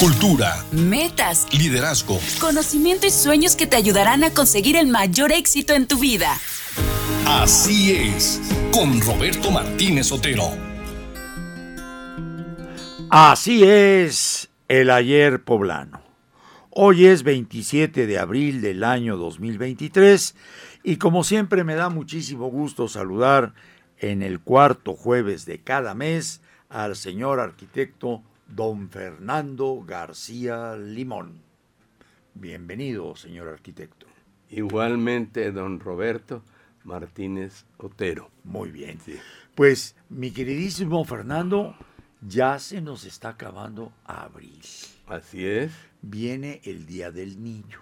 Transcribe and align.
cultura, 0.00 0.64
metas, 0.70 1.48
liderazgo, 1.52 2.20
conocimiento 2.40 3.08
y 3.08 3.10
sueños 3.10 3.56
que 3.56 3.66
te 3.66 3.74
ayudarán 3.74 4.22
a 4.22 4.30
conseguir 4.30 4.76
el 4.76 4.86
mayor 4.86 5.32
éxito 5.32 5.74
en 5.74 5.88
tu 5.88 5.98
vida. 5.98 6.36
Así 7.26 7.90
es, 7.92 8.40
con 8.72 9.00
Roberto 9.00 9.50
Martínez 9.50 10.12
Otero. 10.12 10.50
Así 13.10 13.64
es, 13.64 14.50
el 14.68 14.90
ayer 14.90 15.42
poblano. 15.42 16.00
Hoy 16.70 17.06
es 17.06 17.24
27 17.24 18.06
de 18.06 18.18
abril 18.20 18.60
del 18.60 18.84
año 18.84 19.16
2023 19.16 20.36
y 20.84 20.98
como 20.98 21.24
siempre 21.24 21.64
me 21.64 21.74
da 21.74 21.88
muchísimo 21.88 22.46
gusto 22.50 22.86
saludar 22.86 23.52
en 23.98 24.22
el 24.22 24.38
cuarto 24.38 24.94
jueves 24.94 25.44
de 25.44 25.58
cada 25.58 25.94
mes 25.94 26.40
al 26.68 26.94
señor 26.94 27.40
arquitecto 27.40 28.22
don 28.48 28.88
Fernando 28.88 29.84
García 29.86 30.76
Limón. 30.76 31.42
Bienvenido, 32.34 33.14
señor 33.14 33.48
arquitecto. 33.48 34.06
Igualmente, 34.50 35.52
don 35.52 35.78
Roberto 35.78 36.42
Martínez 36.84 37.66
Otero. 37.76 38.30
Muy 38.44 38.70
bien. 38.70 38.98
Pues, 39.54 39.94
mi 40.08 40.30
queridísimo 40.30 41.04
Fernando, 41.04 41.76
ya 42.22 42.58
se 42.58 42.80
nos 42.80 43.04
está 43.04 43.30
acabando 43.30 43.92
abril. 44.04 44.62
Así 45.06 45.46
es. 45.46 45.72
Viene 46.00 46.60
el 46.64 46.86
Día 46.86 47.10
del 47.10 47.42
Niño. 47.42 47.80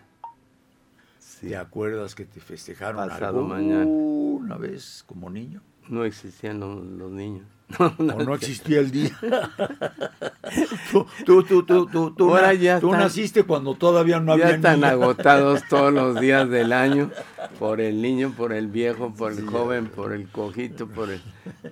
¿Te 1.41 1.57
acuerdas 1.57 2.15
que 2.15 2.25
te 2.25 2.41
festejaron 2.41 3.09
Pasado 3.09 3.43
mañana. 3.45 3.85
una 3.85 4.57
vez 4.57 5.05
como 5.07 5.29
niño? 5.29 5.61
No 5.89 6.05
existían 6.05 6.59
los 6.59 7.13
niños. 7.13 7.47
No, 7.79 7.95
no, 7.99 8.15
no 8.19 8.35
existía 8.35 8.81
el 8.81 8.91
día. 8.91 9.11
tú, 10.93 11.07
tú, 11.25 11.43
tú, 11.43 11.87
tú, 11.87 12.15
tú, 12.15 12.31
Ahora 12.31 12.55
ya 12.55 12.79
tú 12.79 12.93
naciste 12.93 13.43
cuando 13.43 13.75
todavía 13.75 14.21
no 14.21 14.33
había 14.33 14.51
Ya 14.51 14.55
están 14.57 14.85
agotados 14.85 15.63
todos 15.69 15.93
los 15.93 16.21
días 16.21 16.49
del 16.49 16.73
año 16.73 17.11
por 17.59 17.81
el 17.81 18.01
niño, 18.01 18.33
por 18.37 18.53
el 18.53 18.69
viejo, 18.69 19.13
por 19.13 19.33
el 19.33 19.47
joven, 19.47 19.87
por 19.87 20.13
el 20.13 20.29
cojito, 20.29 20.87
por 20.87 21.11
el, 21.11 21.21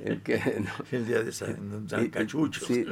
el 0.04 0.20
que... 0.22 0.64
El 0.90 1.06
día 1.06 1.22
de 1.22 1.32
San, 1.32 1.88
San 1.88 2.08
Cachucho. 2.08 2.64
Sí, 2.66 2.84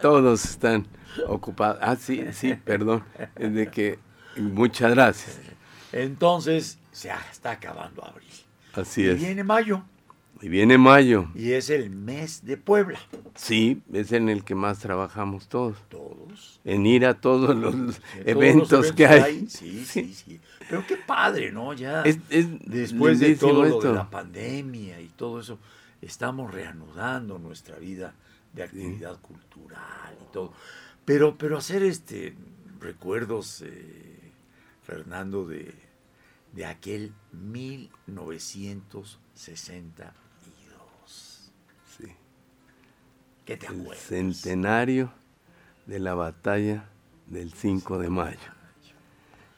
todos 0.00 0.44
están 0.44 0.86
ocupados. 1.26 1.78
Ah, 1.80 1.96
sí, 1.96 2.24
sí, 2.32 2.54
perdón. 2.54 3.02
De 3.38 3.68
que... 3.68 3.98
Muchas 4.36 4.90
gracias. 4.90 5.38
Entonces, 5.92 6.78
se 6.92 7.10
está 7.30 7.52
acabando 7.52 8.04
abril. 8.04 8.28
Así 8.74 9.02
y 9.02 9.06
es. 9.06 9.18
viene 9.18 9.42
mayo. 9.44 9.82
Y 10.42 10.48
viene 10.48 10.76
mayo. 10.76 11.28
Y 11.34 11.52
es 11.52 11.70
el 11.70 11.88
mes 11.90 12.44
de 12.44 12.58
Puebla. 12.58 12.98
Sí, 13.34 13.82
es 13.92 14.12
en 14.12 14.28
el 14.28 14.44
que 14.44 14.54
más 14.54 14.78
trabajamos 14.80 15.48
todos. 15.48 15.78
Todos. 15.88 16.60
En 16.64 16.84
ir 16.84 17.06
a 17.06 17.18
todos 17.20 17.56
los, 17.56 18.02
eventos, 18.24 18.92
que 18.92 19.06
hay. 19.06 19.46
Sí, 19.56 19.86
sí, 19.86 20.12
sí, 20.12 20.38
Pero 20.68 20.84
qué 20.86 20.96
padre, 20.96 21.52
¿no? 21.52 21.72
Ya 21.72 22.02
es, 22.02 22.18
después 22.28 23.18
de 23.20 23.36
todo 23.36 23.64
lo 23.64 23.80
de 23.80 23.94
la 23.94 24.10
pandemia 24.10 25.00
y 25.00 25.08
todo 25.08 25.40
eso, 25.40 25.58
estamos 26.02 26.52
reanudando 26.52 27.38
nuestra 27.38 27.78
vida 27.78 28.14
de 28.52 28.64
actividad 28.64 29.18
cultural 29.20 30.18
y 30.20 30.24
todo. 30.32 30.52
Pero, 31.06 31.38
pero 31.38 31.56
hacer 31.56 31.82
este 31.82 32.36
recuerdos, 32.80 33.62
eh, 33.62 34.32
Fernando, 34.82 35.46
de, 35.46 35.72
de 36.52 36.66
aquel 36.66 37.14
1960 37.32 40.12
¿Qué 43.46 43.56
te 43.56 43.68
el 43.68 43.94
centenario 43.94 45.12
de 45.86 46.00
la 46.00 46.14
batalla 46.14 46.84
del 47.28 47.52
5 47.52 47.98
de 47.98 48.10
mayo. 48.10 48.38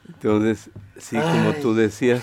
Entonces, 0.06 0.70
sí, 0.98 1.16
como 1.16 1.54
tú 1.54 1.74
decías, 1.74 2.22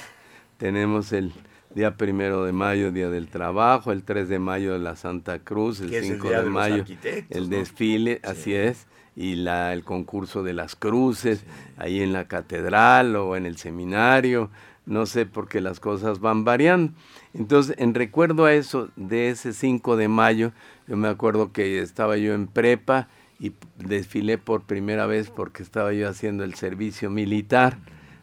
tenemos 0.58 1.12
el 1.12 1.34
día 1.74 1.98
primero 1.98 2.46
de 2.46 2.52
mayo, 2.52 2.92
Día 2.92 3.10
del 3.10 3.30
Trabajo, 3.30 3.92
el 3.92 4.04
3 4.04 4.30
de 4.30 4.38
mayo 4.38 4.74
de 4.74 4.80
la 4.80 4.96
Santa 4.96 5.40
Cruz, 5.40 5.82
el 5.82 5.90
5 5.90 6.30
de, 6.30 6.44
mayo 6.44 6.86
el 7.32 7.50
desfile, 7.50 8.22
así 8.24 8.54
es, 8.54 8.86
y 9.16 9.36
la, 9.36 9.74
el 9.74 9.84
concurso 9.84 10.44
de 10.44 10.54
las 10.54 10.76
cruces, 10.76 11.46
ahí 11.78 12.02
en 12.02 12.14
la 12.14 12.28
catedral 12.28 13.16
o 13.16 13.36
en 13.36 13.48
el 13.48 13.58
seminario, 13.58 14.52
no 14.86 15.06
sé, 15.06 15.26
porque 15.26 15.62
las 15.62 15.80
cosas 15.80 16.20
van 16.20 16.44
variando. 16.44 16.94
Entonces, 17.34 17.76
en 17.80 17.94
recuerdo 17.94 18.46
a 18.46 18.54
eso, 18.54 18.90
de 18.96 19.30
ese 19.30 19.54
5 19.54 19.98
de 19.98 20.08
mayo, 20.08 20.52
yo 20.88 20.96
me 20.96 21.08
acuerdo 21.08 21.52
que 21.52 21.80
estaba 21.80 22.18
yo 22.18 22.34
en 22.34 22.48
prepa 22.48 23.08
y 23.40 23.54
desfilé 23.78 24.38
por 24.38 24.64
primera 24.64 25.08
vez 25.08 25.30
porque 25.30 25.64
estaba 25.64 25.92
yo 25.94 26.08
haciendo 26.08 26.44
el 26.44 26.54
servicio 26.56 27.10
militar. 27.10 27.78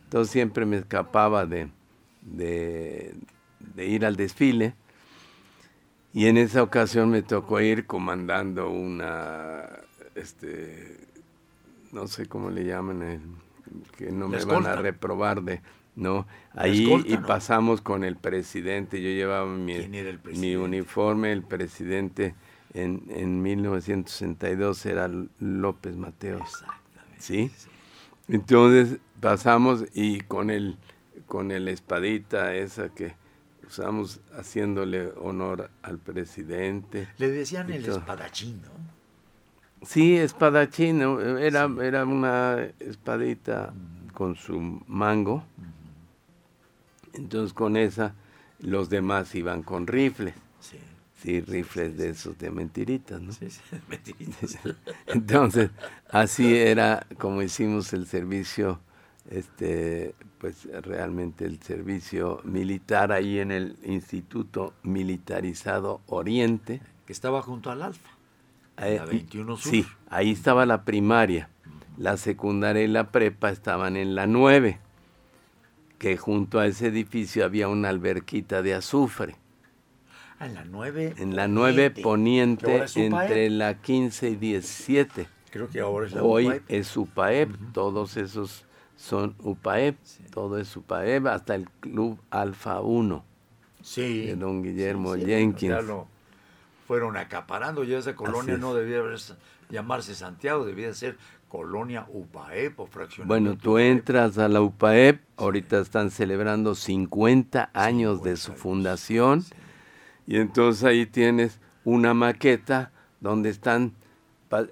Entonces 0.04 0.32
siempre 0.32 0.64
me 0.66 0.76
escapaba 0.76 1.46
de, 1.46 1.68
de, 2.22 3.14
ir 3.76 4.06
al 4.06 4.16
desfile. 4.16 4.74
Y 6.14 6.26
en 6.26 6.36
esa 6.36 6.62
ocasión 6.62 7.10
me 7.10 7.22
tocó 7.22 7.60
ir 7.60 7.86
comandando 7.86 8.70
una, 8.70 9.64
este, 10.14 10.98
no 11.90 12.06
sé 12.06 12.26
cómo 12.26 12.50
le 12.50 12.64
llaman, 12.64 13.40
que 13.96 14.12
no 14.12 14.28
me 14.28 14.44
van 14.44 14.66
a 14.66 14.76
reprobar 14.76 15.42
de, 15.42 15.62
no, 15.94 16.26
ahí 16.54 16.90
y 17.06 17.16
pasamos 17.18 17.82
con 17.82 18.02
el 18.04 18.16
presidente, 18.16 19.02
yo 19.02 19.10
llevaba 19.10 19.46
mi, 19.46 19.74
mi 20.34 20.56
uniforme, 20.56 21.32
el 21.32 21.42
presidente 21.42 22.34
en, 22.74 23.04
en 23.10 23.42
1962 23.42 24.86
era 24.86 25.10
López 25.38 25.96
Mateos. 25.96 26.42
Exactamente. 26.42 27.16
¿Sí? 27.18 27.50
Entonces 28.28 28.98
pasamos 29.20 29.84
y 29.92 30.20
con 30.22 30.50
el, 30.50 30.78
con 31.26 31.50
el 31.50 31.68
espadita 31.68 32.54
esa 32.54 32.88
que 32.88 33.14
usamos 33.66 34.20
haciéndole 34.36 35.12
honor 35.16 35.70
al 35.82 35.98
presidente. 35.98 37.08
Le 37.18 37.30
decían 37.30 37.70
el 37.70 37.84
espadachín, 37.84 38.62
¿no? 38.62 38.70
Sí, 39.86 40.16
espadachín, 40.16 41.02
era, 41.40 41.68
era 41.82 42.04
una 42.04 42.68
espadita 42.78 43.72
con 44.14 44.36
su 44.36 44.80
mango. 44.86 45.44
Entonces 47.14 47.52
con 47.52 47.76
esa 47.76 48.14
los 48.60 48.88
demás 48.88 49.34
iban 49.34 49.62
con 49.62 49.86
rifles. 49.86 50.34
Sí. 50.60 50.78
Sí, 51.22 51.40
rifles 51.40 51.96
de 51.96 52.10
esos 52.10 52.36
de 52.38 52.50
mentiritas, 52.50 53.20
¿no? 53.20 53.30
Sí, 53.32 53.48
sí, 53.48 53.60
mentiritas. 53.88 54.58
Entonces, 55.06 55.70
así 56.10 56.56
era 56.56 57.06
como 57.16 57.42
hicimos 57.42 57.92
el 57.92 58.06
servicio, 58.06 58.80
este, 59.30 60.16
pues 60.38 60.66
realmente 60.82 61.44
el 61.44 61.62
servicio 61.62 62.40
militar 62.42 63.12
ahí 63.12 63.38
en 63.38 63.52
el 63.52 63.76
Instituto 63.84 64.74
Militarizado 64.82 66.00
Oriente. 66.06 66.80
Que 67.06 67.12
estaba 67.12 67.40
junto 67.40 67.70
al 67.70 67.82
Alfa, 67.82 68.10
eh, 68.78 68.96
la 68.98 69.04
21 69.04 69.56
Sur. 69.56 69.70
Sí, 69.70 69.86
ahí 70.10 70.32
estaba 70.32 70.66
la 70.66 70.84
primaria. 70.84 71.48
La 71.98 72.16
secundaria 72.16 72.82
y 72.82 72.88
la 72.88 73.12
prepa 73.12 73.50
estaban 73.50 73.96
en 73.96 74.16
la 74.16 74.26
9, 74.26 74.80
que 76.02 76.16
junto 76.16 76.58
a 76.58 76.66
ese 76.66 76.88
edificio 76.88 77.44
había 77.44 77.68
una 77.68 77.88
alberquita 77.88 78.60
de 78.60 78.74
azufre. 78.74 79.36
En 80.40 80.54
la 80.54 80.64
9 80.64 81.14
En 81.18 81.36
la 81.36 81.46
9 81.46 81.90
poniente, 82.02 82.84
entre 82.96 83.48
la 83.50 83.80
15 83.80 84.30
y 84.30 84.34
17. 84.34 85.28
Creo 85.52 85.68
que 85.68 85.78
ahora 85.78 86.08
es 86.08 86.12
la 86.12 86.24
Hoy 86.24 86.60
es 86.66 86.96
UPAEP, 86.96 87.50
todos 87.72 88.16
esos 88.16 88.64
son 88.96 89.36
UPAEP, 89.44 89.96
todo 90.32 90.58
es 90.58 90.76
UPAEP, 90.76 91.24
hasta 91.28 91.54
el 91.54 91.70
Club 91.78 92.18
Alfa 92.30 92.80
1. 92.80 93.24
Sí. 93.82 94.26
De 94.26 94.34
don 94.34 94.60
Guillermo 94.60 95.14
Jenkins. 95.14 95.76
fueron 96.88 97.16
acaparando, 97.16 97.84
ya 97.84 97.98
esa 97.98 98.16
colonia 98.16 98.56
no 98.56 98.74
debía 98.74 99.02
llamarse 99.70 100.16
Santiago, 100.16 100.64
debía 100.64 100.92
ser 100.94 101.16
Colonia 101.52 102.06
UPAEP 102.08 102.80
o. 102.80 102.88
Bueno, 103.26 103.58
tú 103.58 103.76
entras 103.76 104.38
a 104.38 104.48
la 104.48 104.62
UPAEP, 104.62 105.20
ahorita 105.36 105.80
están 105.80 106.10
celebrando 106.10 106.74
50 106.74 107.68
años 107.74 108.22
de 108.22 108.38
su 108.38 108.54
fundación. 108.54 109.44
Y 110.26 110.38
entonces 110.38 110.82
ahí 110.82 111.04
tienes 111.04 111.60
una 111.84 112.14
maqueta 112.14 112.90
donde 113.20 113.50
están, 113.50 113.92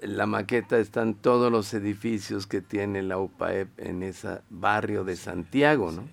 la 0.01 0.25
maqueta 0.25 0.79
están 0.79 1.13
todos 1.13 1.51
los 1.51 1.71
edificios 1.75 2.47
que 2.47 2.61
tiene 2.61 3.03
la 3.03 3.19
UPAEP 3.19 3.79
en 3.79 4.01
ese 4.01 4.39
barrio 4.49 5.03
de 5.03 5.17
Santiago, 5.17 5.91
¿no? 5.91 6.09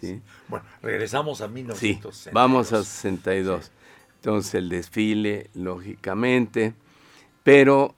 Sí, 0.00 0.22
Bueno, 0.46 0.64
regresamos 0.80 1.40
a 1.40 1.48
1962. 1.48 2.16
Sí, 2.16 2.30
vamos 2.32 2.72
a 2.72 2.84
62. 2.84 3.72
Entonces 4.14 4.54
el 4.54 4.68
desfile, 4.68 5.50
lógicamente, 5.54 6.74
pero 7.42 7.96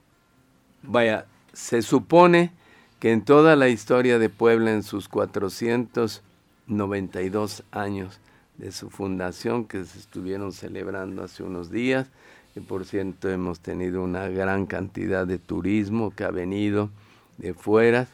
vaya, 0.82 1.26
se 1.52 1.82
supone 1.82 2.52
que 2.98 3.12
en 3.12 3.22
toda 3.22 3.54
la 3.56 3.68
historia 3.68 4.18
de 4.18 4.28
Puebla, 4.28 4.72
en 4.72 4.82
sus 4.82 5.08
492 5.08 7.62
años, 7.72 8.20
de 8.60 8.72
su 8.72 8.90
fundación 8.90 9.64
que 9.64 9.84
se 9.84 9.98
estuvieron 9.98 10.52
celebrando 10.52 11.24
hace 11.24 11.42
unos 11.42 11.70
días. 11.70 12.08
Y 12.54 12.60
por 12.60 12.84
cierto 12.84 13.30
hemos 13.30 13.60
tenido 13.60 14.02
una 14.02 14.28
gran 14.28 14.66
cantidad 14.66 15.26
de 15.26 15.38
turismo 15.38 16.14
que 16.14 16.24
ha 16.24 16.30
venido 16.30 16.90
de 17.38 17.54
fuera. 17.54 18.06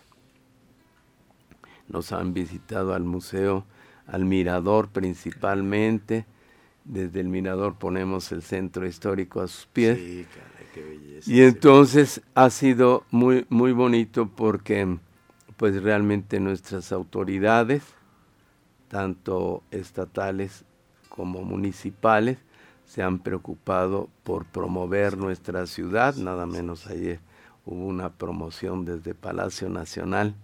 Nos 1.88 2.12
han 2.12 2.32
visitado 2.32 2.94
al 2.94 3.02
museo, 3.02 3.64
al 4.06 4.24
mirador 4.24 4.88
principalmente. 4.88 6.26
Desde 6.84 7.20
el 7.20 7.28
mirador 7.28 7.74
ponemos 7.74 8.30
el 8.30 8.42
centro 8.42 8.86
histórico 8.86 9.40
a 9.40 9.48
sus 9.48 9.66
pies. 9.66 9.98
Sí, 9.98 10.26
qué 10.76 10.84
belleza. 10.84 11.30
Y 11.30 11.42
entonces 11.42 12.20
ha 12.34 12.50
sido 12.50 13.04
muy, 13.10 13.46
muy 13.48 13.72
bonito 13.72 14.28
porque 14.28 14.98
pues 15.56 15.82
realmente 15.82 16.38
nuestras 16.38 16.92
autoridades, 16.92 17.82
tanto 18.88 19.62
estatales 19.70 20.64
como 21.08 21.42
municipales, 21.42 22.38
se 22.84 23.02
han 23.02 23.18
preocupado 23.20 24.10
por 24.22 24.44
promover 24.44 25.16
nuestra 25.16 25.66
ciudad, 25.66 26.14
nada 26.16 26.46
menos 26.46 26.86
ayer 26.86 27.20
hubo 27.64 27.86
una 27.86 28.10
promoción 28.10 28.84
desde 28.84 29.14
Palacio 29.14 29.68
Nacional 29.68 30.34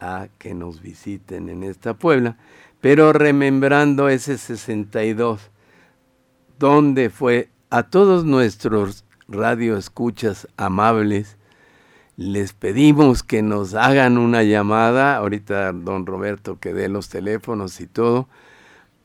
a 0.00 0.28
que 0.38 0.54
nos 0.54 0.80
visiten 0.80 1.48
en 1.48 1.62
esta 1.62 1.94
Puebla, 1.94 2.38
pero 2.80 3.12
remembrando 3.12 4.08
ese 4.08 4.38
62, 4.38 5.50
donde 6.58 7.10
fue 7.10 7.50
a 7.68 7.84
todos 7.84 8.24
nuestros 8.24 9.04
radioescuchas 9.30 10.48
amables, 10.56 11.36
les 12.16 12.52
pedimos 12.52 13.22
que 13.22 13.42
nos 13.42 13.74
hagan 13.74 14.18
una 14.18 14.42
llamada, 14.42 15.16
ahorita 15.16 15.72
don 15.72 16.04
Roberto 16.04 16.58
que 16.60 16.74
dé 16.74 16.88
los 16.88 17.08
teléfonos 17.08 17.80
y 17.80 17.86
todo, 17.86 18.28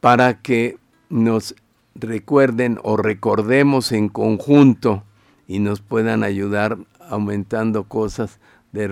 para 0.01 0.42
que 0.42 0.77
nos 1.10 1.56
recuerden 1.95 2.80
o 2.83 2.98
recordemos 2.98 3.92
en 3.92 4.10
conjunto 4.10 5.04
y 5.48 5.60
nos 5.60 5.80
puedan 5.80 6.24
ayudar 6.24 6.78
aumentando 7.00 7.86
cosas 7.86 8.39
de 8.74 8.92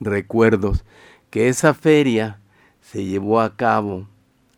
recuerdos, 0.00 0.84
que 1.30 1.48
esa 1.48 1.72
feria 1.72 2.40
se 2.82 3.04
llevó 3.04 3.40
a 3.40 3.56
cabo, 3.56 4.06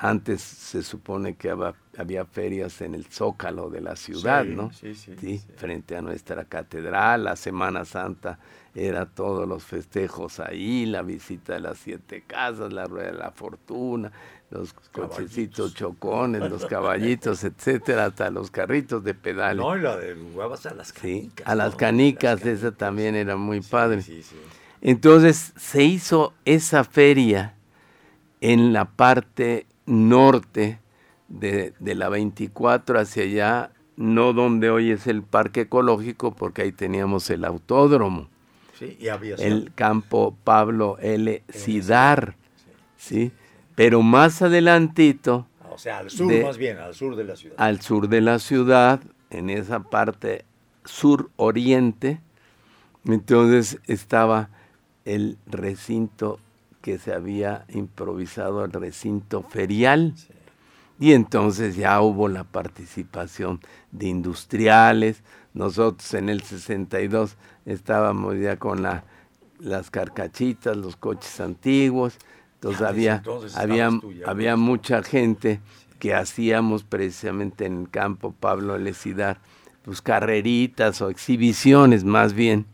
antes 0.05 0.43
se 0.43 0.83
supone 0.83 1.35
que 1.35 1.51
había, 1.97 2.27
ferias 2.27 2.83
en 2.83 2.95
el 2.95 3.06
zócalo 3.06 3.71
de 3.71 3.81
la 3.81 3.97
ciudad, 3.97 4.45
¿no? 4.45 4.71
Sí, 4.71 4.95
sí, 4.95 5.15
sí, 5.19 5.43
Frente 5.56 5.97
a 5.97 6.03
nuestra 6.03 6.45
catedral, 6.45 7.25
la 7.25 7.37
Semana 7.37 7.87
Santa 7.87 8.39
era 8.75 9.06
todos 9.06 9.49
los 9.49 9.65
festejos 9.65 10.41
ahí, 10.41 10.85
la 10.85 11.01
visita 11.01 11.55
de 11.55 11.61
las 11.61 11.79
siete 11.79 12.23
casas, 12.27 12.71
la 12.75 12.85
rueda 12.85 13.12
de 13.12 13.19
la 13.19 13.31
fortuna, 13.31 14.12
los 14.51 14.75
cochecitos 14.93 15.75
chocones, 15.75 16.51
los 16.51 16.67
caballitos, 16.67 17.43
etcétera, 17.43 18.05
hasta 18.05 18.29
los 18.29 18.51
carritos 18.51 19.03
de 19.05 19.15
pedales. 19.15 19.65
No, 19.65 19.75
y 19.75 19.81
la 19.81 19.97
de 19.97 20.17
jugabas 20.17 20.67
a 20.67 20.75
las 20.75 20.93
canicas. 20.93 21.37
Sí, 21.37 21.43
a 21.47 21.55
las 21.55 21.77
canicas, 21.77 22.45
esa 22.45 22.73
también 22.73 23.15
era 23.15 23.37
muy 23.37 23.62
padre. 23.62 24.03
Sí, 24.03 24.23
sí. 24.23 24.37
Entonces 24.83 25.55
se 25.56 25.83
hizo 25.83 26.35
esa 26.45 26.85
feria 26.85 27.55
en 28.43 28.75
la 28.75 28.85
parte 28.85 29.67
norte 29.86 30.81
de, 31.28 31.75
de 31.78 31.94
la 31.94 32.08
24 32.08 32.98
hacia 32.98 33.22
allá, 33.25 33.70
no 33.96 34.32
donde 34.32 34.70
hoy 34.70 34.90
es 34.90 35.06
el 35.06 35.22
parque 35.22 35.62
ecológico, 35.62 36.34
porque 36.34 36.62
ahí 36.62 36.72
teníamos 36.72 37.31
el 37.31 37.44
autódromo. 37.44 38.28
Sí, 38.78 38.96
y 39.00 39.08
había 39.08 39.36
el 39.36 39.72
campo 39.75 40.36
Pablo 40.42 40.98
L. 41.00 41.42
Sidar, 41.48 42.36
¿sí? 42.96 43.31
Pero 43.75 44.02
más 44.02 44.42
adelantito... 44.42 45.46
O 45.70 45.78
sea, 45.78 45.98
al 45.98 46.10
sur 46.10 46.32
más 46.42 46.56
bien, 46.56 46.78
al 46.78 46.94
sur 46.94 47.16
de 47.16 47.25
la 47.25 47.36
ciudad. 47.36 47.56
Al 47.58 47.81
sur 47.81 48.08
de 48.08 48.20
la 48.20 48.38
ciudad, 48.38 49.00
en 49.31 49.50
esa 49.50 49.81
parte 49.81 50.44
sur-oriente, 50.84 52.20
entonces 53.04 53.78
estaba 53.86 54.50
el 55.04 55.36
recinto 55.46 56.38
que 56.84 56.98
se 56.98 57.14
había 57.14 57.64
improvisado, 57.70 58.62
el 58.62 58.70
recinto 58.70 59.42
ferial. 59.42 60.12
Y 61.00 61.14
entonces 61.14 61.76
ya 61.76 61.98
hubo 62.02 62.28
la 62.28 62.44
participación 62.44 63.60
de 63.90 64.08
industriales. 64.08 65.22
Nosotros 65.54 66.12
en 66.12 66.28
el 66.28 66.42
62 66.42 67.38
estábamos 67.64 68.38
ya 68.38 68.58
con 68.58 68.82
la, 68.82 69.04
las 69.60 69.90
carcachitas, 69.90 70.76
los 70.76 70.96
coches 70.96 71.40
antiguos. 71.40 72.19
Entonces 72.56 72.82
había, 72.82 73.22
había, 73.56 73.88
había 74.26 74.56
mucha 74.56 75.02
gente 75.02 75.62
que 75.98 76.12
hacíamos 76.12 76.84
precisamente 76.84 77.64
en 77.64 77.81
el 77.81 77.88
campo 77.88 78.34
Pablo 78.38 78.76
Lecidar, 78.76 79.40
pues 79.86 80.02
carreritas 80.02 81.00
o 81.00 81.08
exhibiciones 81.08 82.04
más 82.04 82.34
bien 82.34 82.66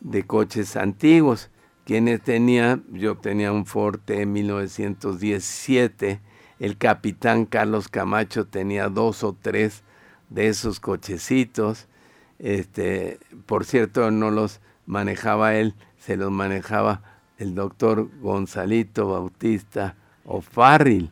de 0.00 0.26
coches 0.26 0.74
antiguos. 0.74 1.51
Quienes 1.92 2.22
tenía, 2.22 2.80
yo 2.90 3.18
tenía 3.18 3.52
un 3.52 3.66
Forte 3.66 4.24
1917, 4.24 6.22
el 6.58 6.78
capitán 6.78 7.44
Carlos 7.44 7.88
Camacho 7.88 8.46
tenía 8.46 8.88
dos 8.88 9.22
o 9.22 9.36
tres 9.38 9.82
de 10.30 10.48
esos 10.48 10.80
cochecitos. 10.80 11.88
Este, 12.38 13.18
por 13.44 13.66
cierto, 13.66 14.10
no 14.10 14.30
los 14.30 14.62
manejaba 14.86 15.54
él, 15.56 15.74
se 15.98 16.16
los 16.16 16.30
manejaba 16.30 17.02
el 17.36 17.54
doctor 17.54 18.08
Gonzalito 18.22 19.08
Bautista 19.08 19.94
O'Farrill, 20.24 21.10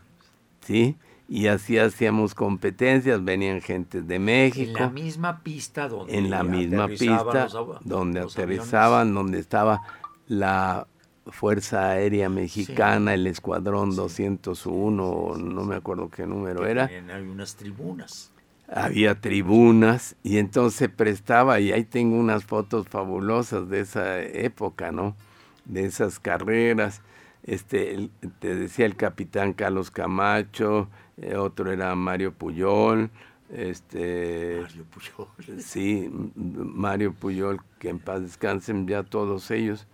¿sí? 0.63 0.97
Y 1.29 1.49
así 1.49 1.79
hacíamos 1.79 2.35
competencias, 2.35 3.23
venían 3.23 3.61
gentes 3.61 4.09
de 4.09 4.19
México. 4.19 4.79
En 4.79 4.85
la 4.85 4.89
misma 4.89 5.43
pista 5.43 5.89
donde 5.89 6.17
En 6.17 6.31
la 6.31 6.43
misma 6.43 6.89
pista 6.89 7.49
donde 7.85 8.21
aterrizaban, 8.21 9.13
donde 9.13 9.39
estaba 9.39 9.83
la 10.31 10.87
Fuerza 11.27 11.91
Aérea 11.91 12.29
Mexicana, 12.29 13.15
el 13.15 13.27
Escuadrón 13.27 13.95
201, 13.97 15.35
no 15.37 15.65
me 15.65 15.75
acuerdo 15.77 16.09
qué 16.09 16.27
número 16.27 16.67
era. 16.67 16.87
Hay 16.87 17.23
unas 17.27 17.57
tribunas. 17.57 18.33
Había 18.73 19.21
tribunas 19.21 20.15
y 20.23 20.39
entonces 20.39 20.89
prestaba, 20.89 21.59
y 21.59 21.73
ahí 21.73 21.83
tengo 21.83 22.17
unas 22.17 22.45
fotos 22.45 22.87
fabulosas 22.89 23.69
de 23.69 23.81
esa 23.81 24.21
época, 24.23 24.93
¿no? 24.93 25.17
de 25.65 25.85
esas 25.85 26.19
carreras. 26.19 27.03
Este, 27.43 28.11
te 28.39 28.55
decía 28.55 28.87
el 28.87 28.97
capitán 28.97 29.53
Carlos 29.55 29.91
Camacho, 29.91 30.89
eh, 31.17 31.37
otro 31.37 31.73
era 31.73 31.95
Mario 31.95 32.33
Puyol, 32.33 33.11
este 33.51 34.61
Mario 34.63 34.85
Puyol. 34.85 35.61
Sí, 35.61 36.11
Mario 36.37 37.15
Puyol, 37.15 37.61
que 37.79 37.89
en 37.89 37.99
paz 37.99 38.23
descansen 38.23 38.87
ya 38.87 39.03
todos 39.03 39.51
ellos. 39.51 39.87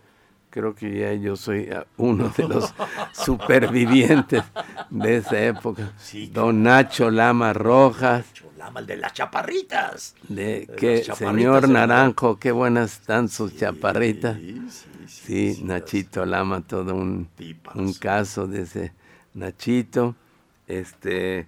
Creo 0.56 0.74
que 0.74 1.00
ya 1.00 1.12
yo 1.12 1.36
soy 1.36 1.68
ah, 1.68 1.86
uno 1.98 2.32
de 2.34 2.48
los 2.48 2.72
supervivientes 3.12 4.42
de 4.88 5.16
esa 5.18 5.38
época. 5.38 5.92
Don 6.32 6.62
Nacho 6.62 7.10
Lama 7.10 7.52
Rojas. 7.52 8.24
Nacho 8.28 8.50
Lama, 8.56 8.80
el 8.80 8.86
de 8.86 8.96
las 8.96 9.12
chaparritas. 9.12 10.14
De, 10.26 10.66
que, 10.78 11.04
señor 11.14 11.68
Naranjo, 11.68 12.38
qué 12.38 12.52
buenas 12.52 13.00
están 13.00 13.28
sus 13.28 13.54
chaparritas. 13.54 14.38
Sí, 15.06 15.60
Nachito 15.62 16.24
Lama, 16.24 16.62
todo 16.62 16.94
un, 16.94 17.28
un 17.74 17.92
caso 17.92 18.46
de 18.46 18.62
ese 18.62 18.94
Nachito. 19.34 20.16
Este, 20.66 21.46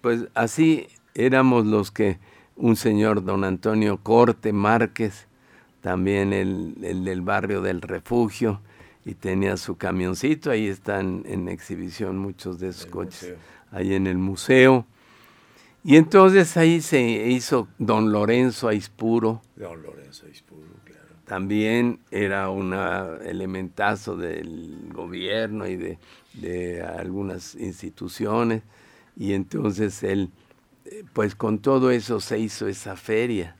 pues 0.00 0.26
así 0.34 0.88
éramos 1.14 1.64
los 1.64 1.92
que 1.92 2.18
un 2.56 2.74
señor 2.74 3.24
don 3.24 3.44
Antonio 3.44 3.98
Corte 3.98 4.52
Márquez, 4.52 5.27
también 5.80 6.32
el, 6.32 6.74
del 7.04 7.22
barrio 7.22 7.62
del 7.62 7.80
refugio, 7.80 8.60
y 9.04 9.14
tenía 9.14 9.56
su 9.56 9.76
camioncito, 9.76 10.50
ahí 10.50 10.66
están 10.66 11.22
en 11.26 11.48
exhibición 11.48 12.18
muchos 12.18 12.58
de 12.60 12.68
esos 12.68 12.86
coches, 12.86 13.34
ahí 13.70 13.94
en 13.94 14.06
el 14.06 14.18
museo. 14.18 14.86
Y 15.82 15.96
entonces 15.96 16.56
ahí 16.56 16.82
se 16.82 17.00
hizo 17.00 17.68
don 17.78 18.12
Lorenzo 18.12 18.68
Aispuro. 18.68 19.40
Don 19.56 19.82
Lorenzo 19.82 20.26
Aispuro 20.26 20.78
también 21.28 22.00
era 22.10 22.48
un 22.48 22.72
elementazo 22.72 24.16
del 24.16 24.90
gobierno 24.92 25.68
y 25.68 25.76
de, 25.76 26.82
algunas 26.82 27.54
instituciones 27.56 28.62
y 29.16 29.32
entonces 29.32 30.02
él 30.04 30.30
eh, 30.84 31.04
pues 31.12 31.34
con 31.34 31.58
todo 31.58 31.90
eso 31.90 32.20
se 32.20 32.38
hizo 32.38 32.68
esa 32.68 32.94
feria 32.94 33.56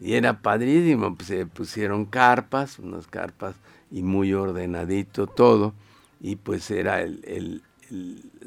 y 0.00 0.14
era 0.14 0.40
padrísimo 0.40 1.14
pues 1.14 1.28
se 1.28 1.46
pusieron 1.46 2.04
carpas 2.04 2.78
unas 2.78 3.06
carpas 3.06 3.56
y 3.90 4.02
muy 4.02 4.32
ordenadito 4.32 5.26
todo 5.26 5.74
y 6.20 6.36
pues 6.36 6.70
era 6.70 7.02
el, 7.02 7.62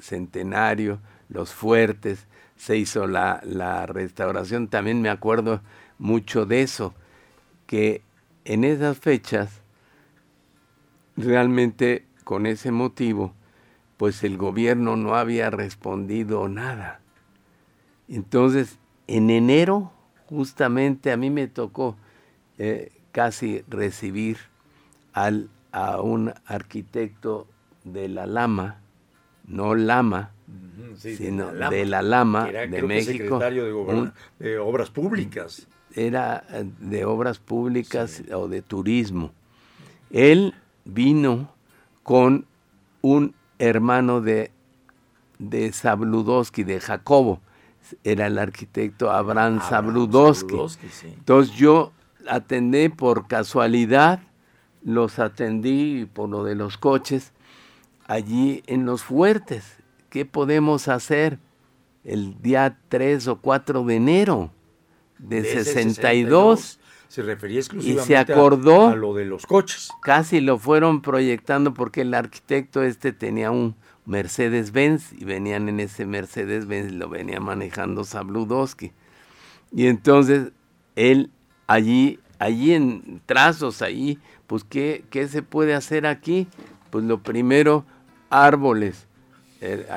centenario 0.01 0.99
los 1.29 1.53
fuertes 1.53 2.27
se 2.55 2.75
hizo 2.75 3.07
la, 3.07 3.39
la 3.43 3.85
restauración 3.85 4.67
también 4.67 5.01
me 5.01 5.09
acuerdo 5.09 5.61
mucho 5.99 6.45
de 6.45 6.63
eso 6.63 6.93
que 7.67 8.01
en 8.47 8.63
esas 8.63 8.97
fechas, 8.97 9.61
realmente 11.17 12.05
con 12.23 12.45
ese 12.45 12.71
motivo, 12.71 13.33
pues 13.97 14.23
el 14.23 14.37
gobierno 14.37 14.95
no 14.95 15.15
había 15.15 15.49
respondido 15.49 16.47
nada. 16.47 17.01
Entonces, 18.07 18.79
en 19.07 19.29
enero, 19.29 19.91
justamente 20.29 21.11
a 21.11 21.17
mí 21.17 21.29
me 21.29 21.47
tocó 21.47 21.95
eh, 22.57 22.91
casi 23.11 23.63
recibir 23.67 24.37
al, 25.13 25.49
a 25.71 26.01
un 26.01 26.33
arquitecto 26.45 27.47
de 27.83 28.09
la 28.09 28.25
Lama, 28.25 28.81
no 29.47 29.75
Lama, 29.75 30.31
sino 30.97 31.51
de 31.51 31.85
la 31.85 32.01
Lama, 32.01 32.45
de, 32.45 32.81
México. 32.83 33.39
de, 34.39 34.59
Obras 34.59 34.89
Públicas. 34.89 35.67
Era 35.95 36.43
eh, 36.51 36.65
de 36.79 37.05
Obras 37.05 37.39
Públicas 37.39 38.23
o 38.33 38.47
de 38.47 38.61
Turismo. 38.61 39.31
Él 40.11 40.53
vino 40.85 41.51
con 42.03 42.45
un 43.01 43.33
hermano 43.59 44.21
de, 44.21 44.51
de 45.39 45.71
Zabludowski, 45.71 46.63
de 46.63 46.79
Jacobo. 46.79 47.41
Era 48.03 48.27
el 48.27 48.37
arquitecto 48.37 49.11
Abraham, 49.11 49.61
Zabludowski. 49.61 50.55
Entonces 51.03 51.55
yo 51.55 51.91
atendí 52.27 52.89
por 52.89 53.27
casualidad, 53.27 54.19
los 54.83 55.19
atendí 55.19 56.05
por 56.05 56.29
lo 56.29 56.43
de 56.43 56.55
los 56.55 56.77
coches 56.77 57.33
allí 58.05 58.63
en 58.67 58.85
los 58.85 59.03
fuertes. 59.03 59.77
¿Qué 60.09 60.25
podemos 60.25 60.87
hacer 60.87 61.39
el 62.03 62.41
día 62.41 62.77
3 62.89 63.27
o 63.27 63.41
4 63.41 63.83
de 63.83 63.95
enero 63.95 64.51
de, 65.19 65.43
62? 65.43 66.79
Se 67.07 67.21
refería 67.21 67.59
exclusivamente 67.59 68.03
y 68.03 68.05
se 68.05 68.17
acordó, 68.17 68.89
a, 68.89 68.95
lo 68.95 69.13
de 69.13 69.25
los 69.25 69.45
coches. 69.45 69.89
Casi 70.01 70.41
lo 70.41 70.57
fueron 70.59 71.01
proyectando 71.01 71.73
porque 71.73 72.01
el 72.01 72.13
arquitecto 72.13 72.83
este 72.83 73.13
tenía 73.13 73.51
un 73.51 73.75
Mercedes-Benz 74.05 75.13
y 75.13 75.25
venían 75.25 75.69
en 75.69 75.79
ese 75.79 76.05
Mercedes-Benz, 76.05 76.93
lo 76.93 77.09
venía 77.09 77.39
manejando 77.39 78.03
Sabludowski. 78.03 78.91
Y 79.71 79.87
entonces 79.87 80.51
él 80.95 81.29
allí, 81.67 82.19
allí 82.39 82.73
en 82.73 83.21
trazos, 83.25 83.81
ahí, 83.81 84.19
pues 84.47 84.63
¿qué, 84.63 85.03
¿qué 85.09 85.27
se 85.27 85.43
puede 85.43 85.75
hacer 85.75 86.05
aquí? 86.05 86.47
Pues 86.89 87.03
lo 87.05 87.21
primero, 87.21 87.85
árboles. 88.29 89.07
Eh, 89.59 89.87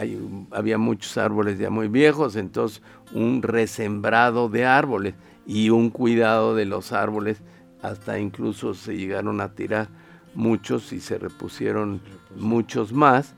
había 0.50 0.79
muchos 0.79 1.19
árboles 1.19 1.59
ya 1.59 1.71
muy 1.71 1.88
viejos, 1.88 2.35
entonces 2.35 2.83
un 3.12 3.43
resembrado 3.43 4.49
de 4.49 4.64
árboles 4.64 5.14
y 5.47 5.70
un 5.70 5.90
cuidado 5.90 6.54
de 6.54 6.64
los 6.64 6.92
árboles, 6.92 7.42
hasta 7.82 8.18
incluso 8.18 8.75
se 8.75 8.97
llegaron 8.97 9.40
a 9.40 9.54
tirar 9.54 9.88
muchos 10.35 10.92
y 10.92 11.00
se 11.00 11.18
repusieron 11.18 12.00
muchos 12.37 12.92
más, 12.92 13.35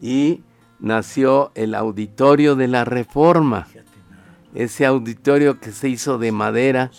y 0.00 0.42
nació 0.78 1.52
el 1.54 1.74
auditorio 1.74 2.56
de 2.56 2.68
la 2.68 2.84
Reforma, 2.84 3.66
ese 4.54 4.86
auditorio 4.86 5.60
que 5.60 5.72
se 5.72 5.88
hizo 5.88 6.18
de 6.18 6.32
madera 6.32 6.90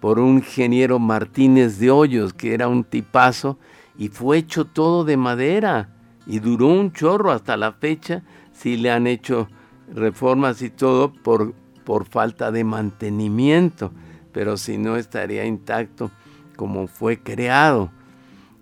por 0.00 0.18
un 0.18 0.38
ingeniero 0.38 0.98
Martínez 0.98 1.78
de 1.78 1.90
Hoyos, 1.90 2.34
que 2.34 2.54
era 2.54 2.68
un 2.68 2.84
tipazo, 2.84 3.58
y 3.96 4.08
fue 4.08 4.38
hecho 4.38 4.64
todo 4.64 5.04
de 5.04 5.16
madera 5.16 5.90
y 6.26 6.38
duró 6.38 6.68
un 6.68 6.92
chorro 6.92 7.32
hasta 7.32 7.56
la 7.56 7.72
fecha, 7.72 8.22
si 8.52 8.76
le 8.76 8.90
han 8.90 9.06
hecho 9.06 9.48
reformas 9.92 10.62
y 10.62 10.70
todo 10.70 11.12
por, 11.12 11.54
por 11.92 12.06
falta 12.06 12.50
de 12.50 12.64
mantenimiento, 12.64 13.92
pero 14.32 14.56
si 14.56 14.78
no 14.78 14.96
estaría 14.96 15.44
intacto 15.44 16.10
como 16.56 16.86
fue 16.86 17.22
creado. 17.22 17.90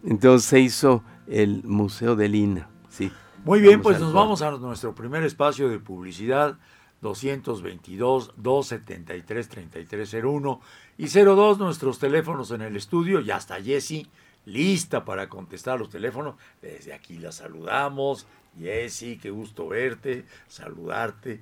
Entonces 0.04 0.48
se 0.48 0.58
hizo 0.58 1.04
el 1.28 1.62
Museo 1.62 2.16
de 2.16 2.28
Lina. 2.28 2.68
Sí. 2.88 3.12
Muy 3.44 3.60
bien, 3.60 3.82
pues 3.82 4.00
nos 4.00 4.12
vamos 4.12 4.42
a 4.42 4.50
nuestro 4.50 4.96
primer 4.96 5.22
espacio 5.22 5.68
de 5.68 5.78
publicidad. 5.78 6.58
222 7.02 8.34
273 8.36 9.48
3301 9.48 10.60
y 10.98 11.06
02 11.06 11.58
nuestros 11.60 12.00
teléfonos 12.00 12.50
en 12.50 12.62
el 12.62 12.74
estudio. 12.74 13.20
Ya 13.20 13.36
está 13.36 13.62
Jesse 13.62 14.08
lista 14.44 15.04
para 15.04 15.28
contestar 15.28 15.78
los 15.78 15.88
teléfonos. 15.88 16.34
Desde 16.60 16.92
aquí 16.92 17.18
la 17.18 17.30
saludamos. 17.30 18.26
Jessy, 18.58 19.18
qué 19.18 19.30
gusto 19.30 19.68
verte, 19.68 20.24
saludarte. 20.48 21.40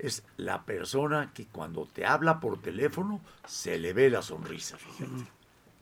Es 0.00 0.24
la 0.38 0.64
persona 0.64 1.30
que 1.34 1.44
cuando 1.46 1.86
te 1.86 2.06
habla 2.06 2.40
por 2.40 2.58
teléfono 2.62 3.20
se 3.46 3.78
le 3.78 3.92
ve 3.92 4.08
la 4.08 4.22
sonrisa, 4.22 4.78
fíjate. 4.78 5.30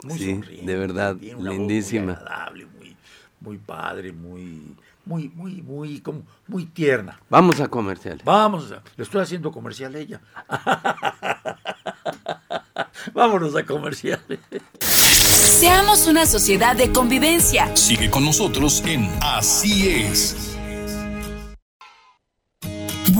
Muy 0.02 0.18
sí, 0.18 0.40
de 0.64 0.76
verdad, 0.76 1.16
lindísima. 1.16 2.06
muy 2.06 2.14
agradable, 2.14 2.66
muy, 2.66 2.96
muy 3.40 3.58
padre, 3.58 4.12
muy, 4.12 4.75
muy, 5.04 5.28
muy, 5.28 5.62
muy, 5.62 6.00
como, 6.00 6.22
muy 6.48 6.66
tierna. 6.66 7.20
Vamos 7.30 7.60
a 7.60 7.68
comercial. 7.68 8.20
Vamos, 8.25 8.75
le 8.96 9.04
estoy 9.04 9.22
haciendo 9.22 9.52
comercial 9.52 9.94
a 9.94 9.98
ella. 9.98 10.20
Vámonos 13.14 13.54
a 13.54 13.64
comerciales. 13.64 14.40
Seamos 14.80 16.08
una 16.08 16.26
sociedad 16.26 16.76
de 16.76 16.90
convivencia. 16.90 17.75
Sigue 17.76 18.10
con 18.10 18.25
nosotros 18.25 18.82
en 18.84 19.08
Así 19.20 19.88
es. 19.88 20.57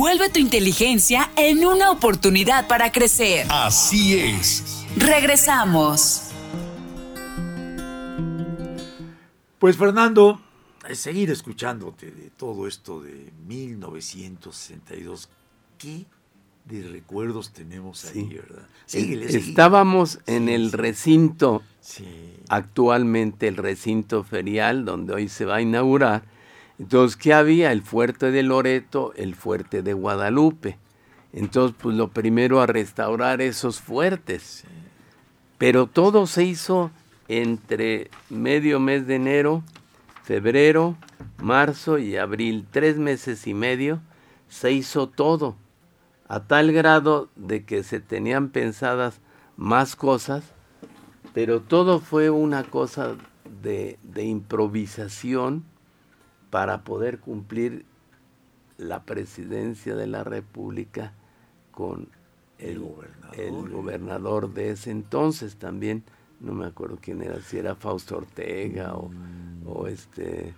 Vuelve 0.09 0.31
tu 0.31 0.39
inteligencia 0.39 1.31
en 1.37 1.67
una 1.67 1.91
oportunidad 1.91 2.67
para 2.67 2.91
crecer. 2.91 3.47
Así 3.51 4.19
es. 4.19 4.87
Regresamos. 4.97 6.31
Pues 9.59 9.77
Fernando, 9.77 10.41
seguir 10.95 11.31
escuchándote 11.31 12.11
de 12.11 12.31
todo 12.31 12.67
esto 12.67 13.03
de 13.03 13.31
1962, 13.47 15.29
¿qué 15.77 16.07
de 16.65 16.89
recuerdos 16.89 17.53
tenemos 17.53 18.07
ahí, 18.07 18.25
¿verdad? 18.35 18.67
Estábamos 18.87 20.21
en 20.25 20.49
el 20.49 20.73
recinto, 20.73 21.63
actualmente 22.49 23.47
el 23.47 23.59
recinto 23.59 24.25
ferial, 24.25 24.87
donde 24.87 25.13
hoy 25.13 25.29
se 25.29 25.45
va 25.45 25.57
a 25.57 25.61
inaugurar. 25.61 26.38
Entonces, 26.79 27.17
¿qué 27.17 27.35
había? 27.35 27.73
El 27.73 27.83
fuerte 27.83 28.31
de 28.31 28.43
Loreto, 28.43 29.13
el 29.17 29.35
fuerte 29.35 29.83
de 29.83 29.93
Guadalupe. 29.93 30.79
Entonces, 31.33 31.77
pues 31.81 31.97
lo 31.97 32.09
primero 32.09 32.61
a 32.61 32.67
restaurar 32.67 33.41
esos 33.41 33.81
fuertes. 33.81 34.65
Pero 35.59 35.87
todo 35.87 36.27
se 36.27 36.45
hizo 36.45 36.91
entre 37.27 38.11
medio 38.31 38.81
mes 38.81 39.07
de 39.07 39.17
enero, 39.17 39.63
febrero, 40.23 40.97
marzo 41.43 41.99
y 41.99 42.17
abril, 42.17 42.67
tres 42.71 42.97
meses 42.99 43.47
y 43.47 43.55
medio, 43.55 44.01
se 44.49 44.73
hizo 44.73 45.09
todo 45.09 45.57
a 46.29 46.41
tal 46.41 46.73
grado 46.73 47.29
de 47.37 47.65
que 47.65 47.83
se 47.83 48.01
tenían 48.01 48.51
pensadas 48.51 49.21
más 49.57 49.97
cosas, 49.97 50.45
pero 51.33 51.61
todo 51.61 52.01
fue 52.01 52.31
una 52.31 52.65
cosa 52.65 53.17
de, 53.63 53.99
improvisación 54.17 55.65
para 56.51 56.83
poder 56.85 57.19
cumplir 57.19 57.85
la 58.79 59.03
presidencia 59.05 59.95
de 59.95 60.07
la 60.07 60.25
República 60.25 61.13
con 61.73 62.09
el, 62.59 62.81
gobernador, 63.71 64.53
de 64.53 64.71
ese 64.71 64.91
entonces 64.91 65.57
también, 65.57 66.03
no 66.41 66.53
me 66.53 66.67
acuerdo 66.67 66.99
quién 67.01 67.23
era, 67.23 67.41
si 67.41 67.59
era 67.59 67.75
Fausto 67.75 68.17
Ortega 68.17 68.95
o, 68.95 69.11
o 69.67 69.87
este... 69.87 70.55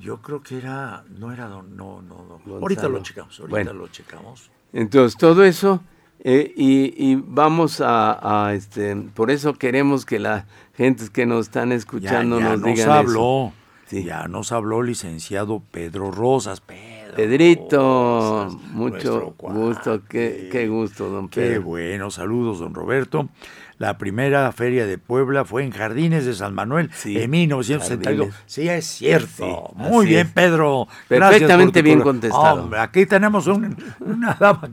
Yo 0.00 0.22
creo 0.22 0.42
que 0.42 0.56
era, 0.56 1.04
no 1.18 1.32
era 1.32 1.46
don, 1.46 1.76
no, 1.76 2.00
no, 2.00 2.40
no. 2.46 2.54
Ahorita 2.56 2.88
lo 2.88 3.02
checamos, 3.02 3.38
ahorita 3.38 3.72
lo 3.74 3.88
checamos. 3.88 4.50
Entonces, 4.72 5.18
todo 5.18 5.44
eso, 5.44 5.82
eh, 6.20 6.52
y, 6.56 7.16
vamos 7.16 7.82
a, 7.84 8.52
este, 8.54 8.96
por 8.96 9.30
eso 9.30 9.54
queremos 9.54 10.06
que 10.06 10.18
la 10.18 10.46
gente 10.74 11.08
que 11.12 11.26
nos 11.26 11.46
están 11.46 11.72
escuchando 11.72 12.40
ya, 12.40 12.46
ya 12.46 12.56
nos, 12.56 12.62
digan 12.64 12.90
habló, 12.90 13.52
Ya 14.00 14.26
nos 14.28 14.52
habló 14.52 14.82
licenciado 14.82 15.62
Pedro 15.70 16.10
Rosas. 16.10 16.60
Pedro 16.60 17.02
Pedrito, 17.14 18.48
mucho 18.72 19.34
gusto, 19.38 20.00
qué, 20.08 20.48
qué, 20.50 20.66
gusto, 20.66 21.10
don 21.10 21.28
Pedro. 21.28 21.52
Qué 21.52 21.58
bueno, 21.58 22.10
saludos, 22.10 22.60
don 22.60 22.74
Roberto. 22.74 23.28
La 23.76 23.98
primera 23.98 24.50
feria 24.52 24.86
de 24.86 24.96
Puebla 24.96 25.44
fue 25.44 25.64
en 25.64 25.72
Jardines 25.72 26.24
de 26.24 26.32
San 26.34 26.54
Manuel 26.54 26.90
en 27.04 27.30
1962. 27.30 28.34
Sí, 28.46 28.66
es 28.68 28.86
cierto. 28.86 29.72
Muy 29.74 30.06
bien, 30.06 30.30
Pedro. 30.32 30.88
Perfectamente 31.06 31.82
bien 31.82 32.00
contestado. 32.00 32.62
Hombre, 32.62 32.80
aquí 32.80 33.04
tenemos 33.04 33.46
una 33.46 34.34
dama. 34.40 34.68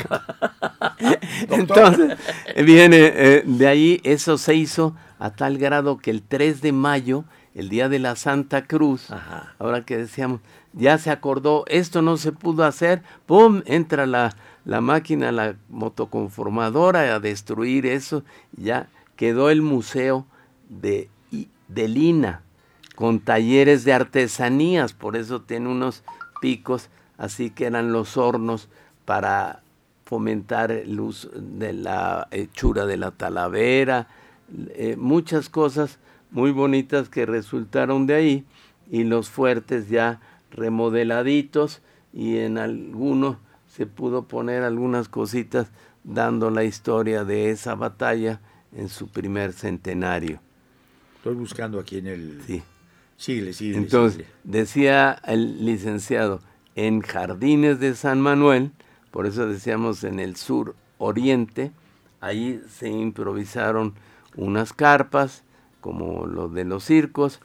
Entonces, 1.49 2.17
viene 2.55 3.11
eh, 3.13 3.43
de 3.45 3.67
ahí, 3.67 3.99
eso 4.03 4.38
se 4.38 4.55
hizo 4.55 4.95
a 5.17 5.31
tal 5.31 5.57
grado 5.57 5.97
que 5.97 6.11
el 6.11 6.21
3 6.21 6.61
de 6.61 6.71
mayo, 6.71 7.25
el 7.59 7.67
día 7.67 7.89
de 7.89 7.99
la 7.99 8.15
Santa 8.15 8.65
Cruz, 8.65 9.09
ahora 9.59 9.83
que 9.83 9.97
decíamos, 9.97 10.39
ya 10.71 10.97
se 10.97 11.11
acordó, 11.11 11.65
esto 11.67 12.01
no 12.01 12.15
se 12.15 12.31
pudo 12.31 12.63
hacer, 12.63 13.03
¡pum! 13.25 13.63
Entra 13.65 14.05
la, 14.05 14.33
la 14.63 14.79
máquina, 14.79 15.33
la 15.33 15.57
motoconformadora 15.67 17.13
a 17.13 17.19
destruir 17.19 17.85
eso, 17.85 18.23
ya 18.55 18.87
quedó 19.17 19.49
el 19.49 19.61
museo 19.61 20.25
de, 20.69 21.09
de 21.67 21.87
Lina, 21.89 22.43
con 22.95 23.19
talleres 23.19 23.83
de 23.83 23.91
artesanías, 23.91 24.93
por 24.93 25.17
eso 25.17 25.41
tiene 25.41 25.67
unos 25.67 26.03
picos, 26.39 26.87
así 27.17 27.49
que 27.49 27.65
eran 27.65 27.91
los 27.91 28.15
hornos 28.15 28.69
para 29.03 29.63
fomentar 30.05 30.71
el 30.71 30.97
uso 30.97 31.29
de 31.33 31.73
la 31.73 32.29
hechura 32.31 32.85
de 32.85 32.95
la 32.95 33.11
talavera, 33.11 34.07
eh, 34.69 34.95
muchas 34.97 35.49
cosas 35.49 35.99
muy 36.31 36.51
bonitas 36.51 37.09
que 37.09 37.25
resultaron 37.25 38.05
de 38.05 38.13
ahí 38.15 38.45
y 38.89 39.03
los 39.03 39.29
fuertes 39.29 39.89
ya 39.89 40.19
remodeladitos 40.51 41.81
y 42.13 42.38
en 42.38 42.57
algunos 42.57 43.38
se 43.67 43.86
pudo 43.86 44.27
poner 44.27 44.63
algunas 44.63 45.07
cositas 45.09 45.71
dando 46.03 46.50
la 46.50 46.63
historia 46.63 47.24
de 47.24 47.51
esa 47.51 47.75
batalla 47.75 48.41
en 48.75 48.89
su 48.89 49.07
primer 49.07 49.53
centenario. 49.53 50.41
Estoy 51.17 51.36
buscando 51.36 51.79
aquí 51.79 51.98
en 51.98 52.07
el... 52.07 52.41
Sí. 52.45 52.62
Síguele, 53.17 53.53
síguele. 53.53 53.79
Entonces, 53.79 54.25
decía 54.45 55.19
el 55.25 55.65
licenciado, 55.65 56.41
en 56.75 57.01
Jardines 57.01 57.79
de 57.81 57.93
San 57.93 58.21
Manuel, 58.21 58.71
por 59.12 59.25
eso 59.25 59.45
decíamos 59.48 60.05
en 60.05 60.19
el 60.19 60.38
sur 60.38 60.75
oriente, 60.98 61.74
ahí 62.21 62.62
se 62.69 62.89
improvisaron 62.89 63.93
unas 64.38 64.71
carpas, 64.71 65.43
como 65.81 66.25
los 66.25 66.53
de 66.53 66.65
los 66.65 66.83
circos, 66.83 67.39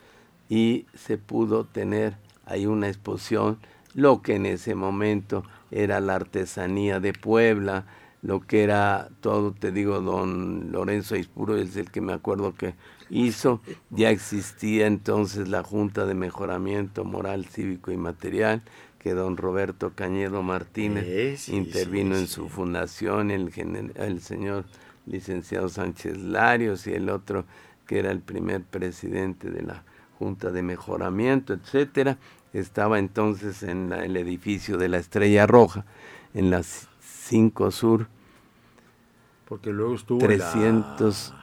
y 0.48 0.86
se 0.94 1.18
pudo 1.18 1.64
tener 1.64 2.16
ahí 2.46 2.66
una 2.66 2.88
exposición, 2.88 3.58
lo 3.94 4.22
que 4.22 4.34
en 4.34 4.46
ese 4.46 4.74
momento 4.74 5.44
era 5.70 6.00
la 6.00 6.16
artesanía 6.16 7.00
de 7.00 7.12
Puebla, 7.12 7.86
lo 8.22 8.40
que 8.40 8.62
era 8.62 9.08
todo, 9.20 9.52
te 9.52 9.70
digo, 9.70 10.00
don 10.00 10.72
Lorenzo 10.72 11.16
Ispuro 11.16 11.56
es 11.56 11.76
el 11.76 11.90
que 11.90 12.00
me 12.00 12.12
acuerdo 12.12 12.54
que 12.54 12.74
hizo, 13.10 13.60
ya 13.90 14.10
existía 14.10 14.86
entonces 14.86 15.48
la 15.48 15.62
Junta 15.62 16.06
de 16.06 16.14
Mejoramiento 16.14 17.04
Moral, 17.04 17.44
Cívico 17.44 17.92
y 17.92 17.96
Material, 17.96 18.62
que 18.98 19.12
don 19.12 19.36
Roberto 19.36 19.92
Cañedo 19.94 20.42
Martínez 20.42 21.04
Eh, 21.06 21.36
sí, 21.36 21.54
intervino 21.54 22.14
sí, 22.14 22.22
en 22.22 22.26
su 22.28 22.48
fundación, 22.48 23.30
el, 23.30 23.52
el 23.96 24.20
señor 24.22 24.64
licenciado 25.06 25.68
Sánchez 25.68 26.16
Larios 26.16 26.86
y 26.86 26.94
el 26.94 27.10
otro 27.10 27.44
que 27.86 27.98
era 27.98 28.10
el 28.10 28.20
primer 28.20 28.62
presidente 28.62 29.50
de 29.50 29.62
la 29.62 29.82
Junta 30.18 30.50
de 30.50 30.62
Mejoramiento, 30.62 31.52
etcétera, 31.52 32.18
estaba 32.52 32.98
entonces 32.98 33.62
en 33.62 33.90
la- 33.90 34.04
el 34.04 34.16
edificio 34.16 34.76
de 34.78 34.88
la 34.88 34.98
Estrella 34.98 35.46
Roja, 35.46 35.84
en 36.34 36.50
la 36.50 36.62
5 36.62 37.70
Sur, 37.70 38.06
Porque 39.46 39.70
luego 39.72 39.94
estuvo 39.94 40.20
en 40.24 40.38
la- 40.38 40.52
302. 40.52 41.34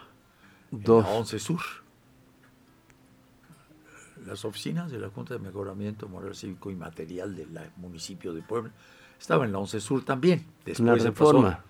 en 0.71 0.83
la 1.03 1.09
11 1.09 1.39
Sur. 1.39 1.59
Las 4.25 4.45
oficinas 4.45 4.91
de 4.91 4.99
la 4.99 5.09
Junta 5.09 5.33
de 5.33 5.39
Mejoramiento 5.39 6.07
Moral 6.07 6.35
Cívico 6.35 6.69
y 6.69 6.75
Material 6.75 7.35
del 7.35 7.49
municipio 7.77 8.33
de 8.33 8.41
Puebla 8.41 8.71
estaban 9.19 9.47
en 9.47 9.53
la 9.53 9.59
11 9.59 9.79
Sur 9.79 10.03
también. 10.05 10.45
Después 10.63 10.79
la 10.87 10.99
se 10.99 11.11
pasó- 11.11 11.31
reforma, 11.31 11.63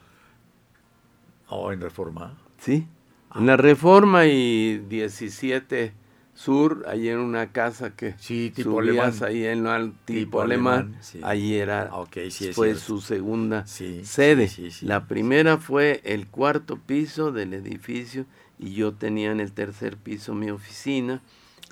Oh, 1.53 1.71
en 1.71 1.81
Reforma. 1.81 2.37
¿sí? 2.59 2.87
En 3.35 3.45
la 3.45 3.57
reforma 3.57 4.25
y 4.25 4.77
17 4.89 5.93
Sur, 6.33 6.85
ahí 6.87 7.09
en 7.09 7.19
una 7.19 7.51
casa 7.51 7.93
que 7.95 8.15
Sí, 8.17 8.51
tipo 8.55 8.71
subías 8.81 9.21
alemán. 9.21 9.29
ahí 9.29 9.45
en 9.45 9.63
lo 9.63 9.71
al- 9.71 9.91
tipo, 10.05 10.19
Tipo 10.19 10.41
alemán, 10.41 10.73
alemán, 10.79 10.97
sí. 11.03 11.19
ahí 11.23 11.55
era, 11.55 11.91
sí, 12.29 12.51
fue 12.53 12.73
su 12.75 12.99
segunda 13.01 13.67
sede. 13.67 14.49
La 14.81 15.05
primera 15.07 15.57
fue 15.57 16.01
el 16.05 16.27
cuarto 16.27 16.77
piso 16.77 17.31
del 17.31 17.53
edificio 17.53 18.25
y 18.57 18.73
yo 18.73 18.93
tenía 18.93 19.31
en 19.31 19.39
el 19.41 19.51
tercer 19.51 19.97
piso 19.97 20.33
mi 20.33 20.49
oficina 20.49 21.21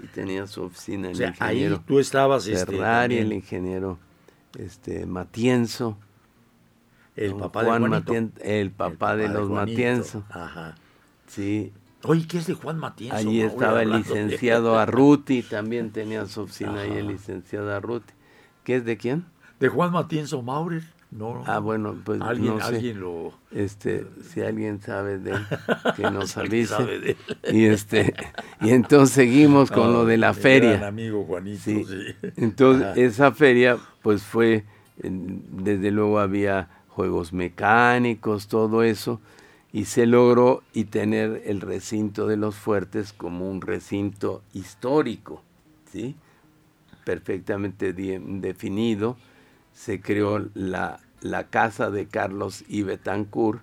y 0.03 0.07
tenía 0.07 0.45
su 0.45 0.63
oficina 0.63 1.07
el 1.07 1.13
O 1.13 1.17
sea, 1.17 1.33
ahí 1.39 1.55
ingeniero 1.57 1.81
tú 1.87 1.99
estabas 1.99 2.45
este, 2.45 2.65
Ferrari, 2.75 3.17
el 3.17 3.33
ingeniero 3.33 3.97
este 4.57 5.01
el 5.01 5.07
Matienzo, 5.07 5.97
don 7.15 7.39
papá 7.39 7.63
Juan 7.63 7.81
de 7.83 7.87
Juanito. 7.87 8.13
Matien- 8.13 8.31
el 8.43 8.71
papá 8.71 9.15
de 9.15 9.29
los 9.29 9.47
Juanito. 9.47 9.71
Matienzo. 9.71 10.23
Ajá. 10.29 10.75
Sí, 11.29 11.71
Oye, 12.03 12.25
¿qué 12.27 12.37
es 12.37 12.47
de 12.47 12.53
Juan 12.53 12.77
Matienzo? 12.77 13.15
Allí 13.17 13.41
estaba 13.41 13.81
el 13.81 13.89
hablando 13.91 14.13
de- 14.13 14.23
licenciado 14.23 14.79
Arruti, 14.79 15.43
también 15.43 15.91
tenía 15.91 16.25
su 16.27 16.41
oficina 16.41 16.81
ahí 16.81 16.91
el 16.91 16.99
Ajá. 17.05 17.11
licenciado 17.11 17.73
Arruti. 17.75 18.13
¿Qué 18.63 18.75
es 18.77 18.85
de 18.85 18.95
quién? 18.97 19.25
De 19.59 19.67
Juan 19.67 19.91
Matienzo 19.91 20.41
Maurer. 20.41 20.83
No, 21.11 21.43
Ah, 21.47 21.57
bueno, 21.59 21.95
pues 22.05 22.21
alguien, 22.21 22.53
no 22.55 22.59
sé. 22.61 22.75
alguien 22.75 22.99
lo... 23.01 23.33
Este, 23.51 24.05
si 24.21 24.41
alguien 24.41 24.79
sabe 24.79 25.17
de 25.17 25.31
él, 25.31 25.45
que 25.97 26.03
nos 26.09 26.37
avise. 26.37 27.17
Y 27.51 27.65
este, 27.65 28.13
y 28.61 28.69
entonces 28.69 29.13
seguimos 29.15 29.69
con 29.71 29.91
lo 29.91 30.05
de 30.05 30.17
la 30.17 30.29
mi 30.29 30.33
gran 30.35 30.41
feria. 30.43 30.87
amigo 30.87 31.25
Juanito, 31.25 31.59
Sí. 31.63 31.83
sí. 31.83 32.29
Entonces, 32.37 32.85
Ajá. 32.87 32.99
esa 33.01 33.31
feria, 33.33 33.77
pues 34.03 34.21
fue, 34.23 34.63
desde 34.97 35.91
luego 35.91 36.19
había 36.19 36.69
juegos 36.87 37.33
mecánicos, 37.33 38.47
todo 38.47 38.83
eso, 38.83 39.19
y 39.71 39.85
se 39.85 40.05
logró 40.05 40.63
y 40.73 40.85
tener 40.85 41.43
el 41.45 41.61
recinto 41.61 42.25
de 42.27 42.37
los 42.37 42.55
fuertes 42.55 43.13
como 43.13 43.49
un 43.49 43.61
recinto 43.61 44.41
histórico, 44.53 45.43
¿sí? 45.91 46.15
Perfectamente 47.05 47.93
definido. 47.93 49.17
Se 49.73 50.01
creó 50.01 50.45
la, 50.53 50.99
la 51.21 51.47
casa 51.47 51.89
de 51.89 52.07
Carlos 52.07 52.63
y 52.67 52.83
Betancourt, 52.83 53.61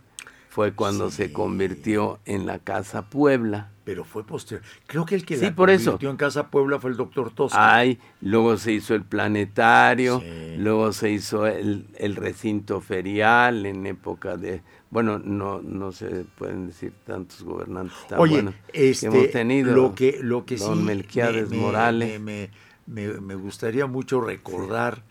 fue 0.48 0.72
cuando 0.72 1.10
se 1.10 1.32
convirtió 1.34 2.18
en 2.24 2.46
la 2.46 2.58
Casa 2.58 3.10
Puebla. 3.10 3.70
Pero 3.84 4.04
fue 4.04 4.24
posterior. 4.24 4.64
Creo 4.86 5.04
que 5.04 5.14
el 5.14 5.26
que 5.26 5.36
Sí, 5.36 5.44
la 5.44 5.54
por 5.54 5.68
eso. 5.68 5.90
convirtió 5.92 6.10
en 6.10 6.16
Casa 6.16 6.50
Puebla 6.50 6.80
fue 6.80 6.90
el 6.90 6.96
doctor 6.96 7.30
Tosca. 7.30 7.74
Ay, 7.76 7.98
luego 8.22 8.56
se 8.56 8.72
hizo 8.72 8.94
el 8.94 9.04
planetario, 9.04 10.20
Sí. 10.20 10.56
luego 10.56 10.92
se 10.94 11.10
hizo 11.10 11.46
el, 11.46 11.86
el 11.98 12.16
recinto 12.16 12.80
ferial 12.80 13.66
en 13.66 13.84
época 13.86 14.38
de, 14.38 14.62
bueno, 14.96 15.18
no 15.18 15.60
no 15.60 15.92
se 15.92 16.24
pueden 16.38 16.68
decir 16.68 16.90
tantos 17.04 17.42
gobernantes 17.42 17.98
tan 18.08 18.18
Oye, 18.18 18.32
buenos 18.32 18.54
este, 18.72 19.10
que 19.10 19.14
hemos 19.14 19.30
tenido. 19.30 19.74
lo 19.74 19.94
que, 19.94 20.18
lo 20.22 20.46
que 20.46 20.56
don 20.56 20.78
sí 20.78 20.84
Melquiades 20.84 21.50
me, 21.50 21.56
Morales. 21.58 22.18
Me, 22.18 22.50
me- 22.86 23.08
me- 23.10 23.20
me 23.20 23.34
gustaría 23.34 23.84
mucho 23.86 24.22
recordar 24.22 25.02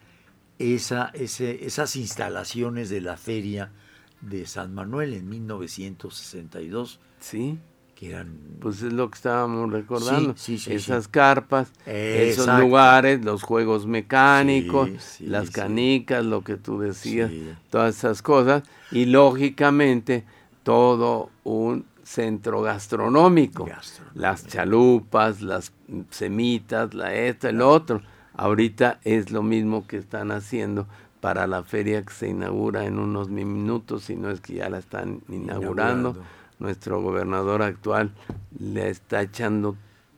esa, 0.58 1.12
ese, 1.14 1.68
esas 1.68 1.96
instalaciones 1.98 2.90
de 2.90 3.02
la 3.02 3.16
feria 3.16 3.74
de 4.22 4.48
San 4.48 4.74
Manuel 4.74 5.14
en 5.14 5.30
1962, 5.30 7.00
Sí, 7.20 7.60
que 7.96 8.10
eran... 8.10 8.38
pues 8.60 8.82
es 8.82 8.94
lo 8.94 9.10
que 9.10 9.16
estábamos 9.16 9.72
recordando. 9.72 10.34
Sí, 10.36 10.58
sí, 10.58 10.66
sí, 10.66 10.74
Esas 10.74 11.08
carpas, 11.08 11.72
esos 11.86 12.48
lugares, 12.60 13.24
los 13.24 13.42
juegos 13.42 13.88
mecánicos, 13.88 14.90
las 15.22 15.50
canicas, 15.50 16.24
lo 16.24 16.44
que 16.44 16.58
tú 16.58 16.80
decías, 16.80 17.32
todas 17.70 17.98
esas 17.98 18.22
cosas. 18.22 18.64
Y 18.92 19.06
lógicamente 19.06 20.26
todo 20.64 21.30
un 21.44 21.86
centro 22.04 22.62
gastronómico. 22.62 23.66
Gastronómico. 23.66 24.20
Las 24.20 24.46
chalupas, 24.46 25.42
las 25.42 25.72
semitas, 26.10 26.94
la 26.94 27.14
esta, 27.14 27.50
el 27.50 27.62
otro. 27.62 28.02
Ahorita 28.34 29.00
es 29.04 29.32
lo 29.32 29.42
mismo 29.42 29.88
que 29.88 29.98
están 29.98 30.32
haciendo 30.32 30.88
para 31.22 31.48
la 31.48 31.64
feria 31.64 32.04
que 32.04 32.14
se 32.14 32.28
inaugura 32.28 32.86
en 32.86 33.00
unos 33.00 33.30
minutos, 33.30 34.04
si 34.04 34.16
no 34.16 34.30
es 34.30 34.42
que 34.42 34.56
ya 34.56 34.70
la 34.70 34.78
están 34.78 35.22
inaugurando. 35.30 36.10
Inaugurando. 36.10 36.45
Nuestro 36.60 37.02
gobernador 37.02 37.62
actual 37.62 38.12
le 38.60 38.90
está 38.90 39.22
echando 39.22 39.76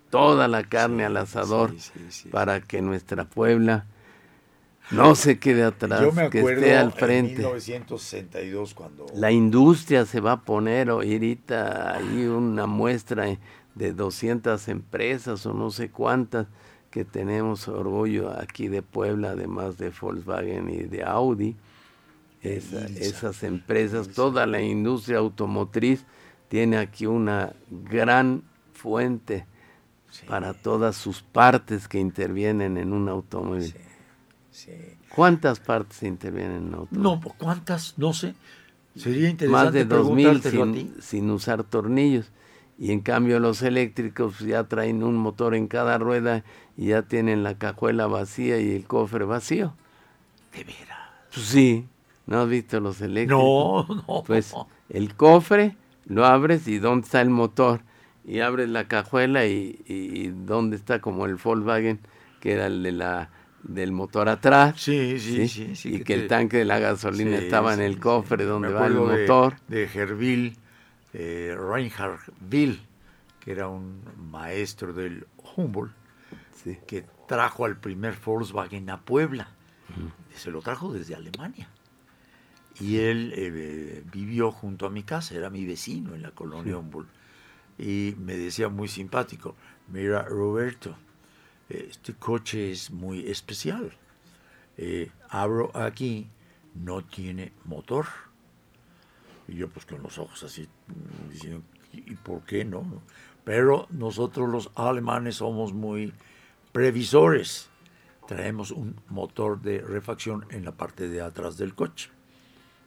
toda 0.10 0.48
la 0.48 0.64
carne 0.64 1.00
Sí, 1.00 1.04
al 1.04 1.18
asador 1.18 1.72
sí, 1.72 1.80
sí, 1.80 2.06
sí. 2.10 2.30
para 2.30 2.62
que 2.62 2.82
nuestra 2.82 3.26
Puebla 3.26 3.86
no 4.92 5.16
se 5.16 5.38
quede 5.38 5.64
atrás, 5.64 6.00
Yo 6.02 6.12
me 6.14 6.30
que 6.30 6.40
acuerdo 6.40 6.62
esté 6.62 6.78
al 6.78 6.86
en 6.86 6.92
frente. 6.94 7.34
1962 7.38 8.74
cuando... 8.74 9.06
La 9.16 9.32
industria 9.32 10.06
se 10.06 10.22
va 10.22 10.34
a 10.34 10.42
poner 10.42 10.90
ahorita 10.90 11.96
ahí 11.98 12.26
una 12.26 12.68
muestra 12.68 13.26
de 13.76 13.94
200 13.94 14.68
empresas 14.70 15.46
o 15.46 15.54
no 15.54 15.72
sé 15.72 15.90
cuántas 15.90 16.48
que 16.90 17.04
tenemos 17.04 17.68
orgullo 17.68 18.30
aquí 18.40 18.70
de 18.70 18.82
Puebla, 18.82 19.32
además 19.32 19.78
de 19.78 19.90
Volkswagen 19.90 20.70
y 20.70 20.84
de 20.84 21.04
Audi. 21.04 21.56
Esa- 22.42 22.86
esas 22.86 23.44
empresas, 23.44 24.08
toda 24.10 24.46
la 24.46 24.62
industria 24.62 25.18
automotriz 25.18 26.06
tiene 26.50 26.78
aquí 26.78 27.06
una 27.06 27.54
gran 27.70 28.44
fuente 28.74 29.46
Sí, 30.10 30.26
para 30.26 30.54
todas 30.54 30.96
sus 30.96 31.22
partes 31.22 31.88
que 31.88 32.00
intervienen 32.00 32.78
en 32.78 32.94
un 32.94 33.10
automóvil. 33.10 33.74
sí. 34.52 34.72
¿Cuántas 35.14 35.60
partes 35.60 36.04
intervienen 36.04 36.58
en 36.58 36.68
un 36.68 36.74
automóvil? 36.76 37.04
No, 37.04 37.20
pues, 37.20 37.36
¿cuántas? 37.38 37.98
No 37.98 38.14
sé. 38.14 38.34
Sería 38.96 39.30
interesante 39.30 39.66
más 39.66 39.74
de 39.74 39.86
2000 39.86 40.26
preguntártelo 40.40 40.64
a 40.64 40.74
ti. 40.74 40.80
sin, 40.80 41.02
sin 41.02 41.30
usar 41.32 41.64
tornillos. 41.64 42.32
Y 42.80 42.92
en 42.92 43.02
cambio 43.02 43.40
los 43.40 43.62
eléctricos 43.64 44.40
ya 44.40 44.64
traen 44.66 45.04
un 45.04 45.16
motor 45.18 45.56
en 45.56 45.68
cada 45.68 45.98
rueda 45.98 46.44
y 46.78 46.88
ya 46.88 47.02
tienen 47.04 47.44
la 47.44 47.58
cajuela 47.58 48.08
vacía 48.08 48.60
y 48.60 48.76
el 48.76 48.86
cofre 48.86 49.26
vacío. 49.26 49.74
De 50.54 50.64
veras. 50.64 50.98
Pues 51.34 51.46
sí, 51.48 51.86
¿no 52.28 52.42
has 52.42 52.50
visto 52.50 52.80
los 52.80 53.02
eléctricos? 53.02 53.44
No, 53.90 54.04
no. 54.08 54.24
Pues 54.26 54.54
el 54.90 55.16
cofre 55.16 55.76
lo 56.08 56.26
abres 56.26 56.68
y 56.68 56.80
dónde 56.80 57.06
está 57.06 57.22
el 57.22 57.30
motor. 57.30 57.82
Y 58.26 58.42
abres 58.42 58.68
la 58.70 58.88
cajuela 58.90 59.46
y, 59.46 59.82
y, 59.88 60.28
dónde 60.28 60.76
está 60.76 61.00
como 61.00 61.26
el 61.26 61.36
Volkswagen, 61.36 62.00
que 62.42 62.54
era 62.54 62.66
el 62.68 62.84
de 62.84 62.92
la 62.92 63.30
del 63.64 63.92
motor 63.94 64.28
atrás. 64.30 64.80
Sí, 64.82 65.18
sí, 65.20 65.48
sí. 65.48 65.76
sí, 65.76 65.96
y 65.96 66.04
que 66.04 66.14
el 66.14 66.22
te- 66.24 66.28
tanque 66.28 66.58
de 66.58 66.66
la 66.66 66.80
gasolina 66.80 67.38
Sí, 67.38 67.44
estaba 67.46 67.74
en 67.74 67.82
el 67.82 68.00
cofre 68.00 68.38
Me 68.38 68.44
donde 68.44 68.70
va 68.74 68.88
el 68.88 68.94
acuerdo 68.98 69.08
de- 69.16 69.22
motor. 69.28 69.56
De, 69.68 69.84
Herville, 69.86 70.56
eh, 71.14 71.56
Reinhard 71.58 72.20
Will, 72.52 72.82
que 73.40 73.52
era 73.52 73.68
un 73.70 74.02
maestro 74.30 74.94
del 74.94 75.26
Humboldt, 75.56 75.94
que 76.86 77.06
trajo 77.28 77.64
al 77.66 77.78
primer 77.78 78.16
Volkswagen 78.24 78.90
a 78.90 79.00
Puebla. 79.02 79.50
Se 80.36 80.52
lo 80.52 80.62
trajo 80.62 80.92
desde 80.92 81.16
Alemania. 81.16 81.70
Y 82.80 82.98
él 82.98 83.34
eh, 83.36 84.04
vivió 84.12 84.52
junto 84.52 84.86
a 84.86 84.90
mi 84.90 85.04
casa, 85.04 85.36
era 85.36 85.50
mi 85.50 85.66
vecino 85.66 86.14
en 86.14 86.22
la 86.22 86.32
colonia 86.32 86.78
Humboldt. 86.78 87.10
Y 87.80 88.16
me 88.20 88.36
decía 88.36 88.70
muy 88.70 88.88
simpático, 88.88 89.56
mira 89.88 90.24
Roberto, 90.24 90.96
este 91.70 92.14
coche 92.14 92.72
es 92.72 92.92
muy 92.92 93.28
especial. 93.28 93.92
Eh, 94.78 95.12
abro 95.30 95.76
aquí, 95.76 96.28
no 96.76 97.04
tiene 97.04 97.52
motor. 97.66 98.06
Y 99.48 99.56
yo 99.56 99.70
pues 99.70 99.86
con 99.86 100.02
los 100.04 100.18
ojos 100.18 100.44
así, 100.44 100.64
mm, 100.64 101.32
diciendo, 101.32 101.64
¿y 101.94 102.16
por 102.16 102.44
qué 102.44 102.64
no? 102.66 103.02
Pero 103.44 103.88
nosotros 103.90 104.50
los 104.50 104.72
alemanes 104.76 105.36
somos 105.38 105.74
muy 105.74 106.14
previsores. 106.72 107.70
Traemos 108.28 108.72
un 108.72 109.00
motor 109.08 109.62
de 109.62 109.80
refacción 109.80 110.46
en 110.50 110.66
la 110.66 110.74
parte 110.74 111.08
de 111.08 111.22
atrás 111.22 111.58
del 111.58 111.74
coche. 111.74 112.10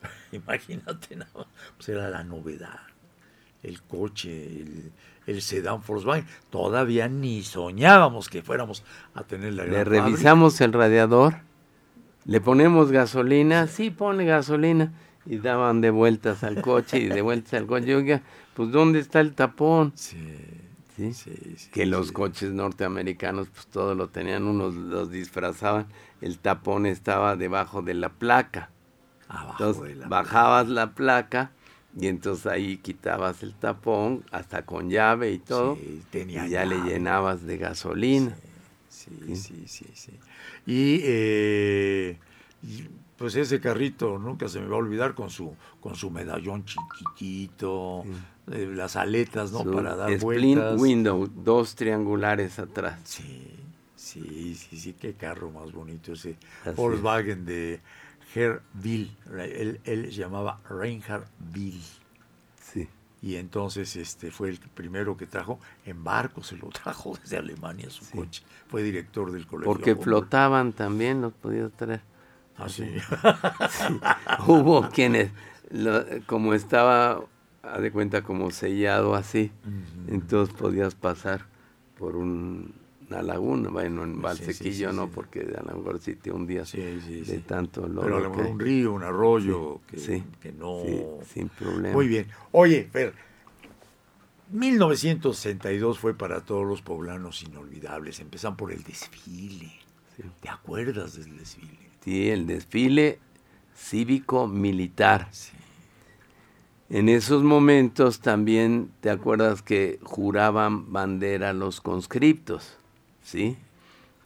Imagínate, 0.33 1.17
nada 1.17 1.47
pues 1.77 1.89
era 1.89 2.09
la 2.11 2.25
novedad. 2.25 2.81
El 3.63 3.83
coche, 3.83 4.47
el, 4.61 4.93
el 5.27 5.43
sedán 5.43 5.83
Volkswagen. 5.87 6.27
Todavía 6.51 7.09
ni 7.09 7.43
soñábamos 7.43 8.29
que 8.29 8.43
fuéramos 8.43 8.85
a 9.15 9.25
tener 9.25 9.53
la 9.55 9.65
Le 9.65 9.85
gran 9.85 9.87
fábrica. 9.93 10.05
revisamos 10.07 10.61
el 10.61 10.73
radiador, 10.73 11.35
le 12.25 12.41
ponemos 12.41 12.91
gasolina, 12.93 13.67
sí 13.67 13.91
pone 13.91 14.25
gasolina, 14.25 14.93
y 15.27 15.39
daban 15.39 15.81
de 15.81 15.91
vueltas 15.91 16.43
al 16.45 16.61
coche 16.63 16.99
y 16.99 17.09
de 17.09 17.21
vueltas 17.23 17.55
al 17.55 17.67
coche. 17.67 17.95
Oiga, 17.95 18.23
pues 18.55 18.71
¿dónde 18.71 18.99
está 19.01 19.21
el 19.21 19.35
tapón? 19.35 19.93
Sí, 19.95 20.17
¿Sí? 20.97 21.13
sí, 21.13 21.55
sí, 21.57 21.71
que 21.71 21.87
los 21.87 22.13
coches 22.13 22.53
norteamericanos 22.53 23.49
pues 23.51 23.67
todo 23.69 23.95
lo 23.95 24.09
tenían, 24.09 24.45
unos 24.45 24.75
los 24.75 25.11
disfrazaban, 25.11 25.87
el 26.21 26.39
tapón 26.39 26.87
estaba 26.87 27.37
debajo 27.37 27.83
de 27.83 27.95
la 27.95 28.09
placa. 28.11 28.71
Abajo 29.31 29.53
Entonces 29.53 29.83
de 29.88 29.95
la- 29.97 30.09
bajabas 30.09 30.69
la 30.69 30.90
placa 30.93 31.53
y 31.99 32.07
entonces 32.09 32.47
ahí 32.47 32.77
quitabas 32.79 33.43
el 33.43 33.55
tapón, 33.55 34.25
hasta 34.31 34.64
con 34.66 34.90
llave 34.90 35.33
y 35.33 35.38
todo, 35.38 35.77
Sí, 35.77 36.03
tenía 36.11 36.47
y 36.47 36.51
ya 36.51 36.64
le 36.64 36.81
llenabas 36.83 37.47
de 37.47 37.57
gasolina. 37.59 38.37
Sí, 38.88 39.35
sí, 39.35 39.64
sí, 39.66 39.87
sí. 39.95 40.12
Y, 40.66 41.01
eh, 41.05 42.19
y, 42.62 42.85
pues 43.16 43.35
ese 43.37 43.61
carrito 43.61 44.19
nunca 44.19 44.49
se 44.49 44.61
me 44.61 44.66
va 44.66 44.75
a 44.77 44.79
olvidar 44.79 45.14
con 45.14 45.31
su 45.31 45.55
con 45.81 45.95
su 45.95 46.11
medallón 46.11 46.64
chiquitito, 46.64 48.05
eh, 48.51 48.66
las 48.75 48.97
aletas, 48.97 49.53
¿no? 49.53 49.62
Su 49.62 49.73
Para 49.73 49.95
dar 49.97 50.12
Splint 50.19 50.23
vueltas. 50.61 50.81
window, 50.81 51.27
dos 51.29 51.75
triangulares 51.75 52.59
atrás. 52.59 52.99
Sí, 53.05 53.57
sí, 53.97 54.55
sí, 54.55 54.79
sí, 54.79 54.93
qué 54.95 55.14
carro 55.14 55.51
más 55.51 55.73
bonito 55.73 56.12
ese 56.12 56.37
Así 56.64 56.75
Volkswagen 56.77 57.45
de 57.45 57.81
Herr 58.35 58.62
Will. 58.83 59.16
Él, 59.38 59.81
él 59.85 60.05
se 60.12 60.19
llamaba 60.21 60.61
Reinhard 60.69 61.25
Will. 61.55 61.81
Sí. 62.62 62.88
Y 63.23 63.37
entonces 63.37 63.97
este 63.97 64.31
fue 64.31 64.49
el 64.51 64.59
primero 64.59 65.16
que 65.16 65.27
trajo 65.27 65.59
en 65.85 66.03
barco, 66.05 66.43
se 66.43 66.57
lo 66.57 66.69
trajo 66.71 67.16
desde 67.23 67.37
Alemania 67.38 67.90
su 67.90 68.05
Sí. 68.05 68.16
coche. 68.16 68.43
Fue 68.69 68.83
director 68.83 69.31
del 69.33 69.47
colegio. 69.47 69.73
Porque 69.73 69.93
Humboldt. 69.93 70.05
flotaban 70.05 70.73
también, 70.73 71.21
los 71.21 71.33
podías 71.33 71.71
traer. 71.73 72.01
Ah, 72.57 72.69
sí. 72.69 72.85
Hubo 74.47 74.88
quienes, 74.90 75.31
lo- 75.71 76.05
como 76.27 76.55
estaba, 76.55 77.23
haz 77.62 77.81
de 77.83 77.90
cuenta, 77.90 78.23
como 78.23 78.51
sellado 78.51 79.14
así, 79.14 79.51
entonces 80.09 80.55
podías 80.55 80.95
pasar 80.95 81.47
por 81.99 82.16
un- 82.16 82.75
una 83.11 83.23
laguna, 83.23 83.70
bueno, 83.70 84.05
en 84.05 84.11
Sí, 84.11 84.16
sí, 84.16 84.23
Valsequillo 84.23 84.90
sí, 84.90 84.96
no, 84.96 85.11
porque 85.11 85.40
a 85.40 85.62
lo 85.62 85.77
mejor 85.77 86.01
sí 86.01 86.14
te 86.14 86.31
hundías 86.31 86.73
de 86.73 87.42
tanto 87.46 87.87
lodo 87.88 88.03
Pero 88.03 88.16
a 88.16 88.20
lo 88.20 88.31
mejor 88.31 88.46
un 88.46 88.61
río, 88.61 88.92
un 88.92 89.03
arroyo, 89.03 89.81
que, 89.87 90.53
no... 90.53 90.83
sin 91.27 91.49
problema. 91.49 91.94
Muy 91.94 92.07
bien. 92.07 92.29
Oye, 92.53 92.88
Fer, 92.90 93.12
1962 94.53 95.99
fue 95.99 96.14
para 96.14 96.40
todos 96.40 96.66
los 96.66 96.83
poblanos 96.83 97.42
inolvidables. 97.42 98.20
Empezan 98.20 98.57
por 98.57 98.73
el 98.73 98.83
desfile. 98.83 99.73
¿Te 100.40 100.49
acuerdas 100.49 101.16
del 101.16 101.37
desfile? 101.37 101.79
Sí, 102.05 102.31
el 102.31 102.46
desfile 102.46 103.18
cívico-militar. 103.77 105.29
Sí. 105.31 105.53
En 106.90 107.09
esos 107.09 107.44
momentos 107.44 108.20
también, 108.20 108.90
¿te 109.01 109.11
acuerdas 109.11 109.62
que 109.62 110.01
juraban 110.03 110.92
bandera 110.92 111.53
los 111.53 111.81
conscriptos? 111.81 112.80
¿Sí? 113.31 113.57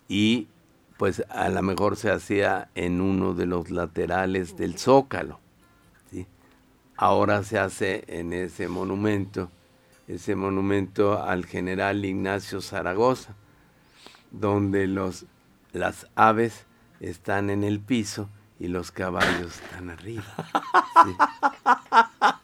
Y 0.09 0.49
pues 0.97 1.25
a 1.29 1.51
lo 1.51 1.61
mejor 1.61 1.97
se 1.97 2.11
hacía 2.11 2.71
en 2.75 3.03
uno 3.03 3.35
de 3.35 3.45
los 3.45 3.71
laterales 3.71 4.57
del 4.57 4.79
zócalo. 4.79 5.40
¿sí? 6.11 6.27
Ahora 6.97 7.43
se 7.43 7.59
hace 7.59 8.05
en 8.07 8.33
ese 8.33 8.67
monumento, 8.67 9.51
ese 10.09 10.37
monumento 10.37 11.23
al 11.23 11.45
general 11.45 12.03
Ignacio 12.07 12.62
Zaragoza, 12.62 13.35
donde 14.31 14.87
los, 14.87 15.27
las 15.75 16.07
aves 16.14 16.64
están 17.01 17.51
en 17.51 17.62
el 17.62 17.81
piso 17.81 18.31
y 18.59 18.69
los 18.69 18.90
caballos 18.90 19.61
están 19.61 19.90
arriba. 19.90 20.25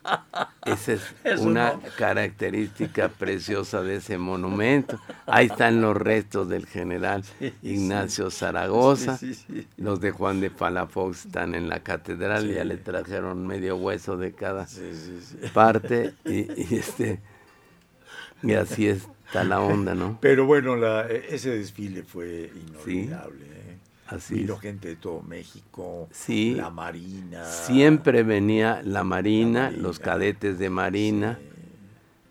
Esa 0.72 0.92
es 0.92 1.02
una 1.40 1.74
característica 1.96 3.08
preciosa 3.18 3.82
de 3.82 3.96
ese 3.96 4.18
monumento. 4.18 5.00
Ahí 5.26 5.46
están 5.46 5.80
los 5.80 5.96
restos 5.96 6.48
del 6.48 6.66
general 6.66 7.22
Sí, 7.38 7.52
Ignacio 7.62 8.30
Zaragoza. 8.30 9.16
Sí, 9.18 9.34
sí, 9.34 9.44
sí. 9.46 9.66
Los 9.76 10.00
de 10.00 10.10
Juan 10.10 10.40
de 10.40 10.50
Palafox 10.50 11.26
están 11.26 11.54
en 11.54 11.68
la 11.68 11.80
catedral, 11.80 12.52
ya 12.52 12.64
le 12.64 12.76
trajeron 12.76 13.46
medio 13.46 13.76
hueso 13.76 14.16
de 14.16 14.32
cada 14.32 14.66
parte 15.52 16.14
y, 16.24 16.38
y 16.60 16.66
este 16.76 17.20
y 18.42 18.54
así 18.54 18.86
está 18.86 19.44
la 19.44 19.60
onda, 19.60 19.94
¿no? 19.94 20.18
Pero 20.20 20.46
bueno, 20.46 20.74
la- 20.76 21.06
ese 21.08 21.50
desfile 21.50 22.02
fue 22.02 22.50
inolvidable. 22.54 23.44
¿eh? 23.44 23.69
Así 24.10 24.34
Vino 24.34 24.54
es. 24.54 24.60
gente 24.60 24.88
de 24.88 24.96
todo 24.96 25.22
México, 25.22 26.08
Sí. 26.12 26.54
la 26.56 26.70
Marina. 26.70 27.44
Siempre 27.44 28.22
venía 28.22 28.82
la 28.84 29.04
marina, 29.04 29.60
La 29.62 29.66
Marina. 29.70 29.82
los 29.82 29.98
cadetes 29.98 30.58
de 30.58 30.68
marina, 30.70 31.38
Sí. 31.40 31.46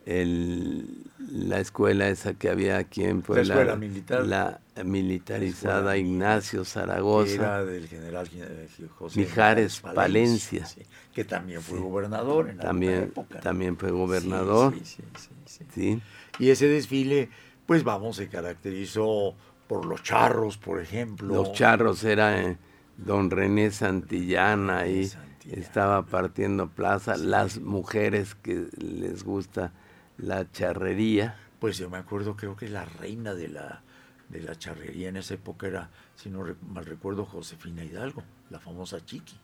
el, 0.06 0.86
la 1.32 1.60
escuela 1.60 2.10
esa 2.10 2.34
que 2.34 2.50
había 2.50 2.78
aquí 2.78 3.04
en 3.04 3.22
Puebla, 3.22 3.44
escuela 3.54 3.76
militar. 3.76 4.26
la 4.26 4.60
militarizada 4.84 5.82
La 5.82 5.96
escuela 5.96 5.98
Ignacio 5.98 6.66
Zaragoza, 6.66 7.34
Era 7.34 7.66
del 7.66 7.88
general 7.88 8.28
eh, 8.34 8.68
José 8.98 9.20
Mijares 9.20 9.80
Palencia. 9.82 10.66
sí, 10.66 10.82
que 11.14 11.24
también 11.26 11.62
fue 11.62 11.80
gobernador 11.80 12.46
en 12.46 12.52
alguna 12.52 12.64
también, 12.68 13.04
época. 13.04 13.40
también 13.42 13.78
fue 13.78 13.92
gobernador, 13.92 14.74
sí, 14.84 15.02
sí. 15.46 15.64
sí, 15.74 16.02
Y 16.40 16.50
ese 16.50 16.68
desfile, 16.68 17.30
pues 17.66 17.84
vamos, 17.84 18.16
se 18.16 18.28
caracterizó 18.30 19.36
por 19.70 19.86
los 19.86 20.02
charros, 20.02 20.58
por 20.58 20.82
ejemplo. 20.82 21.28
Los 21.34 21.54
charros 21.54 22.04
era 22.04 22.42
eh, 22.42 22.58
don 22.98 23.30
René 23.30 23.70
Santillana 23.70 24.88
y 24.88 25.06
Santillana. 25.06 25.62
estaba 25.62 26.02
partiendo 26.08 26.68
plaza. 26.70 27.16
Las 27.18 27.60
mujeres 27.60 28.34
que 28.34 28.68
les 28.80 29.24
gusta 29.24 29.72
la 30.18 30.52
charrería, 30.52 31.36
Pues 31.60 31.78
yo 31.78 31.88
me 31.90 31.98
acuerdo, 32.00 32.36
creo 32.36 32.56
que 32.56 32.68
la 32.68 32.84
reina 32.86 33.36
de 33.36 33.48
la, 33.50 33.82
de 34.30 34.42
la 34.42 34.58
charrería 34.58 35.10
en 35.10 35.18
esa 35.18 35.36
época 35.36 35.68
era, 35.68 35.90
si 36.16 36.30
no 36.32 36.44
mal 36.74 36.86
recuerdo, 36.86 37.26
Josefina 37.26 37.84
Hidalgo, 37.84 38.24
la 38.50 38.60
famosa 38.60 39.06
Chiqui. 39.06 39.38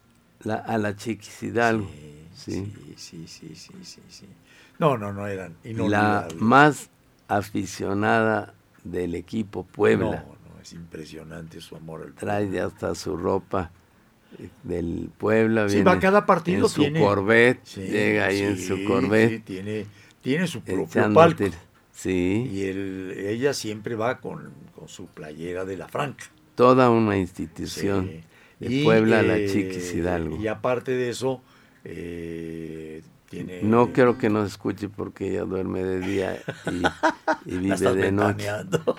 la, 0.43 0.55
a 0.55 0.77
la 0.79 0.95
Chiquis 0.95 1.43
Hidalgo. 1.43 1.88
Sí, 1.88 2.27
sí. 2.33 2.73
sí, 2.97 3.27
sí, 3.27 3.27
sí, 3.27 3.55
sí, 3.55 3.73
sí, 3.83 4.01
sí. 4.09 4.27
No, 4.79 4.97
no, 4.97 5.13
no 5.13 5.27
eran 5.27 5.55
la 5.63 5.69
inolvidables. 5.69 6.41
más 6.41 6.89
aficionada 7.27 8.53
del 8.86 9.15
equipo 9.15 9.65
Puebla. 9.65 10.26
No, 10.28 10.54
no, 10.56 10.62
es 10.62 10.71
impresionante 10.74 11.60
su 11.60 11.76
amor 11.76 12.04
al 12.04 12.13
Trae 12.13 12.50
ya 12.50 12.67
hasta 12.67 12.95
su 12.95 13.17
ropa 13.17 13.71
eh, 14.39 14.48
del 14.63 15.10
Puebla. 15.17 15.67
Sí, 15.67 15.76
viene 15.76 15.89
va 15.91 16.00
cada 16.00 16.26
partido 16.26 16.65
en 16.67 16.69
su 16.69 16.82
tiene- 16.82 17.00
Corvette, 17.02 17.60
Sí, 17.65 17.82
llega 17.82 18.28
ahí 18.28 18.39
en 18.41 18.58
su 18.58 18.84
Corvette. 18.86 19.30
sí, 19.38 19.39
tiene, 19.39 19.86
tiene 20.21 20.48
su 20.48 20.62
propio 20.62 21.13
palco. 21.13 21.43
Sí, 21.91 22.50
Y 22.52 22.62
ella 23.28 23.54
siempre 23.54 23.95
va 23.95 24.19
con, 24.19 24.52
con 24.76 24.88
su 24.89 25.06
playera 25.08 25.63
de 25.65 25.78
la 25.78 25.88
Franca. 25.88 26.26
toda 26.56 26.89
una 26.89 27.17
institución. 27.17 28.12
De 28.60 28.74
Y, 28.74 28.84
Puebla, 28.86 29.21
la 29.21 29.38
eh, 29.38 29.48
Chiquis 29.50 29.93
Hidalgo. 29.93 30.38
Y 30.38 30.48
aparte 30.48 30.91
de 30.91 31.10
eso, 31.10 31.41
eh, 31.84 33.02
tiene... 33.29 33.61
No 33.63 33.91
quiero 33.93 34.17
que 34.17 34.29
nos 34.29 34.47
escuche 34.51 34.89
porque 34.89 35.29
ella 35.29 35.43
duerme 35.43 35.83
de 35.83 35.99
día 35.99 36.38
y, 36.71 36.75
y 36.75 36.81
La 37.55 37.59
vive 37.59 37.73
estás 37.75 37.95
de 37.95 38.11
noche. 38.11 38.45
ventaneando. 38.51 38.97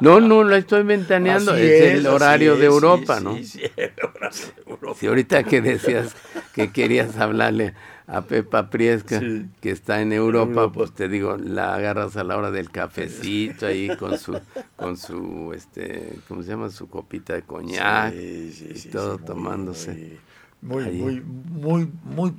No, 0.00 0.20
no, 0.20 0.44
la 0.44 0.56
estoy 0.58 0.82
ventaneando. 0.82 1.54
Es, 1.54 1.94
el 1.94 2.06
horario 2.06 2.54
es, 2.54 2.60
de 2.60 2.66
sí, 2.66 2.72
Europa, 2.72 3.18
sí, 3.18 3.24
¿no? 3.24 3.36
sí, 3.42 3.62
el 3.76 3.92
horario 4.02 4.46
de 4.56 4.70
Europa. 4.70 4.98
Si 5.00 5.06
ahorita 5.06 5.44
que 5.44 5.60
decías 5.60 6.16
que 6.54 6.72
querías 6.72 7.16
hablarle 7.18 7.74
a 8.06 8.22
Pepa 8.22 8.70
Priesca, 8.70 9.20
que 9.60 9.70
está 9.70 10.00
en 10.00 10.14
Europa, 10.14 10.72
pues 10.72 10.92
te 10.92 11.08
digo, 11.08 11.36
la 11.36 11.74
agarras 11.74 12.16
a 12.16 12.24
la 12.24 12.38
hora 12.38 12.50
del 12.50 12.70
cafecito 12.70 13.66
ahí 13.66 13.94
con 13.98 14.18
su, 14.18 14.40
con 14.76 14.96
su, 14.96 15.52
este, 15.54 16.14
¿cómo 16.26 16.42
se 16.42 16.48
llama? 16.48 16.70
Su 16.70 16.88
copita 16.88 17.34
de 17.34 17.42
coñac 17.42 18.14
y 18.14 18.88
todo 18.90 19.18
tomándose. 19.18 20.18
Muy, 20.60 20.84
muy, 20.86 21.20
muy, 21.20 21.22
muy, 21.22 21.92
muy 22.02 22.34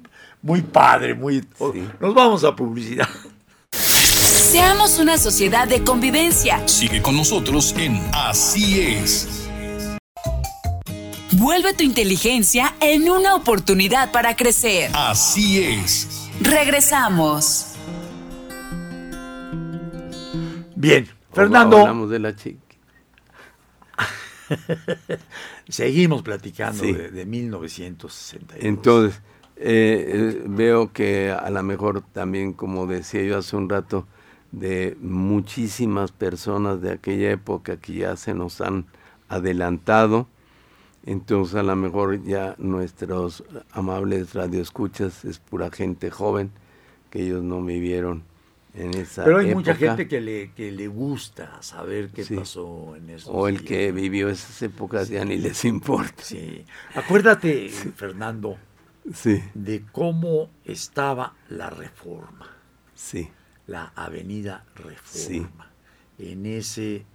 padre, 0.61 1.13
muy... 1.13 1.45
Nos 1.99 2.13
vamos 2.13 2.43
a 2.43 2.55
publicidad. 2.55 3.07
Seamos 3.71 4.97
una 4.99 5.17
sociedad 5.17 5.67
de 5.67 5.83
convivencia. 5.83 6.67
Sigue 6.67 7.01
con 7.01 7.15
nosotros 7.15 7.75
en 7.77 8.01
Así 8.13 8.81
es. 8.81 9.47
Vuelve 11.33 11.73
tu 11.73 11.83
inteligencia 11.83 12.73
en 12.79 13.09
una 13.09 13.35
oportunidad 13.35 14.11
para 14.11 14.35
crecer. 14.35 14.89
Así 14.93 15.63
es. 15.63 16.29
Regresamos. 16.41 17.67
Bien, 20.75 21.07
Fernando. 21.31 21.77
Hablamos 21.77 22.09
de 22.09 22.19
la 22.19 22.35
chica. 22.35 22.59
Seguimos 25.69 26.23
platicando 26.23 26.83
de, 26.83 27.25
1962. 27.25 28.65
Entonces, 28.65 29.21
eh, 29.59 30.35
eh, 30.39 30.43
veo 30.47 30.91
que 30.93 31.31
a 31.31 31.49
lo 31.49 31.61
mejor 31.63 32.01
también, 32.01 32.53
como 32.53 32.87
decía 32.87 33.23
yo 33.23 33.37
hace 33.37 33.55
un 33.55 33.69
rato, 33.69 34.07
de 34.51 34.97
muchísimas 34.99 36.11
personas 36.11 36.81
de 36.81 36.91
aquella 36.93 37.31
época 37.31 37.77
que 37.77 37.93
ya 37.93 38.15
se 38.15 38.33
nos 38.33 38.61
han 38.61 38.85
adelantado 39.27 40.27
entonces 41.05 41.55
a 41.55 41.63
lo 41.63 41.75
mejor 41.75 42.23
ya 42.23 42.55
nuestros 42.57 43.43
amables 43.71 44.33
radioescuchas 44.33 45.25
es 45.25 45.39
pura 45.39 45.71
gente 45.71 46.11
joven 46.11 46.51
que 47.09 47.23
ellos 47.23 47.43
no 47.43 47.63
vivieron 47.63 48.23
en 48.75 48.93
esa 48.93 49.23
Pero 49.23 49.39
hay 49.39 49.53
mucha 49.55 49.73
gente 49.75 50.07
que 50.07 50.21
le, 50.21 50.51
que 50.51 50.71
le 50.71 50.87
gusta 50.87 51.61
saber 51.61 52.09
qué 52.09 52.23
pasó 52.25 52.95
en 52.95 53.09
esos 53.09 53.31
O 53.33 53.47
el 53.47 53.63
que 53.63 53.91
vivió 53.91 54.29
esas 54.29 54.61
épocas 54.61 55.09
ya 55.09 55.25
ni 55.25 55.37
les 55.37 55.65
importa. 55.65 56.21
Sí. 56.21 56.65
Acuérdate, 56.93 57.69
Fernando, 57.69 58.57
sí. 59.13 59.43
de 59.53 59.85
cómo 59.91 60.49
estaba 60.65 61.35
la 61.49 61.69
reforma. 61.69 62.47
Sí. 62.93 63.29
La 63.67 63.91
avenida 63.95 64.65
Reforma. 64.75 65.71
En 66.17 66.45
ese 66.45 67.05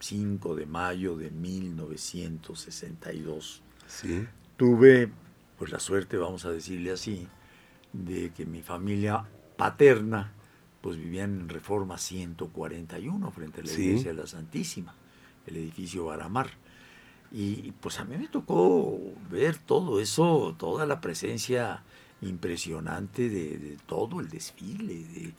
5 0.00 0.54
de 0.54 0.64
mayo 0.66 1.16
de 1.16 1.30
1962. 1.30 3.62
Sí. 3.86 4.26
Tuve, 4.56 5.10
pues 5.58 5.70
la 5.70 5.80
suerte, 5.80 6.16
vamos 6.16 6.46
a 6.46 6.50
decirle 6.50 6.92
así, 6.92 7.28
de 7.92 8.30
que 8.30 8.46
mi 8.46 8.62
familia 8.62 9.26
paterna, 9.56 10.32
pues 10.80 10.96
vivía 10.96 11.24
en 11.24 11.48
Reforma 11.48 11.98
141, 11.98 13.30
frente 13.30 13.60
a 13.60 13.64
la 13.64 13.72
iglesia 13.72 14.12
de 14.12 14.16
la 14.16 14.26
Santísima, 14.26 14.94
el 15.46 15.56
edificio 15.56 16.06
Baramar. 16.06 16.48
Y 17.32 17.72
pues 17.72 17.98
a 17.98 18.04
mí 18.04 18.16
me 18.16 18.28
tocó 18.28 18.98
ver 19.30 19.58
todo 19.58 20.00
eso, 20.00 20.54
toda 20.58 20.86
la 20.86 21.00
presencia 21.00 21.82
impresionante 22.22 23.28
de, 23.28 23.58
de 23.58 23.76
todo 23.86 24.20
el 24.20 24.28
desfile, 24.28 25.04
de, 25.04 25.34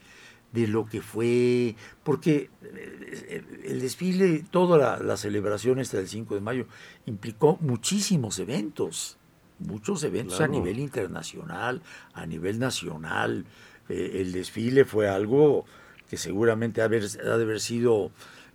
de 0.52 0.66
lo 0.66 0.86
que 0.86 1.02
fue, 1.02 1.76
porque 2.02 2.50
eh, 2.62 3.42
el 3.64 3.80
desfile, 3.80 4.44
toda 4.50 4.98
la, 4.98 5.16
celebración 5.16 5.78
esta 5.78 5.98
del 5.98 6.08
5 6.08 6.34
de 6.34 6.40
mayo 6.40 6.66
implicó 7.06 7.58
muchísimos 7.60 8.38
eventos, 8.38 9.18
muchos 9.58 10.02
eventos 10.04 10.40
a 10.40 10.48
nivel 10.48 10.78
internacional, 10.78 11.82
a 12.14 12.24
nivel 12.26 12.58
nacional. 12.58 13.44
Eh, 13.88 14.20
el 14.20 14.32
desfile 14.32 14.84
fue 14.84 15.08
algo 15.08 15.66
que 16.08 16.16
seguramente 16.16 16.80
ha, 16.80 16.88
de 16.88 17.08
haber 17.30 17.60
sido 17.60 18.10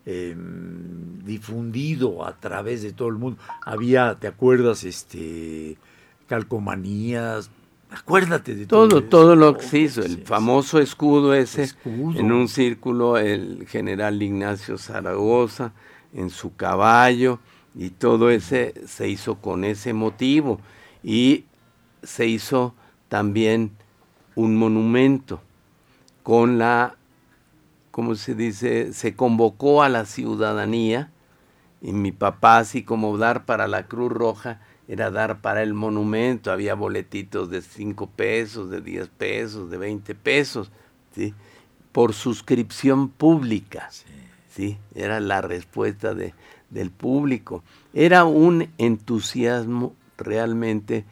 em, 0.06 1.20
difundido 1.24 2.26
a 2.26 2.36
través 2.39 2.82
de 2.82 2.94
todo 2.94 3.10
el 3.10 3.16
mundo. 3.16 3.39
Había, 3.63 4.16
¿te 4.16 4.28
acuerdas? 4.28 4.84
Este 4.84 5.78
calcomanías, 6.28 7.52
Acuérdate 7.94 8.56
de 8.56 8.66
todo. 8.66 9.04
Todo, 9.04 9.36
lo 9.36 9.56
que 9.56 9.63
se 9.63 9.80
hizo, 9.80 10.02
el 10.02 10.24
famoso 10.24 10.80
escudo 10.80 11.36
ese, 11.36 11.70
en 11.86 12.32
un 12.32 12.48
círculo, 12.48 13.20
el 13.20 13.68
general 13.68 14.22
Ignacio 14.22 14.80
Zaragoza, 14.80 15.74
en 16.12 16.32
su 16.32 16.56
caballo, 16.56 17.39
y 17.76 17.92
todo 17.92 18.32
ese 18.32 18.74
se 18.88 19.10
hizo 19.10 19.36
con 19.36 19.63
ese 19.63 19.94
motivo. 19.94 20.60
Y 21.04 21.46
se 22.02 22.26
hizo 22.26 22.74
también 23.10 23.72
un 24.34 24.58
monumento 24.58 25.39
con 26.24 26.58
la, 26.58 26.96
¿cómo 27.93 28.15
se 28.15 28.34
dice? 28.34 28.91
Se 28.91 29.15
convocó 29.15 29.84
a 29.84 29.88
la 29.88 30.06
ciudadanía, 30.06 31.12
y 31.79 31.93
mi 31.93 32.12
papá, 32.12 32.58
así 32.58 32.82
como 32.82 33.19
dar 33.19 33.45
para 33.45 33.67
la 33.67 33.86
Cruz 33.86 34.12
Roja, 34.12 34.62
era 34.88 35.12
dar 35.12 35.41
para 35.41 35.62
el 35.62 35.75
monumento, 35.75 36.51
había 36.51 36.73
boletitos 36.73 37.51
de 37.51 37.62
5 37.62 38.10
pesos, 38.10 38.71
de 38.71 38.82
10 38.82 39.10
pesos, 39.10 39.69
de 39.69 39.77
20 39.77 40.15
pesos, 40.15 40.71
¿sí? 41.13 41.36
por 41.91 42.13
suscripción 42.13 43.10
pública. 43.10 43.91
Sí. 44.49 44.79
Era 44.95 45.19
la 45.19 45.41
respuesta 45.41 46.15
de, 46.15 46.34
del 46.71 46.89
público. 46.89 47.63
Era 47.93 48.25
un 48.25 48.69
entusiasmo 48.79 49.93
realmente 50.17 51.06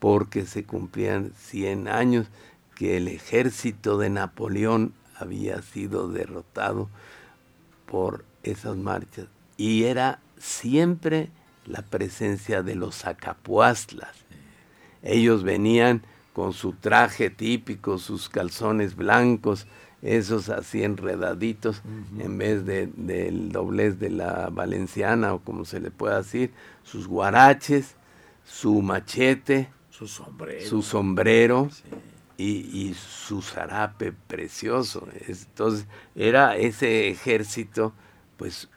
porque 0.00 0.46
se 0.46 0.64
cumplían 0.64 1.30
100 1.36 1.86
años 1.86 2.26
que 2.74 2.96
el 2.96 3.06
ejército 3.06 3.98
de 3.98 4.10
Napoleón 4.10 4.94
había 5.16 5.62
sido 5.62 6.08
derrotado 6.08 6.88
por 7.86 8.24
esas 8.42 8.76
marchas. 8.76 9.26
Y 9.56 9.84
era 9.84 10.20
siempre 10.38 11.30
la 11.66 11.82
presencia 11.82 12.62
de 12.62 12.74
los 12.74 13.06
acapuastlas. 13.06 14.16
Ellos 15.02 15.42
venían 15.42 16.02
con 16.32 16.52
su 16.52 16.72
traje 16.72 17.30
típico, 17.30 17.98
sus 17.98 18.28
calzones 18.28 18.96
blancos, 18.96 19.66
esos 20.02 20.50
así 20.50 20.82
enredaditos, 20.82 21.80
en 22.18 22.36
vez 22.36 22.66
de, 22.66 22.88
del 22.94 23.52
doblez 23.52 23.98
de 23.98 24.10
la 24.10 24.50
valenciana 24.50 25.32
o 25.32 25.38
como 25.38 25.64
se 25.64 25.80
le 25.80 25.90
pueda 25.90 26.18
decir, 26.18 26.50
sus 26.82 27.06
guaraches, 27.06 27.94
su 28.44 28.82
machete, 28.82 29.70
su 29.90 30.06
sombrero, 30.06 30.68
su 30.68 30.82
sombrero 30.82 31.70
y, 32.36 32.94
su 32.94 33.42
zarape 33.42 34.12
precioso. 34.12 35.06
Entonces 35.26 35.86
era 36.14 36.56
ese 36.56 37.08
ejército, 37.08 37.92
pues 38.36 38.68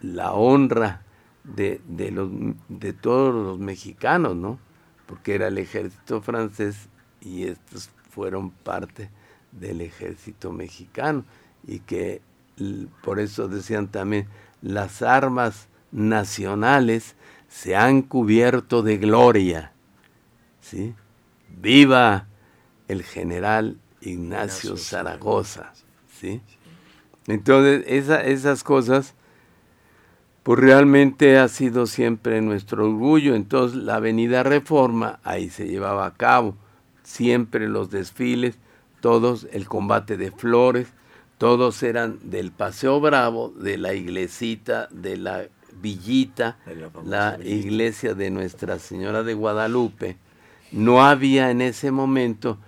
la 0.00 0.32
honra 0.32 1.02
de, 1.44 1.80
de, 1.86 2.10
los, 2.10 2.30
de 2.68 2.92
todos 2.92 3.34
los 3.34 3.58
mexicanos, 3.58 4.36
¿no? 4.36 4.58
Porque 5.06 5.34
era 5.34 5.48
el 5.48 5.58
ejército 5.58 6.20
francés 6.20 6.88
y 7.20 7.44
estos 7.44 7.90
fueron 8.10 8.50
parte 8.50 9.10
del 9.52 9.80
ejército 9.80 10.52
mexicano 10.52 11.24
y 11.66 11.80
que 11.80 12.22
por 13.02 13.18
eso 13.20 13.48
decían 13.48 13.88
también 13.88 14.28
las 14.62 15.02
armas 15.02 15.68
nacionales 15.92 17.16
se 17.48 17.74
han 17.74 18.02
cubierto 18.02 18.82
de 18.82 18.98
gloria, 18.98 19.72
¿sí? 20.60 20.94
Viva 21.48 22.26
el 22.90 23.02
general 23.02 23.76
Ignacio, 24.00 24.76
Zaragoza, 24.76 25.72
¿sí? 26.20 26.40
Entonces 27.26 27.84
esa, 27.86 28.24
esas 28.24 28.64
cosas 28.64 29.14
pues 30.42 30.58
realmente 30.58 31.38
ha 31.38 31.48
sido 31.48 31.86
siempre 31.86 32.40
nuestro 32.40 32.86
orgullo. 32.86 33.34
Entonces 33.34 33.78
la 33.78 33.96
Avenida 33.96 34.42
Reforma 34.42 35.20
ahí 35.22 35.50
se 35.50 35.68
llevaba 35.68 36.06
a 36.06 36.14
cabo, 36.14 36.56
siempre 37.02 37.68
los 37.68 37.90
desfiles, 37.90 38.58
todos 39.00 39.46
el 39.52 39.68
combate 39.68 40.16
de 40.16 40.30
flores, 40.30 40.88
todos 41.38 41.82
eran 41.82 42.18
del 42.22 42.50
Paseo 42.50 43.00
Bravo, 43.00 43.50
de 43.50 43.78
la 43.78 43.94
iglesita, 43.94 44.88
de 44.90 45.16
la 45.16 45.44
villita, 45.80 46.58
la, 47.04 47.38
la 47.38 47.44
iglesia 47.44 48.14
de 48.14 48.30
Nuestra 48.30 48.78
Señora 48.78 49.22
de 49.22 49.34
Guadalupe. 49.34 50.16
No 50.72 51.02
había 51.02 51.50
en 51.50 51.62
ese 51.62 51.90
momento, 51.90 52.58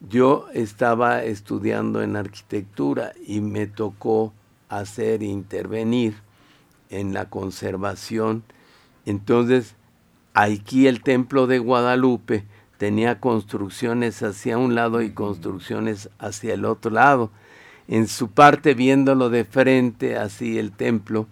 yo 0.00 0.46
estaba 0.52 1.24
estudiando 1.24 2.02
en 2.02 2.16
arquitectura 2.16 3.12
y 3.26 3.40
me 3.40 3.66
tocó 3.66 4.32
hacer 4.68 5.22
intervenir 5.22 6.14
en 6.90 7.14
la 7.14 7.28
conservación. 7.30 8.42
Entonces, 9.04 9.74
aquí 10.34 10.86
el 10.86 11.02
templo 11.02 11.46
de 11.46 11.58
Guadalupe 11.58 12.44
tenía 12.78 13.20
construcciones 13.20 14.22
hacia 14.22 14.58
un 14.58 14.74
lado 14.74 15.00
y 15.02 15.12
construcciones 15.12 16.10
hacia 16.18 16.54
el 16.54 16.64
otro 16.64 16.90
lado. 16.90 17.30
En 17.88 18.08
su 18.08 18.30
parte, 18.30 18.74
viéndolo 18.74 19.30
de 19.30 19.44
frente, 19.44 20.16
así 20.16 20.58
el 20.58 20.72
templo, 20.72 21.26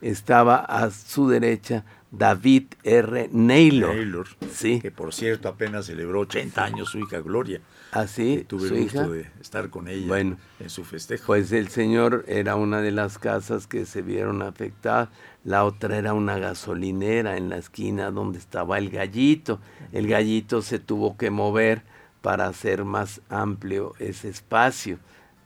estaba 0.00 0.56
a 0.56 0.90
su 0.90 1.28
derecha 1.28 1.84
David 2.10 2.64
R. 2.82 3.28
Naylor. 3.32 3.94
Naylor, 3.94 4.26
Sí. 4.50 4.80
que 4.80 4.90
por 4.90 5.12
cierto 5.12 5.48
apenas 5.48 5.86
celebró 5.86 6.20
80 6.20 6.64
años 6.64 6.88
su 6.88 6.98
hija 6.98 7.20
Gloria. 7.20 7.60
Así, 7.92 8.38
que 8.38 8.44
tuve 8.44 8.68
el 8.68 8.82
gusto 8.82 8.98
hija. 9.00 9.08
de 9.08 9.26
estar 9.40 9.70
con 9.70 9.88
ella 9.88 10.06
Bueno. 10.08 10.36
en 10.60 10.68
su 10.70 10.84
festejo. 10.84 11.24
Pues 11.26 11.52
el 11.52 11.68
señor 11.68 12.24
era 12.28 12.54
una 12.56 12.80
de 12.82 12.90
las 12.90 13.18
casas 13.18 13.66
que 13.66 13.86
se 13.86 14.02
vieron 14.02 14.42
afectadas, 14.42 15.08
la 15.44 15.64
otra 15.64 15.96
era 15.96 16.12
una 16.12 16.38
gasolinera 16.38 17.36
en 17.38 17.48
la 17.48 17.56
esquina 17.56 18.10
donde 18.10 18.38
estaba 18.38 18.76
el 18.78 18.90
gallito. 18.90 19.58
El 19.92 20.06
gallito 20.06 20.60
se 20.60 20.78
tuvo 20.78 21.16
que 21.16 21.30
mover 21.30 21.82
para 22.20 22.46
hacer 22.48 22.84
más 22.84 23.22
amplio 23.30 23.94
ese 23.98 24.28
espacio, 24.28 24.98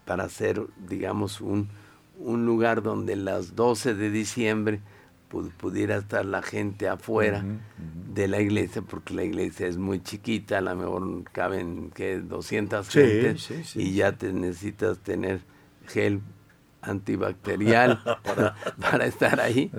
para 0.05 0.25
hacer, 0.25 0.63
digamos, 0.89 1.41
un, 1.41 1.69
un 2.19 2.45
lugar 2.45 2.83
donde 2.83 3.15
las 3.15 3.55
12 3.55 3.95
de 3.95 4.11
diciembre 4.11 4.81
pudiera 5.33 5.97
estar 5.97 6.25
la 6.25 6.43
gente 6.43 6.89
afuera 6.89 7.45
de 8.15 8.29
la 8.29 8.41
iglesia, 8.41 8.83
porque 8.83 9.15
la 9.15 9.25
iglesia 9.25 9.67
es 9.67 9.79
muy 9.79 10.03
chiquita, 10.03 10.59
a 10.59 10.61
lo 10.61 10.77
mejor 10.77 11.25
caben 11.33 11.91
que 11.95 12.19
200 12.19 12.87
Sí, 12.87 12.93
gentes 13.01 13.43
sí, 13.43 13.65
sí. 13.65 13.81
y 13.83 13.95
ya 13.95 14.13
te 14.13 14.33
necesitas 14.33 14.99
tener 14.99 15.41
gel 15.87 16.21
antibacterial 16.83 18.03
para, 18.25 18.55
para 18.81 19.07
estar 19.07 19.41
ahí. 19.41 19.71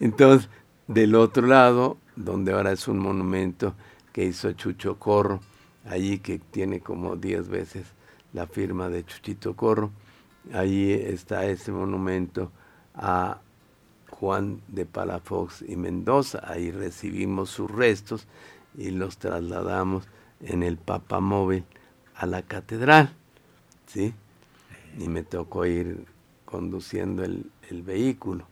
Entonces, 0.00 0.48
del 0.88 1.14
otro 1.14 1.46
lado, 1.46 1.98
donde 2.16 2.52
ahora 2.52 2.72
es 2.72 2.88
un 2.88 2.98
monumento 2.98 3.74
que 4.12 4.24
hizo 4.24 4.50
Chucho 4.52 4.98
Corro, 4.98 5.40
allí 5.88 6.18
que 6.18 6.38
tiene 6.38 6.80
como 6.80 7.16
10 7.16 7.48
veces 7.48 7.86
la 8.32 8.46
firma 8.46 8.88
de 8.88 9.04
Chuchito 9.04 9.54
Corro, 9.54 9.92
allí 10.52 10.92
está 10.92 11.46
ese 11.46 11.70
monumento 11.72 12.50
a 12.94 13.40
Juan 14.10 14.60
de 14.68 14.86
Palafox 14.86 15.62
y 15.66 15.76
Mendoza. 15.76 16.42
Ahí 16.44 16.70
recibimos 16.70 17.50
sus 17.50 17.70
restos 17.70 18.26
y 18.76 18.90
los 18.90 19.18
trasladamos 19.18 20.08
en 20.40 20.62
el 20.62 20.76
papamóvil 20.76 21.64
a 22.14 22.26
la 22.26 22.42
catedral. 22.42 23.14
¿sí? 23.86 24.14
Y 24.98 25.08
me 25.08 25.22
tocó 25.22 25.66
ir 25.66 26.04
conduciendo 26.44 27.24
el, 27.24 27.50
el 27.70 27.82
vehículo. 27.82 28.44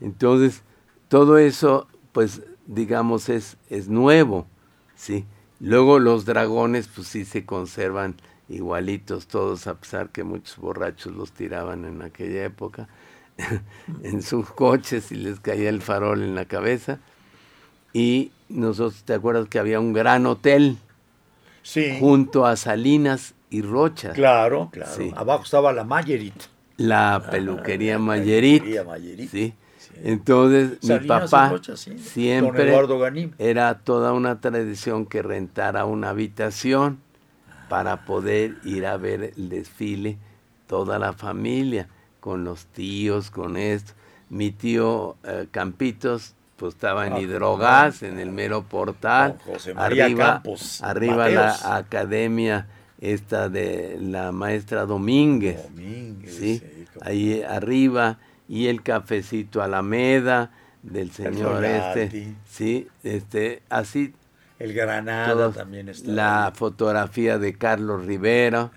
Entonces, 0.00 0.62
todo 1.08 1.38
eso, 1.38 1.88
pues, 2.12 2.42
digamos, 2.66 3.28
es, 3.28 3.56
es 3.68 3.88
nuevo, 3.88 4.46
¿sí? 4.94 5.24
Luego 5.60 5.98
los 5.98 6.24
dragones, 6.24 6.88
pues 6.88 7.06
sí 7.06 7.24
se 7.24 7.46
conservan 7.46 8.16
igualitos 8.48 9.28
todos, 9.28 9.66
a 9.66 9.74
pesar 9.74 10.10
que 10.10 10.24
muchos 10.24 10.56
borrachos 10.58 11.14
los 11.14 11.32
tiraban 11.32 11.84
en 11.84 12.02
aquella 12.02 12.44
época 12.44 12.88
en 14.02 14.22
sus 14.22 14.50
coches 14.50 15.12
y 15.12 15.16
les 15.16 15.40
caía 15.40 15.68
el 15.68 15.82
farol 15.82 16.22
en 16.22 16.34
la 16.34 16.44
cabeza. 16.44 16.98
Y 17.92 18.32
nosotros, 18.48 19.02
¿te 19.04 19.14
acuerdas 19.14 19.48
que 19.48 19.58
había 19.58 19.80
un 19.80 19.92
gran 19.92 20.26
hotel 20.26 20.78
sí, 21.62 21.96
junto 22.00 22.46
a 22.46 22.56
Salinas 22.56 23.34
y 23.50 23.62
Rocha? 23.62 24.12
claro, 24.12 24.70
claro. 24.72 24.92
Sí. 24.96 25.12
Abajo 25.14 25.44
estaba 25.44 25.72
la 25.72 25.84
Mayerit. 25.84 26.34
La 26.78 27.22
peluquería 27.30 27.98
Mayerit. 27.98 28.62
peluquería 28.62 28.84
Mayerit. 28.84 29.30
Sí. 29.30 29.54
Sí. 29.78 29.92
Entonces, 30.04 30.78
mi 30.82 30.88
Salinas 30.88 31.30
papá 31.30 31.48
Rocha, 31.50 31.76
siempre 31.76 32.74
era 33.38 33.78
toda 33.80 34.12
una 34.12 34.40
tradición 34.40 35.06
que 35.06 35.22
rentara 35.22 35.84
una 35.84 36.10
habitación 36.10 36.98
para 37.68 38.04
poder 38.04 38.56
ir 38.64 38.86
a 38.86 38.96
ver 38.96 39.32
el 39.36 39.48
desfile 39.48 40.18
toda 40.66 40.98
la 40.98 41.12
familia, 41.12 41.86
con 42.22 42.44
los 42.44 42.66
tíos, 42.66 43.30
con 43.32 43.56
esto. 43.56 43.94
Mi 44.30 44.52
tío 44.52 45.16
eh, 45.24 45.48
Campitos 45.50 46.34
pues 46.56 46.74
estaba 46.74 47.08
en 47.08 47.14
Ah, 47.14 47.20
Hidrogas, 47.20 48.02
en 48.04 48.20
el 48.20 48.30
mero 48.30 48.62
portal, 48.62 49.36
José 49.44 49.74
María 49.74 50.04
arriba, 50.04 50.26
Campos 50.34 50.80
arriba 50.82 51.16
Mateos. 51.28 51.62
la 51.64 51.76
academia 51.76 52.68
esta 53.00 53.48
de 53.48 53.98
la 54.00 54.30
maestra 54.30 54.86
Domínguez. 54.86 55.60
Domínguez, 55.64 56.34
Sí, 56.36 56.62
ahí 57.00 57.42
arriba 57.42 58.18
y 58.48 58.68
el 58.68 58.82
cafecito 58.82 59.60
Alameda 59.60 60.52
del 60.84 61.10
señor 61.10 61.64
este, 61.64 62.34
sí, 62.48 62.86
este, 63.02 63.62
así 63.68 64.14
El 64.60 64.72
Granada 64.72 65.32
todos, 65.32 65.56
también 65.56 65.88
está. 65.88 66.10
la 66.12 66.46
ahí. 66.46 66.52
fotografía 66.54 67.38
de 67.38 67.54
Carlos 67.54 68.06
Rivera, 68.06 68.70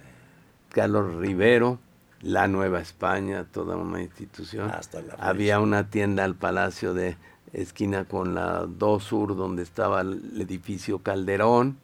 Carlos 0.70 1.16
Rivero, 1.18 1.80
la 2.26 2.48
Nueva 2.48 2.80
España, 2.80 3.46
toda 3.52 3.78
una 3.78 4.02
institución. 4.02 4.72
Hasta 4.72 5.00
la 5.02 5.12
fecha. 5.12 5.30
Había 5.30 5.60
una 5.60 5.90
tienda 5.90 6.24
al 6.24 6.34
Palacio 6.36 6.94
de 6.96 7.18
esquina 7.54 8.06
con 8.06 8.34
la 8.34 8.66
2 8.68 9.04
Sur 9.04 9.36
donde 9.36 9.62
estaba 9.62 10.02
el 10.02 10.42
edificio 10.42 11.00
Calderón 11.00 11.78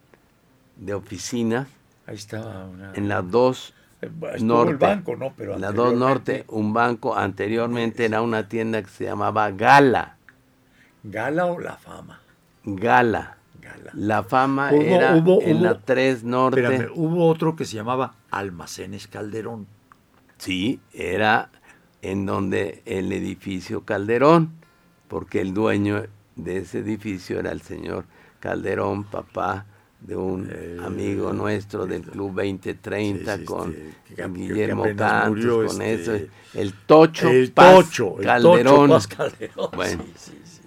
de 0.76 0.94
oficinas, 0.94 1.68
Ahí 2.06 2.16
estaba 2.16 2.64
una. 2.64 2.92
en 2.94 3.08
la 3.08 3.22
2 3.22 3.72
Estuvo 4.00 4.38
norte. 4.40 4.70
el 4.72 4.76
banco, 4.78 5.16
¿no? 5.16 5.32
Pero 5.36 5.56
la 5.58 5.70
2 5.70 5.92
anteriormente, 5.92 6.32
Norte, 6.38 6.44
un 6.48 6.72
banco, 6.72 7.16
anteriormente 7.16 8.04
era 8.04 8.20
una 8.20 8.48
tienda 8.48 8.82
que 8.82 8.90
se 8.90 9.04
llamaba 9.04 9.48
Gala. 9.52 10.16
¿Gala 11.04 11.46
o 11.46 11.60
La 11.60 11.76
Fama? 11.76 12.20
Gala. 12.64 13.36
Gala. 13.60 13.90
La 13.94 14.22
fama 14.24 14.70
Hubo- 14.72 14.82
era 14.82 15.14
hubo- 15.14 15.40
en 15.42 15.58
hubo- 15.58 15.62
la 15.62 15.78
3 15.78 16.24
Norte. 16.24 16.60
Espérame, 16.64 16.90
hubo 16.96 17.28
otro 17.28 17.54
que 17.54 17.64
se 17.64 17.76
llamaba 17.76 18.14
Almacenes 18.32 19.06
Calderón. 19.06 19.68
Sí, 20.42 20.80
era 20.92 21.52
en 22.00 22.26
donde 22.26 22.82
el 22.84 23.12
edificio 23.12 23.84
Calderón, 23.84 24.50
porque 25.06 25.40
el 25.40 25.54
dueño 25.54 26.04
de 26.34 26.56
ese 26.56 26.80
edificio 26.80 27.38
era 27.38 27.52
el 27.52 27.62
señor 27.62 28.06
Calderón, 28.40 29.04
papá 29.04 29.66
de 30.00 30.16
un 30.16 30.50
Eh, 30.52 30.78
amigo 30.82 31.32
nuestro 31.32 31.86
del 31.86 32.02
Club 32.02 32.34
2030 32.34 33.34
sí, 33.34 33.38
sí, 33.38 33.44
con 33.44 33.72
este, 33.72 34.28
Guillermo 34.30 34.84
Cantos, 34.96 35.28
murió, 35.28 35.66
con 35.68 35.80
este, 35.80 36.16
eso, 36.16 36.26
el 36.54 36.74
Tocho 36.74 37.28
el 37.28 37.52
Paz 37.52 37.74
Tocho, 37.86 38.18
el 38.18 38.24
Calderón. 38.24 38.64
Tocho 38.64 38.88
Paz 38.88 39.06
Calderón. 39.06 39.70
Bueno. 39.76 40.04
Sí, 40.16 40.32
sí, 40.32 40.40
sí. 40.44 40.60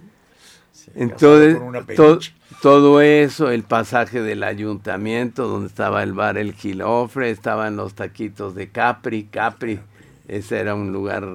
Sí, 0.72 0.92
Entonces, 0.96 1.58
to-. 1.98 2.20
Todo 2.66 3.00
eso, 3.00 3.52
el 3.52 3.62
pasaje 3.62 4.24
del 4.24 4.44
ayuntamiento, 4.44 5.48
donde 5.48 5.68
estaba 5.68 6.02
el 6.02 6.14
bar 6.14 6.36
El 6.40 6.54
Gilofre, 6.54 7.30
estaban 7.30 7.76
los 7.76 7.94
taquitos 7.94 8.56
de 8.56 8.70
Capri, 8.70 9.26
Capri, 9.26 9.80
ese 10.28 10.62
era 10.62 10.74
un 10.74 10.92
lugar 10.92 11.28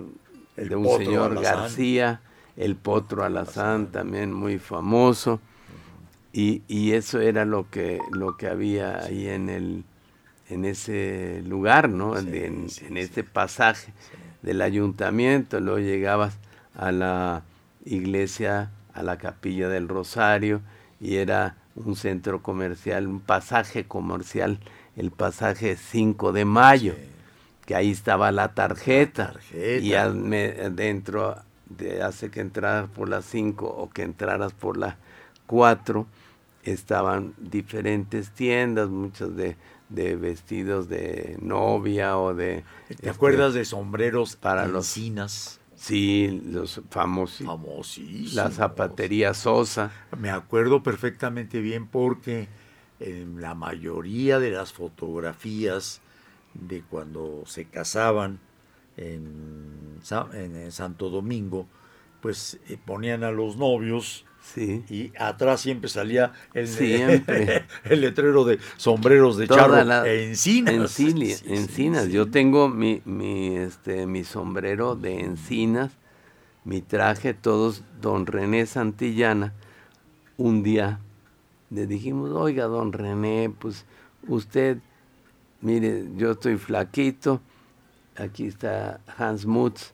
El 0.57 0.69
de 0.69 0.75
un 0.75 0.83
Potro 0.83 1.05
señor 1.05 1.31
Alazán. 1.31 1.57
García, 1.61 2.21
el 2.57 2.75
Potro 2.75 3.23
Alazán, 3.23 3.93
también 3.93 4.33
muy 4.33 4.59
famoso, 4.59 5.39
y, 6.33 6.63
y 6.67 6.95
eso 6.95 7.21
era 7.21 7.45
lo 7.45 7.71
que, 7.71 8.01
lo 8.11 8.37
que 8.37 8.49
había 8.49 8.99
ahí 8.99 9.29
en 9.29 9.51
el 9.51 9.85
en 10.49 10.65
ese 10.65 11.45
lugar, 11.47 11.89
¿no? 11.91 12.21
Sí, 12.21 12.27
en, 12.39 12.69
sí, 12.71 12.87
en 12.87 12.97
ese 12.97 13.23
pasaje 13.23 13.93
del 14.43 14.63
ayuntamiento, 14.63 15.61
luego 15.61 15.79
llegabas 15.79 16.39
a 16.77 16.91
la 16.91 17.45
iglesia, 17.85 18.73
a 18.95 19.05
la 19.05 19.17
capilla 19.17 19.69
del 19.69 19.87
Rosario, 19.87 20.61
y 21.01 21.17
era 21.17 21.57
un 21.77 21.97
centro 21.97 22.43
comercial, 22.43 23.07
un 23.07 23.21
pasaje 23.21 23.85
comercial, 23.87 24.59
el 24.97 25.11
pasaje 25.11 25.77
5 25.77 26.33
de 26.33 26.45
mayo, 26.45 26.95
que 27.67 27.75
ahí 27.75 27.91
estaba 27.91 28.33
la 28.33 28.55
tarjeta, 28.55 29.25
La 29.29 29.33
tarjeta. 29.35 29.85
y 29.85 29.95
al 29.95 30.15
me- 30.15 30.53
dentro 30.71 31.37
de 31.69 32.03
hace 32.03 32.31
que 32.31 32.41
entraras 32.41 32.89
por 32.91 33.09
la 33.09 33.23
5 33.23 33.67
o 33.67 33.89
que 33.91 34.03
entraras 34.03 34.53
por 34.53 34.77
la 34.77 34.97
4, 35.47 36.07
estaban 36.65 37.33
diferentes 37.39 38.31
tiendas, 38.31 38.89
muchas 38.91 39.35
de, 39.37 39.57
de 39.89 40.17
vestidos 40.17 40.89
de 40.89 41.39
novia 41.41 42.19
o 42.19 42.35
de... 42.35 42.65
¿Te 42.89 42.95
este, 42.95 43.11
acuerdas 43.11 43.55
de 43.55 43.65
sombreros 43.65 44.37
para 44.37 44.63
para 44.63 44.69
los- 44.69 44.97
encinas? 44.97 45.60
Sí, 45.81 46.43
los 46.45 46.83
famosos. 46.91 47.47
Famosísimos. 47.47 48.35
La 48.35 48.51
zapatería 48.51 49.33
Sosa. 49.33 49.91
Me 50.19 50.29
acuerdo 50.29 50.83
perfectamente 50.83 51.61
bien 51.61 51.87
porque 51.87 52.49
en 53.01 53.41
la 53.41 53.55
mayoría 53.55 54.39
de 54.39 54.51
las 54.51 54.75
fotografías 54.75 56.03
de 56.53 56.83
cuando 56.83 57.45
se 57.47 57.65
casaban 57.65 58.41
en, 58.99 59.99
Sa- 60.03 60.29
en- 60.35 60.55
en 60.55 60.71
Santo 60.71 61.09
Domingo, 61.09 61.67
pues 62.21 62.59
eh, 62.69 62.77
ponían 62.85 63.25
a 63.25 63.31
los 63.31 63.57
novios 63.57 64.27
Sí. 64.43 64.85
y 64.89 65.13
atrás 65.19 65.61
siempre 65.61 65.89
salía 65.89 66.33
el, 66.55 66.67
Siempre. 66.67 67.67
el 67.85 68.01
letrero 68.01 68.45
de 68.45 68.59
sombreros 68.77 69.37
de 69.37 69.47
Toda 69.47 69.61
charro 69.61 70.05
e 70.05 70.31
encinas. 70.31 70.91
Sí, 70.91 71.37
encinas. 71.47 72.07
sí. 72.07 72.13
Yo 72.13 72.31
tengo 72.31 72.69
mi, 72.69 73.01
mi, 73.05 73.57
este, 73.57 74.07
mi 74.07 74.25
sombrero 74.25 74.97
de 74.97 75.21
encinas, 75.21 75.93
mi 76.65 76.81
traje, 76.83 77.35
todos, 77.35 77.85
don 78.01 78.27
René 78.27 78.67
Santillana. 78.67 79.53
Un 80.37 80.63
día 80.63 81.01
le 81.71 81.87
dijimos, 81.87 82.31
oiga, 82.33 82.65
don 82.65 82.93
René, 82.93 83.55
pues 83.57 83.85
usted, 84.27 84.79
mire, 85.61 86.07
yo 86.17 86.33
estoy 86.33 86.57
flaquito, 86.57 87.41
aquí 88.17 88.47
está 88.47 89.01
Hans 89.17 89.47
Mutz, 89.47 89.93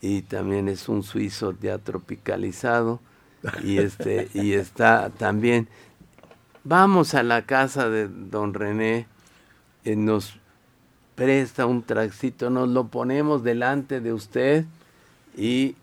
y 0.00 0.22
también 0.22 0.68
es 0.68 0.88
un 0.88 1.02
suizo 1.02 1.54
ya 1.60 1.78
tropicalizado 1.78 3.00
y 3.62 3.78
este 3.78 4.28
y 4.34 4.52
está 4.52 5.10
también 5.10 5.68
vamos 6.62 7.14
a 7.14 7.22
la 7.22 7.42
casa 7.42 7.88
de 7.88 8.08
don 8.08 8.54
René 8.54 9.06
eh, 9.84 9.96
nos 9.96 10.34
presta 11.14 11.66
un 11.66 11.82
tracito 11.82 12.50
nos 12.50 12.68
lo 12.68 12.88
ponemos 12.88 13.42
delante 13.42 14.00
de 14.00 14.12
usted 14.12 14.64
y 15.36 15.76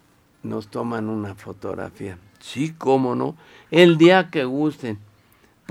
nos 0.43 0.67
toman 0.67 1.09
una 1.09 1.35
fotografía 1.35 2.17
sí 2.39 2.73
cómo 2.77 3.15
no 3.15 3.35
el 3.69 3.97
día 3.97 4.29
que 4.29 4.43
gusten 4.45 4.97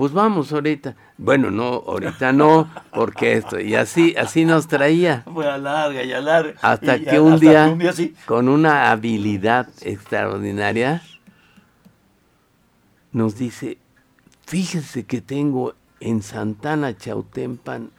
pues 0.01 0.13
vamos 0.13 0.51
ahorita. 0.51 0.95
Bueno, 1.19 1.51
no, 1.51 1.83
ahorita 1.85 2.33
no, 2.33 2.67
porque 2.91 3.33
esto, 3.33 3.59
y 3.59 3.75
así, 3.75 4.15
así 4.17 4.45
nos 4.45 4.67
traía. 4.67 5.23
Fue 5.31 5.47
a 5.47 5.59
larga 5.59 6.03
y 6.03 6.11
a 6.11 6.21
larga. 6.21 6.55
Hasta, 6.59 6.97
que, 6.97 7.19
un 7.19 7.39
día, 7.39 7.77
con 8.25 8.49
una 8.49 8.89
habilidad 8.89 9.69
extraordinaria, 9.81 11.03
nos 13.11 13.37
dice, 13.37 13.77
fíjese 14.45 15.05
que 15.05 15.21
tengo 15.21 15.75
en 15.99 16.21
Santana 16.21 16.97
Chautempan 16.97 17.91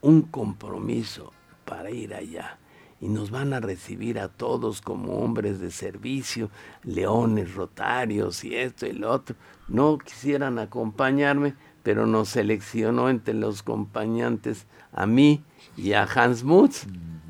un 0.00 0.22
compromiso 0.22 1.32
para 1.64 1.90
ir 1.90 2.14
allá 2.14 2.58
y 3.00 3.08
nos 3.08 3.30
van 3.30 3.52
a 3.52 3.60
recibir 3.60 4.18
a 4.18 4.28
todos 4.28 4.80
como 4.80 5.18
hombres 5.18 5.60
de 5.60 5.70
servicio, 5.70 6.50
leones 6.84 7.54
rotarios 7.54 8.44
y 8.44 8.54
esto 8.54 8.86
y 8.86 8.92
lo 8.92 9.10
otro. 9.10 9.36
No 9.68 9.98
quisieran 9.98 10.58
acompañarme, 10.58 11.54
pero 11.82 12.06
nos 12.06 12.30
seleccionó 12.30 13.10
entre 13.10 13.34
los 13.34 13.60
acompañantes 13.60 14.66
a 14.92 15.06
mí 15.06 15.42
y 15.76 15.92
a 15.92 16.04
Hans 16.04 16.44
Mutz, 16.44 16.86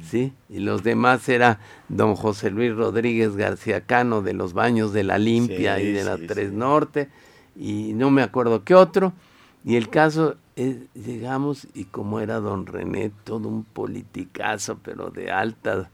¿sí? 0.09 0.32
Y 0.49 0.61
los 0.61 0.85
demás 0.85 1.28
era 1.28 1.59
don 1.89 2.14
José 2.14 2.51
Luis 2.51 2.72
Rodríguez 2.72 3.35
García 3.35 3.80
Cano 3.80 4.22
de 4.22 4.35
los 4.35 4.53
Baños 4.53 4.93
de 4.93 5.03
la 5.03 5.18
Limpia 5.18 5.80
y 5.80 5.91
de 5.91 6.05
la 6.05 6.18
Tres 6.18 6.53
Norte, 6.53 7.09
y 7.57 7.92
no 7.94 8.11
me 8.11 8.22
acuerdo 8.22 8.64
qué 8.64 8.74
otro. 8.74 9.12
Y 9.64 9.76
el 9.76 9.88
caso 9.88 10.36
llegamos 10.57 11.66
y 11.74 11.84
como 11.84 12.20
era 12.20 12.40
don 12.40 12.66
René, 12.66 13.11
todo 13.24 13.48
un 13.48 13.64
politicazo, 13.64 14.78
pero 14.82 15.11
de 15.11 15.30
alta 15.30 15.90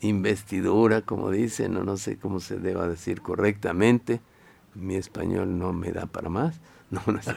investidura, 0.00 1.02
como 1.02 1.30
dicen, 1.30 1.76
o 1.76 1.84
no 1.84 1.96
sé 1.96 2.18
cómo 2.18 2.40
se 2.40 2.58
deba 2.58 2.88
decir 2.88 3.20
correctamente, 3.20 4.20
mi 4.74 4.94
español 4.94 5.58
no 5.58 5.72
me 5.72 5.92
da 5.92 6.06
para 6.06 6.28
más. 6.28 6.60
No, 6.90 7.02
no 7.06 7.20
sé. 7.20 7.34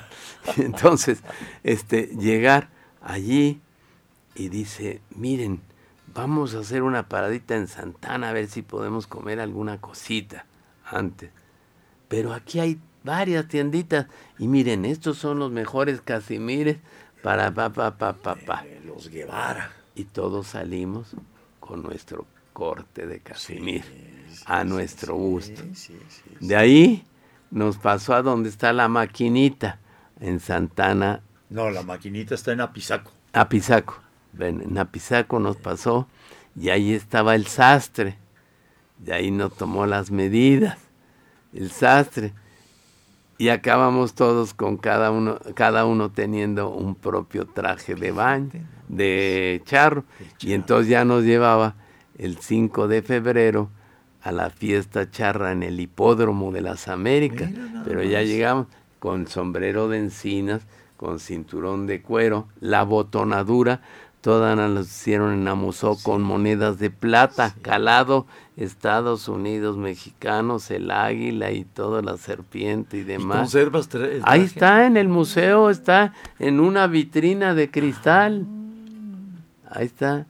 Entonces, 0.55 1.24
este, 1.61 2.03
llegar 2.17 2.69
allí 3.01 3.59
y 4.34 4.47
dice, 4.47 5.01
miren, 5.13 5.59
vamos 6.13 6.55
a 6.55 6.59
hacer 6.59 6.84
una 6.84 7.09
paradita 7.09 7.57
en 7.57 7.67
Santana 7.67 8.30
a 8.30 8.32
ver 8.32 8.47
si 8.47 8.61
podemos 8.61 9.07
comer 9.07 9.41
alguna 9.41 9.82
cosita 9.82 10.45
antes. 10.86 11.32
Pero 12.07 12.34
aquí 12.34 12.61
hay 12.61 12.80
varias 13.04 13.47
tienditas. 13.47 14.08
Y 14.38 14.47
miren, 14.47 14.86
estos 14.86 15.18
son 15.18 15.39
los 15.39 15.52
mejores 15.52 16.02
casimires 16.02 16.78
para 17.22 17.52
pa, 17.52 17.70
pa, 17.70 17.97
pa, 17.97 18.14
pa, 18.14 18.36
pa. 18.36 18.64
Eh, 18.66 18.82
los 18.86 19.10
Guevara. 19.10 19.72
Y 19.95 20.06
todos 20.06 20.47
salimos 20.47 21.16
con 21.60 21.84
nuestro 21.84 22.26
corte 22.54 23.08
de 23.08 23.20
casimir 23.20 23.84
a 24.45 24.64
nuestro 24.64 25.16
gusto. 25.16 25.62
De 26.39 26.56
ahí 26.56 27.06
nos 27.49 27.78
pasó 27.78 28.14
a 28.14 28.22
donde 28.22 28.49
está 28.49 28.74
la 28.74 28.88
maquinita, 28.88 29.80
en 30.20 30.39
Santana. 30.39 31.22
No, 31.49 31.70
la 31.70 31.84
maquinita 31.84 32.36
está 32.36 32.54
en 32.54 32.62
Apizaco. 32.62 33.12
Apizaco. 33.34 33.99
Ven, 34.34 34.62
en 34.62 34.78
Apizaco 34.78 35.39
nos 35.39 35.58
pasó 35.58 36.08
y 36.56 36.70
ahí 36.70 36.93
estaba 36.93 37.36
el 37.36 37.47
sastre. 37.47 38.18
De 38.97 39.14
ahí 39.14 39.32
nos 39.32 39.56
tomó 39.56 39.86
las 39.86 40.12
medidas. 40.12 40.78
El 41.54 41.72
sastre 41.72 42.34
y 43.41 43.49
acabamos 43.49 44.13
todos 44.13 44.53
con 44.53 44.77
cada 44.77 45.09
uno, 45.09 45.39
cada 45.55 45.85
uno 45.85 46.11
teniendo 46.11 46.69
un 46.69 46.93
propio 46.93 47.47
traje 47.47 47.95
de 47.95 48.11
baño, 48.11 48.51
de 48.87 49.63
charro, 49.65 50.03
y 50.41 50.53
entonces 50.53 50.89
ya 50.89 51.05
nos 51.05 51.23
llevaba 51.23 51.73
el 52.19 52.37
5 52.37 52.87
de 52.87 53.01
febrero 53.01 53.71
a 54.21 54.31
la 54.31 54.51
fiesta 54.51 55.09
charra 55.09 55.53
en 55.53 55.63
el 55.63 55.79
hipódromo 55.79 56.51
de 56.51 56.61
las 56.61 56.87
Américas, 56.87 57.49
pero 57.83 58.03
ya 58.03 58.21
llegamos 58.21 58.67
con 58.99 59.25
sombrero 59.25 59.89
de 59.89 59.97
encinas, 59.97 60.61
con 60.95 61.19
cinturón 61.19 61.87
de 61.87 62.03
cuero, 62.03 62.47
la 62.59 62.83
botonadura, 62.83 63.81
todas 64.22 64.57
las 64.57 64.88
hicieron 64.88 65.34
en 65.34 65.47
Amusó 65.47 65.97
con 66.01 66.22
monedas 66.22 66.78
de 66.80 66.89
plata, 66.91 67.55
calado 67.61 68.28
Estados 68.55 69.28
Unidos 69.28 69.78
mexicanos, 69.78 70.69
el 70.69 70.91
águila 70.91 71.51
y 71.51 71.63
toda 71.63 72.01
la 72.01 72.17
serpiente 72.17 72.97
y 72.97 73.03
demás. 73.03 73.38
conservas 73.38 73.89
Ahí 74.24 74.41
está 74.41 74.86
en 74.86 74.97
el 74.97 75.07
museo, 75.07 75.69
está 75.69 76.13
en 76.38 76.59
una 76.59 76.88
vitrina 76.88 77.55
de 77.55 77.72
cristal. 77.72 78.45
Ahí 79.69 79.86
está. 79.86 80.28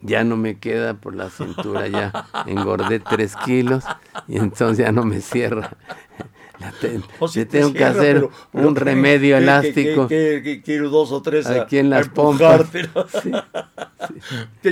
Ya 0.00 0.22
no 0.22 0.36
me 0.36 0.58
queda 0.58 0.94
por 0.94 1.16
la 1.16 1.30
cintura, 1.30 1.88
ya 1.88 2.12
engordé 2.46 3.00
tres 3.00 3.34
kilos 3.36 3.84
y 4.28 4.36
entonces 4.36 4.84
ya 4.84 4.92
no 4.92 5.04
me 5.04 5.20
cierra 5.20 5.70
yo 7.34 7.48
tengo 7.48 7.72
que 7.72 7.84
hacer 7.84 8.28
un 8.52 8.76
remedio 8.76 9.36
elástico. 9.36 10.08
quiero 10.08 10.90
dos 10.90 11.12
o 11.12 11.22
tres 11.22 11.46
aquí 11.46 11.78
en 11.78 11.90
las 11.90 12.08
pompas. 12.08 12.62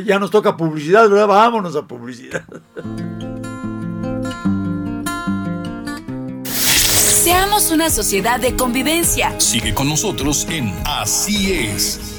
Ya 0.05 0.19
nos 0.19 0.31
toca 0.31 0.57
publicidad, 0.57 1.09
¿verdad? 1.09 1.27
Vámonos 1.27 1.75
a 1.75 1.87
publicidad. 1.87 2.45
Seamos 7.23 7.71
una 7.71 7.89
sociedad 7.89 8.41
de 8.41 8.57
convivencia. 8.57 9.39
Sigue 9.41 9.73
con 9.73 9.89
nosotros 9.89 10.47
en 10.51 10.75
Así 10.85 11.53
es. 11.53 12.13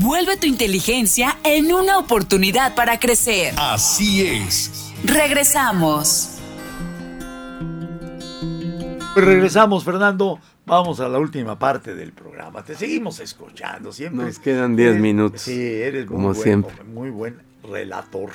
Vuelve 0.00 0.36
tu 0.36 0.46
inteligencia 0.46 1.38
en 1.44 1.72
una 1.72 1.98
oportunidad 1.98 2.74
para 2.74 2.98
crecer. 2.98 3.54
Así 3.56 4.26
es. 4.26 4.92
Regresamos. 5.04 6.37
Pues 9.18 9.26
regresamos, 9.26 9.82
Fernando. 9.82 10.38
Vamos 10.64 11.00
a 11.00 11.08
la 11.08 11.18
última 11.18 11.58
parte 11.58 11.92
del 11.96 12.12
programa. 12.12 12.62
Te 12.62 12.76
seguimos 12.76 13.18
escuchando 13.18 13.90
siempre. 13.90 14.26
Nos 14.26 14.38
quedan 14.38 14.76
10 14.76 15.00
minutos. 15.00 15.40
Sí, 15.42 15.60
eres 15.60 16.06
como 16.06 16.28
muy 16.28 16.36
siempre. 16.36 16.72
Buen, 16.76 16.94
muy 16.94 17.10
buen 17.10 17.38
relator. 17.64 18.30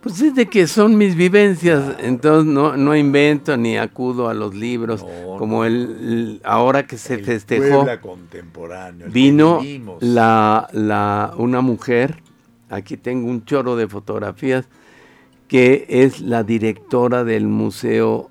Pues 0.00 0.20
es 0.20 0.34
de 0.34 0.46
que 0.46 0.66
son 0.66 0.98
mis 0.98 1.14
vivencias, 1.14 1.98
entonces 2.00 2.52
no, 2.52 2.76
no 2.76 2.96
invento 2.96 3.56
ni 3.56 3.78
acudo 3.78 4.28
a 4.28 4.34
los 4.34 4.56
libros, 4.56 5.06
como 5.38 5.64
el, 5.64 6.40
ahora 6.42 6.84
que 6.84 6.98
se 6.98 7.18
festejó, 7.18 7.86
contemporáneo, 8.02 9.06
vino 9.08 9.62
la, 10.00 10.68
la, 10.72 11.32
una 11.38 11.60
mujer, 11.60 12.22
aquí 12.70 12.96
tengo 12.96 13.30
un 13.30 13.44
choro 13.44 13.76
de 13.76 13.86
fotografías, 13.86 14.68
que 15.46 15.86
es 15.88 16.20
la 16.20 16.42
directora 16.42 17.22
del 17.22 17.46
Museo 17.46 18.30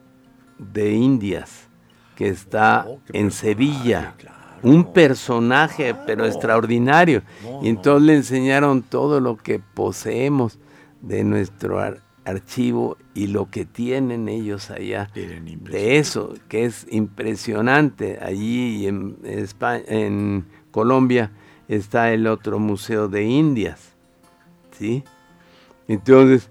de 0.72 0.94
Indias, 0.94 1.68
que 2.16 2.28
está 2.28 2.86
oh, 2.88 3.00
en 3.12 3.32
Sevilla. 3.32 4.16
Un 4.62 4.94
personaje, 4.94 5.94
pero 6.06 6.26
extraordinario. 6.26 7.22
y 7.62 7.68
entonces 7.68 8.08
le 8.08 8.16
enseñaron 8.16 8.82
todo 8.82 9.20
lo 9.20 9.36
que 9.36 9.60
poseemos 9.60 10.58
de 11.02 11.26
nuestro 11.26 11.82
archivo 12.26 12.98
y 13.14 13.28
lo 13.28 13.50
que 13.50 13.66
tienen 13.66 14.30
ellos 14.30 14.72
allá. 14.72 15.10
De 15.14 15.98
eso, 15.98 16.34
que 16.48 16.66
es 16.66 16.88
impresionante. 16.90 18.20
Allí 18.22 18.88
en, 18.88 19.18
España, 19.24 19.84
en 19.88 20.46
Colombia 20.72 21.32
está 21.68 22.12
el 22.14 22.28
otro 22.28 22.60
Museo 22.60 23.08
de 23.08 23.24
Indias. 23.24 23.94
¿Sí? 24.72 25.04
Entonces, 25.88 26.50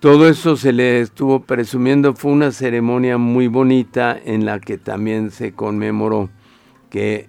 todo 0.00 0.28
eso 0.28 0.56
se 0.56 0.72
le 0.72 1.00
estuvo 1.00 1.40
presumiendo, 1.40 2.14
fue 2.14 2.30
una 2.30 2.52
ceremonia 2.52 3.18
muy 3.18 3.48
bonita 3.48 4.16
en 4.24 4.44
la 4.44 4.60
que 4.60 4.78
también 4.78 5.30
se 5.30 5.52
conmemoró 5.52 6.30
que 6.88 7.28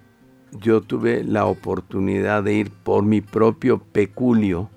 yo 0.52 0.80
tuve 0.80 1.24
la 1.24 1.46
oportunidad 1.46 2.44
de 2.44 2.54
ir 2.54 2.70
por 2.70 3.04
mi 3.04 3.20
propio 3.20 3.78
peculio 3.78 4.70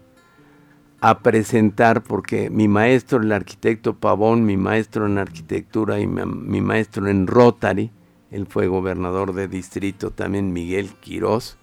a 1.01 1.19
presentar, 1.19 2.01
porque 2.01 2.49
mi 2.49 2.67
maestro, 2.67 3.21
el 3.21 3.31
arquitecto 3.31 3.95
Pavón, 3.95 4.45
mi 4.45 4.55
maestro 4.55 5.05
en 5.05 5.17
arquitectura 5.17 5.99
y 5.99 6.07
mi, 6.07 6.61
maestro 6.61 7.07
en 7.09 7.27
Rotary, 7.27 7.91
él 8.31 8.47
fue 8.47 8.67
gobernador 8.67 9.33
de 9.33 9.47
distrito 9.47 10.11
también, 10.11 10.53
Miguel 10.53 10.91
Quirós, 11.01 11.57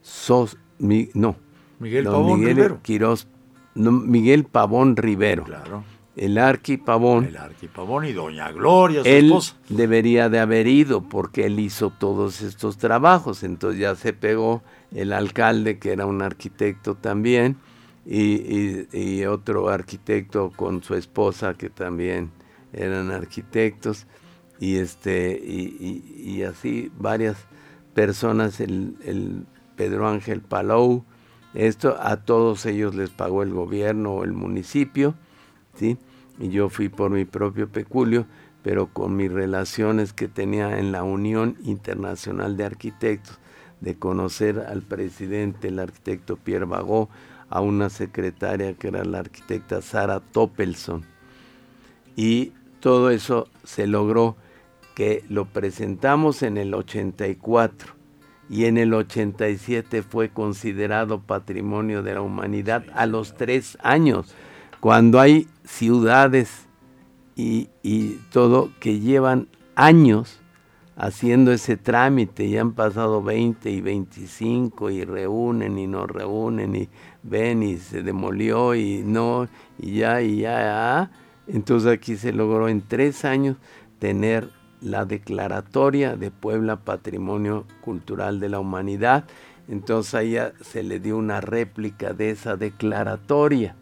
sos, 0.00 0.56
no, 0.78 1.36
Miguel 1.78 2.04
Pavón 2.04 2.40
Miguel 2.40 2.76
Quirós 2.82 3.28
Miguel 3.78 4.44
Pavón 4.44 4.96
Rivero. 4.96 5.44
Claro. 5.44 5.84
El 6.16 6.36
Arqui 6.36 6.78
Pavón. 6.78 7.26
El 7.26 7.36
Arqui 7.36 7.68
Pavón 7.68 8.04
y 8.04 8.12
Doña 8.12 8.50
Gloria, 8.50 9.02
su 9.02 9.08
él 9.08 9.32
debería 9.68 10.28
de 10.28 10.40
haber 10.40 10.66
ido 10.66 11.02
porque 11.02 11.46
él 11.46 11.60
hizo 11.60 11.90
todos 11.90 12.42
estos 12.42 12.76
trabajos. 12.76 13.44
Entonces 13.44 13.80
ya 13.80 13.94
se 13.94 14.12
pegó 14.12 14.62
el 14.92 15.12
alcalde, 15.12 15.78
que 15.78 15.92
era 15.92 16.06
un 16.06 16.22
arquitecto 16.22 16.96
también, 16.96 17.56
y, 18.04 19.24
otro 19.26 19.68
arquitecto 19.68 20.50
con 20.56 20.82
su 20.82 20.94
esposa 20.94 21.54
que 21.54 21.68
también 21.68 22.30
eran 22.72 23.10
arquitectos 23.10 24.06
y 24.60 24.76
este 24.76 25.38
y, 25.38 26.42
así 26.42 26.90
varias 26.98 27.36
personas 27.94 28.60
el, 28.60 28.96
el, 29.04 29.46
Pedro 29.76 30.08
Ángel 30.08 30.40
Palou 30.40 31.04
esto 31.54 31.96
a 32.00 32.18
todos 32.18 32.66
ellos 32.66 32.94
les 32.94 33.10
pagó 33.10 33.42
el 33.42 33.52
gobierno 33.52 34.12
o 34.12 34.24
el 34.24 34.32
municipio 34.32 35.14
sí 35.74 35.98
y 36.38 36.50
yo 36.50 36.68
fui 36.68 36.88
por 36.88 37.10
mi 37.10 37.24
propio 37.24 37.68
peculio 37.68 38.26
pero 38.62 38.88
con 38.92 39.16
mis 39.16 39.32
relaciones 39.32 40.12
que 40.12 40.28
tenía 40.28 40.78
en 40.78 40.92
la 40.92 41.02
Unión 41.02 41.56
Internacional 41.64 42.56
de 42.56 42.64
Arquitectos 42.64 43.38
de 43.80 43.96
conocer 43.96 44.58
al 44.68 44.82
presidente 44.82 45.68
el 45.68 45.78
arquitecto 45.78 46.36
Pierre 46.36 46.64
Bagó 46.64 47.08
a 47.48 47.60
una 47.60 47.90
secretaria 47.90 48.74
que 48.74 48.88
era 48.88 49.04
la 49.04 49.20
arquitecta 49.20 49.80
Sara 49.82 50.20
Toppelson. 50.20 51.04
Y 52.16 52.52
todo 52.80 53.10
eso 53.10 53.48
se 53.64 53.86
logró 53.86 54.36
que 54.94 55.24
lo 55.28 55.46
presentamos 55.46 56.42
en 56.42 56.56
el 56.56 56.74
84 56.74 57.97
y 58.50 58.64
en 58.64 58.78
el 58.78 58.94
87 58.94 60.02
fue 60.02 60.30
considerado 60.30 61.20
patrimonio 61.20 62.02
de 62.02 62.14
la 62.14 62.22
humanidad 62.22 62.84
a 62.94 63.06
los 63.06 63.36
tres 63.36 63.76
años, 63.82 64.34
cuando 64.80 65.20
hay 65.20 65.48
ciudades 65.64 66.66
y, 67.36 67.68
y 67.82 68.20
todo 68.32 68.70
que 68.80 69.00
llevan 69.00 69.48
años 69.74 70.40
haciendo 70.98 71.52
ese 71.52 71.76
trámite 71.76 72.44
y 72.44 72.58
han 72.58 72.72
pasado 72.72 73.22
20 73.22 73.70
y 73.70 73.80
25 73.80 74.90
y 74.90 75.04
reúnen 75.04 75.78
y 75.78 75.86
no 75.86 76.06
reúnen 76.06 76.74
y 76.74 76.88
ven 77.22 77.62
y 77.62 77.76
se 77.76 78.02
demolió 78.02 78.74
y 78.74 79.04
no 79.04 79.48
y 79.78 79.98
ya 79.98 80.20
y 80.20 80.40
ya. 80.40 81.10
Entonces 81.46 81.92
aquí 81.92 82.16
se 82.16 82.32
logró 82.32 82.68
en 82.68 82.82
tres 82.82 83.24
años 83.24 83.56
tener 84.00 84.50
la 84.80 85.04
declaratoria 85.04 86.16
de 86.16 86.30
Puebla 86.30 86.76
Patrimonio 86.76 87.66
Cultural 87.80 88.40
de 88.40 88.48
la 88.48 88.60
Humanidad. 88.60 89.24
Entonces 89.68 90.14
ahí 90.14 90.36
se 90.60 90.82
le 90.82 91.00
dio 91.00 91.16
una 91.16 91.40
réplica 91.40 92.12
de 92.12 92.30
esa 92.30 92.56
declaratoria. 92.56 93.74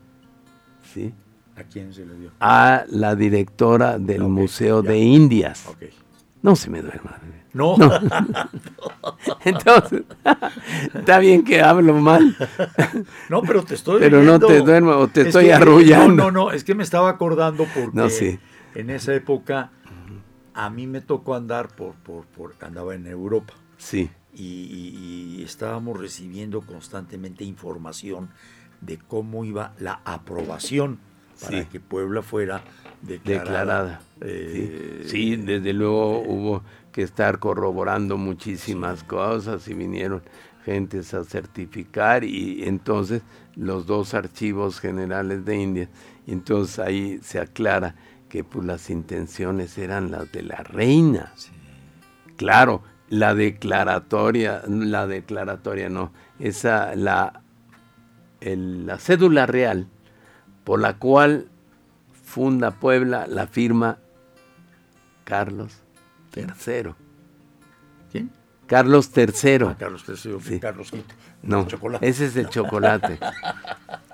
¿sí? 0.92 1.12
¿A 1.56 1.62
quién 1.62 1.92
se 1.92 2.04
le 2.04 2.14
dio? 2.16 2.30
A 2.40 2.84
la 2.88 3.14
directora 3.14 3.98
del 3.98 4.22
Museo 4.24 4.82
de 4.82 4.98
Indias. 4.98 5.64
No 6.42 6.54
se 6.56 6.70
me 6.70 6.82
duerma. 6.82 7.18
No. 7.52 7.76
Entonces, 9.44 10.02
está 10.94 11.18
bien 11.18 11.44
que 11.44 11.62
hablo 11.62 11.94
mal. 11.94 12.36
No, 13.28 13.42
pero 13.42 13.64
te 13.64 13.74
estoy 13.74 14.00
Pero 14.00 14.22
no 14.22 14.38
te 14.38 14.60
duermo 14.60 14.92
o 14.92 15.08
te 15.08 15.22
estoy 15.22 15.50
arrullando. 15.50 16.24
No, 16.24 16.30
no, 16.30 16.44
no, 16.46 16.52
es 16.52 16.64
que 16.64 16.74
me 16.74 16.82
estaba 16.82 17.08
acordando 17.08 17.66
porque 17.74 18.38
en 18.74 18.90
esa 18.90 19.14
época 19.14 19.70
a 20.56 20.70
mí 20.70 20.86
me 20.86 21.02
tocó 21.02 21.34
andar 21.34 21.68
por, 21.68 21.94
por, 21.96 22.24
por 22.24 22.54
andaba 22.60 22.94
en 22.94 23.06
Europa. 23.06 23.52
Sí. 23.76 24.10
Y, 24.34 25.42
estábamos 25.44 26.00
recibiendo 26.00 26.62
constantemente 26.62 27.44
información 27.44 28.30
de 28.80 28.98
cómo 28.98 29.44
iba 29.44 29.74
la 29.78 30.00
aprobación 30.04 30.98
para 31.40 31.68
que 31.68 31.78
Puebla 31.78 32.22
fuera 32.22 32.62
declarada. 33.02 34.00
Eh, 34.20 35.04
sí. 35.06 35.36
desde 35.36 35.72
luego 35.72 36.20
hubo 36.20 36.62
que 36.90 37.02
estar 37.02 37.38
corroborando 37.38 38.16
muchísimas 38.16 39.04
cosas 39.04 39.68
y 39.68 39.74
vinieron 39.74 40.22
gentes 40.64 41.14
a 41.14 41.22
certificar 41.24 42.24
y 42.24 42.64
entonces 42.64 43.22
los 43.54 43.86
dos 43.86 44.14
archivos 44.14 44.80
generales 44.80 45.44
de 45.44 45.56
India, 45.56 45.88
entonces 46.26 46.78
ahí 46.80 47.20
se 47.22 47.38
aclara 47.38 47.94
que 48.28 48.44
pues 48.44 48.64
las 48.64 48.90
intenciones 48.90 49.78
eran 49.78 50.10
las 50.10 50.30
de 50.32 50.42
la 50.42 50.56
reina. 50.56 51.32
Claro, 52.36 52.82
la 53.08 53.34
declaratoria, 53.34 54.62
la 54.68 55.06
declaratoria 55.06 55.88
no, 55.88 56.12
esa 56.38 56.94
la 56.94 57.42
la 58.40 58.98
cédula 58.98 59.46
real 59.46 59.88
por 60.64 60.80
la 60.80 60.98
cual 60.98 61.48
funda 62.24 62.72
Puebla 62.72 63.26
la 63.26 63.46
firma 63.46 63.98
Carlos 65.24 65.80
III. 66.36 66.94
¿Quién? 68.12 68.30
Carlos 68.66 69.10
III. 69.16 69.66
Ah, 69.68 69.76
Carlos 69.78 70.04
III, 70.08 70.40
sí. 70.40 70.60
Carlos 70.60 70.92
No, 71.42 71.66
ese 72.00 72.26
es 72.26 72.36
el 72.36 72.48
chocolate. 72.48 73.18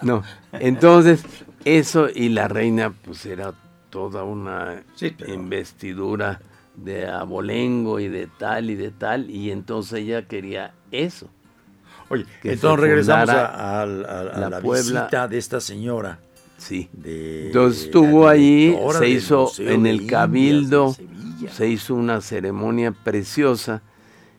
no, 0.03 0.23
entonces 0.53 1.25
eso 1.65 2.09
y 2.15 2.29
la 2.29 2.49
reina 2.49 2.93
pues 3.05 3.27
era 3.27 3.55
toda 3.93 4.25
una 4.25 4.83
investidura 5.29 6.41
de 6.75 7.07
abolengo 7.07 8.01
y 8.01 8.09
de 8.09 8.27
tal 8.27 8.71
y 8.71 8.75
de 8.75 8.91
tal 8.91 9.31
y 9.31 9.51
entonces 9.51 10.01
ella 10.01 10.27
quería 10.27 10.73
eso. 10.91 11.29
Oye, 12.09 12.25
entonces 12.43 12.81
regresamos 12.81 13.29
a, 13.29 13.85
la, 13.87 14.61
visita 14.61 15.29
de 15.29 15.39
esta 15.39 15.61
señora 15.61 16.19
Sí. 16.63 16.89
Entonces 17.05 17.87
estuvo 17.87 18.29
ahí, 18.29 18.77
se 18.97 19.09
hizo 19.09 19.51
en 19.59 19.85
el 19.85 20.07
Cabildo, 20.07 20.95
se 21.51 21.69
hizo 21.69 21.97
una 21.97 22.21
ceremonia 22.21 22.93
preciosa 22.93 23.83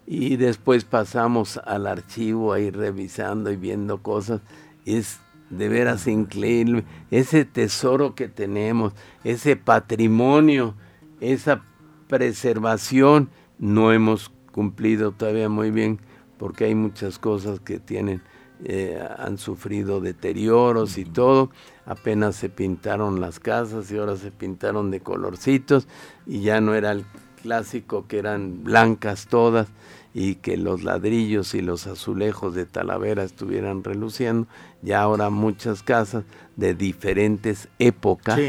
y 0.07 0.37
después 0.37 0.85
pasamos 0.85 1.57
al 1.57 1.85
archivo 1.85 2.53
ahí 2.53 2.71
revisando 2.71 3.51
y 3.51 3.57
viendo 3.57 4.01
cosas. 4.01 4.39
Es 4.85 5.19
de 5.49 5.69
veras 5.69 6.07
increíble 6.07 6.83
ese 7.11 7.45
tesoro 7.45 8.15
que 8.15 8.27
tenemos, 8.27 8.93
ese 9.23 9.55
patrimonio, 9.55 10.75
esa 11.19 11.63
preservación. 12.07 13.29
No 13.59 13.91
hemos 13.91 14.31
cumplido 14.51 15.11
todavía 15.11 15.49
muy 15.49 15.71
bien 15.71 15.99
porque 16.37 16.65
hay 16.65 16.75
muchas 16.75 17.19
cosas 17.19 17.59
que 17.59 17.79
tienen 17.79 18.21
eh, 18.65 18.97
han 19.17 19.37
sufrido 19.37 19.99
deterioros 19.99 20.97
y 20.97 21.05
todo. 21.05 21.49
Apenas 21.85 22.35
se 22.37 22.47
pintaron 22.49 23.19
las 23.19 23.39
casas 23.39 23.91
y 23.91 23.97
ahora 23.97 24.15
se 24.15 24.31
pintaron 24.31 24.89
de 24.89 25.01
colorcitos 25.01 25.87
y 26.25 26.41
ya 26.41 26.61
no 26.61 26.73
era 26.73 26.91
el 26.91 27.05
clásico 27.41 28.07
que 28.07 28.19
eran 28.19 28.63
blancas 28.63 29.27
todas 29.27 29.67
y 30.14 30.36
que 30.36 30.57
los 30.57 30.84
ladrillos 30.84 31.55
y 31.55 31.61
los 31.61 31.88
azulejos 31.88 32.53
de 32.53 32.66
Talavera 32.66 33.24
estuvieran 33.24 33.84
reluciendo. 33.84 34.47
Ya 34.82 35.01
ahora 35.01 35.30
muchas 35.30 35.82
casas 35.82 36.24
de 36.55 36.76
diferentes 36.76 37.68
épocas 37.80 38.39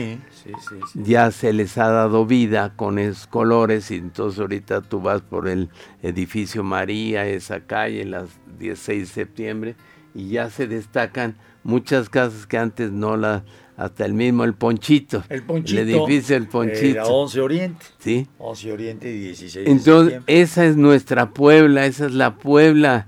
ya 0.94 1.30
se 1.30 1.52
les 1.52 1.78
ha 1.78 1.88
dado 1.88 2.26
vida 2.26 2.74
con 2.76 2.98
esos 2.98 3.26
colores 3.26 3.90
y 3.90 3.96
entonces 3.96 4.40
ahorita 4.40 4.82
tú 4.82 5.00
vas 5.00 5.22
por 5.22 5.48
el 5.48 5.70
edificio 6.02 6.62
María, 6.62 7.26
esa 7.26 7.60
calle, 7.60 8.04
las 8.04 8.28
16 8.58 9.00
de 9.00 9.06
septiembre, 9.06 9.76
y 10.14 10.28
ya 10.28 10.50
se 10.50 10.66
destacan 10.66 11.36
muchas 11.62 12.10
casas 12.10 12.46
que 12.46 12.58
antes 12.58 12.92
no 12.92 13.16
las 13.16 13.42
hasta 13.76 14.04
el 14.04 14.14
mismo 14.14 14.44
el 14.44 14.54
Ponchito. 14.54 15.24
El 15.28 15.42
Ponchito. 15.42 15.80
El 15.80 15.88
edificio 15.90 16.36
El 16.36 16.46
Ponchito. 16.46 16.86
Era 16.86 17.06
11 17.06 17.40
Oriente. 17.40 17.86
Sí. 17.98 18.26
11 18.38 18.72
Oriente 18.72 19.10
y 19.10 19.18
16 19.18 19.68
Entonces, 19.68 20.22
esa 20.26 20.64
es 20.66 20.76
nuestra 20.76 21.30
Puebla, 21.30 21.86
esa 21.86 22.06
es 22.06 22.12
la 22.12 22.36
Puebla, 22.36 23.06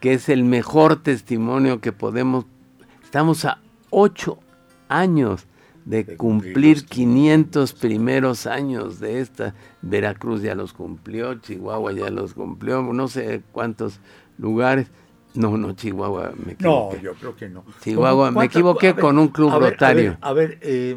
que 0.00 0.14
es 0.14 0.28
el 0.28 0.44
mejor 0.44 1.02
testimonio 1.02 1.80
que 1.80 1.92
podemos. 1.92 2.46
Estamos 3.04 3.44
a 3.44 3.58
ocho 3.90 4.38
años 4.88 5.46
de, 5.84 6.16
cumplir 6.16 6.84
500 6.86 7.72
primeros 7.74 8.46
años 8.46 9.00
de 9.00 9.20
esta. 9.20 9.54
Veracruz 9.82 10.42
ya 10.42 10.54
los 10.54 10.72
cumplió, 10.72 11.34
Chihuahua 11.34 11.92
ya 11.92 12.10
los 12.10 12.34
cumplió, 12.34 12.82
no 12.82 13.08
sé 13.08 13.42
cuántos 13.52 14.00
lugares. 14.38 14.88
No, 15.34 15.56
no, 15.56 15.72
Chihuahua, 15.72 16.32
me 16.36 16.52
equivoqué. 16.52 16.96
No, 16.96 17.02
yo 17.02 17.14
creo 17.14 17.36
que 17.36 17.48
no. 17.48 17.64
Chihuahua, 17.80 18.30
me 18.30 18.44
equivoqué 18.44 18.94
con 18.94 19.18
un 19.18 19.28
club 19.28 19.52
rotario. 19.52 20.18
A 20.20 20.32
ver, 20.32 20.58
eh, 20.60 20.96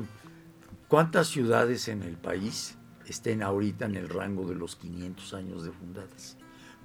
¿cuántas 0.88 1.28
ciudades 1.28 1.88
en 1.88 2.04
el 2.04 2.18
país 2.18 2.78
estén 3.06 3.44
ahorita 3.44 3.86
en 3.86 3.96
el 3.96 4.10
rango 4.10 4.46
de 4.46 4.56
los 4.56 4.76
500 4.76 5.34
años 5.34 5.64
de 5.64 5.72
fundadas? 5.72 6.38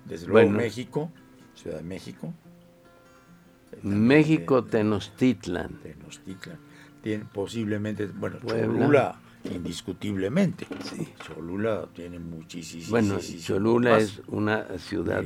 Desde 0.04 0.26
luego 0.26 0.50
México, 0.50 1.10
Ciudad 1.54 1.78
de 1.78 1.82
México. 1.82 2.32
México, 3.82 4.64
Tenochtitlan. 4.64 5.80
Tenochtitlan. 5.82 6.58
Tiene 7.02 7.24
posiblemente, 7.32 8.06
bueno, 8.06 8.38
Puebla 8.38 9.18
indiscutiblemente. 9.44 10.66
Sí. 10.84 11.08
Cholula 11.26 11.86
tiene 11.94 12.18
muchísimas. 12.18 12.90
Bueno, 12.90 13.18
Cholula 13.18 13.98
es 13.98 14.20
una 14.28 14.64
ciudad 14.78 15.22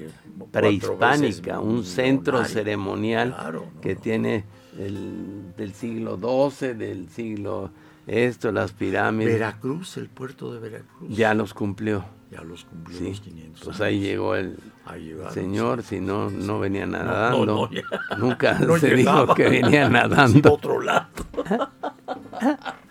prehispánica, 0.51 1.61
un 1.61 1.85
centro 1.85 2.45
ceremonial 2.45 3.37
que 3.83 3.97
tiene 3.97 4.45
el- 4.79 5.53
del 5.57 5.73
siglo 5.75 6.17
XII, 6.19 6.75
del 6.75 7.09
siglo 7.09 7.71
esto, 8.07 8.53
las 8.53 8.73
pirámides, 8.73 9.33
Veracruz, 9.35 9.97
el 9.97 10.09
puerto 10.09 10.53
de 10.53 10.61
Veracruz. 10.61 11.09
ya 11.17 11.33
los 11.35 11.55
cumplió. 11.55 12.05
Ya 12.31 12.43
los 12.43 12.65
cumplió 12.65 12.99
Sí, 12.99 13.09
los 13.11 13.21
500 13.21 13.63
pues 13.65 13.77
años. 13.77 13.81
ahí 13.87 14.01
llegó 14.01 14.35
el 14.35 14.57
llegaron, 15.01 15.33
señor, 15.33 15.83
sí, 15.83 15.89
si 15.97 16.01
no, 16.01 16.29
no 16.31 16.59
venía 16.59 16.85
nadando. 16.85 17.71
Nunca 18.19 18.59
No 18.59 18.77
se 18.77 18.95
llegaba. 18.97 19.21
dijo 19.23 19.35
que 19.37 19.49
venía 19.49 19.89
nadando. 19.89 20.53
otro 20.53 20.81
lado. 20.81 21.07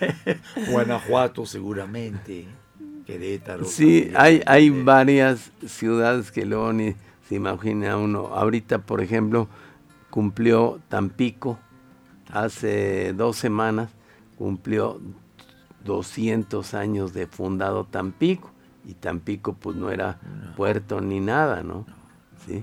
Guanajuato 0.70 1.46
seguramente, 1.46 2.46
Querétaro. 3.06 3.64
Sí, 3.64 4.10
hay, 4.14 4.42
hay 4.46 4.70
varias 4.70 5.50
ciudades 5.66 6.30
que 6.32 6.44
luego 6.46 6.72
ni 6.72 6.94
se 7.28 7.34
imagina 7.36 7.96
uno. 7.96 8.28
Ahorita, 8.28 8.78
por 8.78 9.00
ejemplo, 9.00 9.48
cumplió 10.10 10.80
Tampico, 10.88 11.58
hace 12.30 13.12
dos 13.12 13.36
semanas, 13.36 13.90
cumplió 14.36 15.00
200 15.84 16.74
años 16.74 17.12
de 17.12 17.26
fundado 17.26 17.84
Tampico. 17.84 18.50
Y 18.86 18.94
Tampico 18.94 19.54
pues 19.54 19.76
no 19.76 19.90
era 19.90 20.18
puerto 20.56 21.00
ni 21.00 21.18
nada, 21.20 21.62
¿no? 21.62 21.86
Sí. 22.46 22.62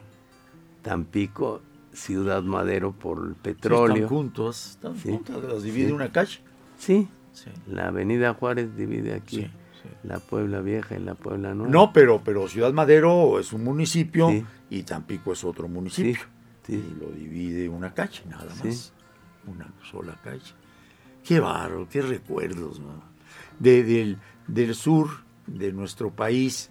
Tampico, 0.84 1.62
ciudad 1.94 2.44
madero 2.44 2.92
por 2.92 3.20
el 3.28 3.34
sí, 3.34 3.40
petróleo. 3.42 3.96
están 3.96 4.10
juntos, 4.10 4.68
están 4.72 4.96
Sí, 4.98 5.12
juntas, 5.12 5.44
las 5.44 5.64
divide 5.64 5.92
una 5.94 6.12
calle. 6.12 6.40
Sí, 6.78 7.08
Sí. 7.34 7.50
la 7.68 7.88
avenida 7.88 8.34
Juárez 8.34 8.76
divide 8.76 9.14
aquí 9.14 9.38
Sí, 9.38 9.52
sí. 9.84 9.90
la 10.04 10.20
Puebla 10.20 10.62
Vieja 10.62 10.96
y 10.96 11.00
la 11.00 11.16
Puebla 11.16 11.54
Nueva. 11.54 11.72
No, 11.72 11.94
pero, 11.94 12.22
pero 12.24 12.48
Ciudad 12.48 12.74
Madero 12.74 13.40
es 13.40 13.54
un 13.54 13.64
municipio 13.64 14.30
Sí. 14.30 14.46
y 14.70 14.84
Tampico 14.84 15.34
es 15.34 15.44
otro 15.44 15.68
municipio. 15.68 16.22
sí. 16.68 16.74
Y 16.74 17.00
lo 17.00 17.10
divide 17.12 17.68
una 17.70 17.94
calle, 17.94 18.22
nada 18.30 18.54
Sí. 18.62 18.68
más. 18.68 18.94
Una 19.48 19.68
sola 19.90 20.16
calle. 20.24 20.54
Qué 21.24 21.40
barro, 21.40 21.88
qué 21.90 22.02
recuerdos, 22.02 22.80
¿no? 22.80 23.04
De- 23.60 23.84
del, 23.84 24.18
del 24.48 24.76
sur 24.76 25.08
de 25.48 25.72
nuestro 25.74 26.12
país, 26.12 26.70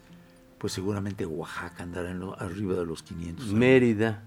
pues 0.59 0.73
seguramente 0.73 1.25
Oaxaca 1.27 1.83
andará 1.83 2.11
en 2.11 2.21
lo- 2.21 2.39
arriba 2.41 2.75
de 2.75 2.87
los 2.87 3.03
500. 3.03 3.47
años. 3.47 3.55
Mérida, 3.59 4.25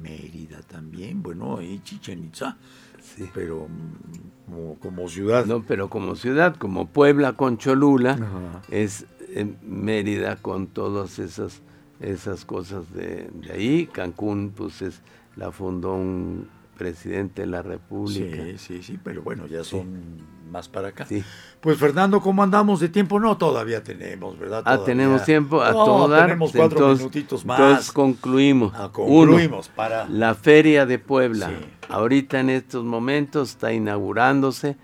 Mérida 0.00 0.60
también, 0.62 1.22
bueno, 1.22 1.60
y 1.60 1.80
Chichen 1.82 2.24
Itza, 2.24 2.56
sí. 3.02 3.28
pero 3.34 3.68
mm, 3.68 4.50
como, 4.50 4.74
como 4.80 5.08
ciudad. 5.08 5.44
No, 5.46 5.62
pero 5.62 5.88
como 5.88 6.16
ciudad, 6.16 6.56
como 6.56 6.86
Puebla 6.86 7.34
con 7.34 7.58
Cholula, 7.58 8.12
Ajá. 8.12 8.62
es 8.70 9.06
eh, 9.28 9.52
Mérida 9.62 10.36
con 10.36 10.66
todas 10.66 11.18
esas 11.18 11.62
esas 12.00 12.44
cosas 12.46 12.92
de, 12.94 13.30
de 13.32 13.52
ahí. 13.52 13.86
Cancún, 13.86 14.52
pues 14.56 14.80
es 14.82 15.02
la 15.36 15.52
fundó 15.52 15.94
un 15.94 16.48
presidente 16.80 17.42
de 17.42 17.46
la 17.46 17.60
República. 17.60 18.42
Sí, 18.42 18.56
sí, 18.56 18.82
sí, 18.82 18.98
pero 19.04 19.20
bueno, 19.20 19.46
ya 19.46 19.62
son 19.62 20.16
más 20.50 20.66
para 20.66 20.88
acá. 20.88 21.04
Sí. 21.04 21.22
Pues 21.60 21.76
Fernando, 21.76 22.22
¿cómo 22.22 22.42
andamos 22.42 22.80
de 22.80 22.88
tiempo? 22.88 23.20
No, 23.20 23.36
todavía 23.36 23.84
tenemos, 23.84 24.38
¿verdad? 24.38 24.60
Ah, 24.64 24.76
Todavía. 24.76 24.86
tenemos 24.86 25.24
tiempo 25.26 25.60
a 25.60 25.72
No. 25.72 26.08
Tenemos 26.08 26.52
cuatro 26.52 26.78
entonces, 26.78 27.00
minutitos 27.00 27.44
más. 27.44 27.60
entonces 27.60 27.92
concluimos. 27.92 28.72
Ah, 28.74 28.90
Uno, 28.96 29.26
concluimos 29.32 29.68
para... 29.68 30.08
La 30.08 30.34
Feria 30.34 30.86
de 30.86 30.98
Puebla. 30.98 31.50
Sí. 31.50 31.66
Ahorita 31.90 32.40
en 32.40 32.48
estos 32.48 32.82
momentos 32.82 33.50
está 33.50 33.74
inaugurándose. 33.74 34.78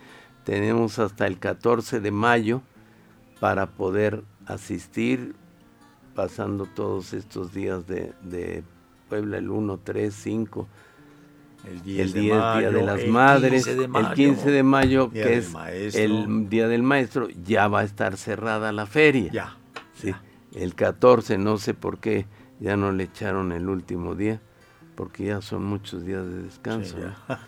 Tenemos 0.45 0.99
hasta 0.99 1.27
el 1.27 1.39
14 1.39 2.01
de 2.01 2.11
mayo 2.11 2.61
para 3.41 3.69
poder 3.71 4.23
asistir, 4.45 5.35
pasando 6.15 6.67
todos 6.67 7.15
estos 7.15 7.55
días 7.55 7.87
de, 7.87 8.13
de 8.23 8.65
Puebla, 9.09 9.39
el 9.39 9.49
1, 9.49 9.81
3, 9.83 10.15
5, 10.15 10.69
el 11.67 11.83
10 11.83 12.07
el 12.07 12.13
de 12.13 12.21
10 12.21 12.37
mayo, 12.37 12.59
Día 12.59 12.71
de 12.71 12.87
las 12.87 13.01
el 13.01 13.11
Madres, 13.11 13.65
15 13.65 13.75
de 13.75 13.85
el 13.85 13.91
mayo, 13.91 14.15
15 14.15 14.51
de 14.51 14.63
mayo, 14.63 15.11
que 15.11 15.37
es 15.37 15.53
Maestro. 15.53 16.03
el 16.03 16.49
Día 16.49 16.69
del 16.69 16.83
Maestro, 16.83 17.29
ya 17.45 17.69
va 17.69 17.81
a 17.81 17.85
estar 17.85 18.17
cerrada 18.17 18.73
la 18.73 18.87
feria. 18.87 19.31
Ya. 19.33 19.57
Sí, 19.95 20.15
el 20.55 20.75
14, 20.75 21.39
no 21.39 21.59
sé 21.59 21.75
por 21.75 21.99
qué 21.99 22.27
ya 22.61 22.77
no 22.77 22.93
le 22.93 23.05
echaron 23.05 23.53
el 23.53 23.69
último 23.69 24.15
día, 24.15 24.41
porque 24.95 25.25
ya 25.27 25.43
son 25.43 25.65
muchos 25.65 26.05
días 26.05 26.25
de 26.25 26.43
descanso. 26.43 26.97
Sí, 26.97 27.03
¿no? 27.03 27.39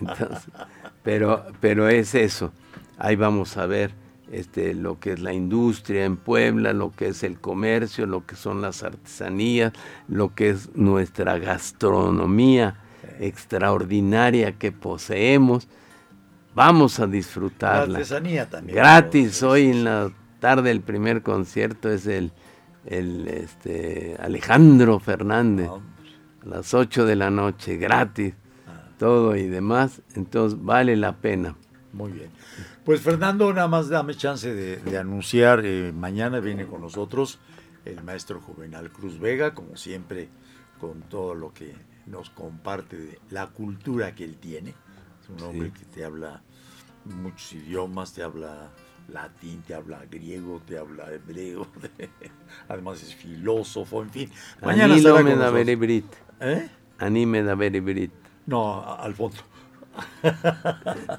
Entonces, 0.10 0.52
pero, 1.02 1.46
pero 1.60 1.88
es 1.88 2.14
eso. 2.14 2.52
Ahí 2.98 3.16
vamos 3.16 3.56
a 3.56 3.66
ver 3.66 3.92
este, 4.30 4.74
lo 4.74 5.00
que 5.00 5.12
es 5.12 5.20
la 5.20 5.32
industria 5.32 6.04
en 6.04 6.16
Puebla, 6.16 6.72
lo 6.72 6.92
que 6.92 7.08
es 7.08 7.22
el 7.22 7.40
comercio, 7.40 8.06
lo 8.06 8.26
que 8.26 8.36
son 8.36 8.60
las 8.60 8.82
artesanías, 8.82 9.72
lo 10.08 10.34
que 10.34 10.50
es 10.50 10.74
nuestra 10.74 11.38
gastronomía 11.38 12.76
extraordinaria 13.20 14.52
que 14.58 14.72
poseemos. 14.72 15.68
Vamos 16.54 16.98
a 16.98 17.02
La 17.02 17.12
disfrutarla. 17.12 17.98
artesanía 17.98 18.48
también. 18.48 18.76
Gratis, 18.76 19.42
hoy 19.42 19.68
en 19.70 19.84
la 19.84 20.10
tarde 20.40 20.70
el 20.70 20.80
primer 20.80 21.22
concierto 21.22 21.90
es 21.90 22.06
el, 22.06 22.32
el 22.86 23.28
este, 23.28 24.16
Alejandro 24.18 24.98
Fernández, 24.98 25.66
No, 25.68 25.82
a 26.42 26.46
las 26.48 26.74
8 26.74 27.04
de 27.04 27.14
la 27.16 27.30
noche, 27.30 27.76
gratis, 27.76 28.34
todo 28.98 29.36
y 29.36 29.46
demás, 29.48 30.02
entonces 30.16 30.58
vale 30.60 30.96
la 30.96 31.16
pena. 31.16 31.54
Muy 31.92 32.12
bien. 32.12 32.30
Pues 32.84 33.00
Fernando, 33.00 33.52
nada 33.52 33.68
más 33.68 33.88
dame 33.88 34.14
chance 34.14 34.52
de, 34.52 34.76
de 34.78 34.98
anunciar, 34.98 35.60
eh, 35.64 35.92
mañana 35.94 36.40
viene 36.40 36.66
con 36.66 36.80
nosotros 36.80 37.38
el 37.84 38.02
maestro 38.02 38.40
Juvenal 38.40 38.90
Cruz 38.90 39.18
Vega, 39.20 39.54
como 39.54 39.76
siempre, 39.76 40.28
con 40.80 41.02
todo 41.02 41.34
lo 41.34 41.52
que 41.52 41.74
nos 42.10 42.30
comparte 42.30 42.96
de 42.96 43.18
la 43.30 43.46
cultura 43.48 44.14
que 44.14 44.24
él 44.24 44.36
tiene. 44.36 44.74
Es 45.22 45.28
un 45.28 45.40
hombre 45.42 45.68
Sí. 45.74 45.80
que 45.80 45.84
te 45.86 46.04
habla 46.04 46.42
muchos 47.04 47.52
idiomas, 47.52 48.12
te 48.12 48.22
habla 48.22 48.70
latín, 49.08 49.62
te 49.62 49.74
habla 49.74 50.04
griego, 50.10 50.60
te 50.66 50.78
habla 50.78 51.10
hebreo, 51.12 51.66
además 52.68 53.02
es 53.02 53.14
filósofo, 53.14 54.02
en 54.02 54.10
fin. 54.10 54.30
Mañana 54.62 54.94
Anilo 54.94 55.08
estará 55.10 55.24
me 55.24 55.30
con 55.30 55.38
da 55.40 55.46
nosotros. 55.46 55.66
veribrit, 55.66 56.04
¿Eh? 56.40 56.68
anime 56.98 57.42
da 57.42 57.54
veribrit. 57.54 58.12
No, 58.46 58.80
a- 58.82 58.96
al 59.02 59.14
fondo. 59.14 59.36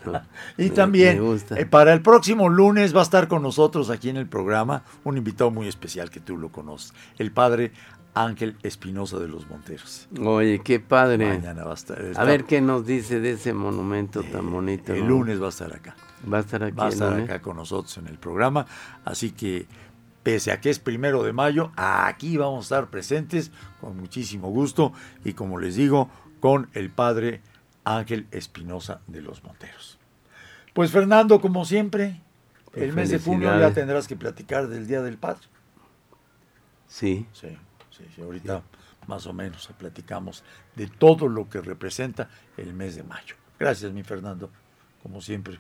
No, 0.06 0.22
Y 0.58 0.64
me- 0.64 0.70
también, 0.70 1.16
me 1.18 1.22
gusta. 1.22 1.60
eh, 1.60 1.66
para 1.66 1.94
el 1.94 2.02
próximo 2.02 2.48
lunes 2.50 2.96
va 2.96 3.02
a 3.02 3.04
estar 3.04 3.28
con 3.28 3.42
nosotros 3.44 3.90
aquí 3.90 4.10
en 4.10 4.18
el 4.18 4.28
programa 4.28 4.84
un 5.04 5.18
invitado 5.18 5.52
muy 5.52 5.68
especial 5.68 6.10
que 6.10 6.20
tú 6.20 6.38
lo 6.38 6.52
conoces, 6.52 6.94
el 7.18 7.32
padre 7.32 7.72
Ángel 8.14 8.58
Espinosa 8.64 9.20
de 9.20 9.28
los 9.28 9.50
Monteros. 9.50 10.08
Oye, 10.20 10.60
qué 10.60 10.80
padre. 10.80 11.28
Mañana 11.28 11.64
va 11.64 11.72
a 11.72 11.76
estar. 11.76 12.02
A 12.16 12.24
ver 12.24 12.46
qué 12.46 12.62
nos 12.62 12.86
dice 12.86 13.20
de 13.20 13.32
ese 13.32 13.54
monumento 13.54 14.24
tan 14.24 14.52
bonito. 14.52 14.94
El 14.94 15.02
¿no? 15.02 15.10
lunes 15.10 15.42
va 15.42 15.48
a 15.48 15.50
estar 15.50 15.74
acá. 15.74 15.96
Va 16.32 16.38
a 16.38 16.42
estar 16.42 16.64
aquí 16.64 16.76
Va 16.76 16.88
a 16.88 16.90
estar 16.90 17.14
acá 17.20 17.42
con 17.42 17.56
nosotros 17.58 17.98
en 17.98 18.08
el 18.08 18.18
programa. 18.18 18.66
Así 19.06 19.32
que, 19.32 19.66
pese 20.24 20.52
a 20.52 20.60
que 20.60 20.70
es 20.70 20.80
primero 20.80 21.24
de 21.24 21.34
mayo, 21.34 21.72
aquí 21.76 22.38
vamos 22.38 22.60
a 22.72 22.76
estar 22.76 22.90
presentes 22.90 23.52
con 23.80 23.98
muchísimo 23.98 24.50
gusto 24.50 24.94
y, 25.24 25.34
como 25.34 25.58
les 25.58 25.76
digo, 25.76 26.10
con 26.40 26.70
el 26.74 26.90
padre 26.90 27.42
Ángel 27.84 28.28
Espinosa 28.32 29.02
de 29.08 29.22
los 29.22 29.44
Monteros. 29.44 30.00
Pues, 30.74 30.92
Fernando, 30.92 31.40
como 31.42 31.66
siempre, 31.66 32.22
el 32.74 32.94
mes 32.94 33.10
de 33.10 33.20
junio 33.20 33.58
ya 33.60 33.74
tendrás 33.74 34.08
que 34.08 34.16
platicar 34.16 34.68
del 34.68 34.88
Día 34.88 35.02
del 35.02 35.18
Padre. 35.18 35.42
Sí, 36.88 37.26
Sí, 37.32 37.58
sí, 38.02 38.14
sí, 38.16 38.22
ahorita 38.22 38.64
más 39.08 39.26
o 39.28 39.34
menos 39.34 39.70
platicamos 39.78 40.44
de 40.76 40.88
todo 40.88 41.28
lo 41.28 41.50
que 41.50 41.62
representa 41.62 42.30
el 42.58 42.74
mes 42.74 42.96
de 42.96 43.04
mayo. 43.04 43.36
Gracias, 43.60 43.92
mi 43.92 44.04
Fernando, 44.04 44.50
como 45.04 45.22
siempre. 45.22 45.60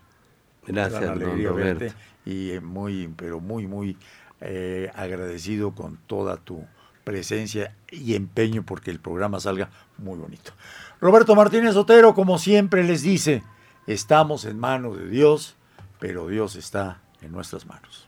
gracias, 0.65 1.01
Gran 1.01 1.13
alegría 1.13 1.49
Roberto. 1.49 1.79
verte 1.79 1.95
y 2.25 2.51
eh, 2.51 2.59
muy, 2.61 3.11
pero 3.15 3.39
muy, 3.39 3.67
muy 3.67 3.97
eh, 4.41 4.91
agradecido 4.95 5.73
con 5.73 5.97
toda 6.07 6.37
tu 6.37 6.65
presencia 7.03 7.75
y 7.89 8.15
empeño 8.15 8.63
porque 8.63 8.91
el 8.91 8.99
programa 8.99 9.39
salga 9.39 9.69
muy 9.97 10.17
bonito. 10.17 10.51
Roberto 10.99 11.35
Martínez 11.35 11.75
Otero, 11.75 12.13
como 12.13 12.37
siempre 12.37 12.83
les 12.83 13.01
dice, 13.01 13.43
estamos 13.87 14.45
en 14.45 14.59
manos 14.59 14.97
de 14.97 15.07
Dios, 15.07 15.55
pero 15.99 16.27
Dios 16.27 16.55
está 16.55 17.01
en 17.21 17.31
nuestras 17.31 17.65
manos. 17.65 18.07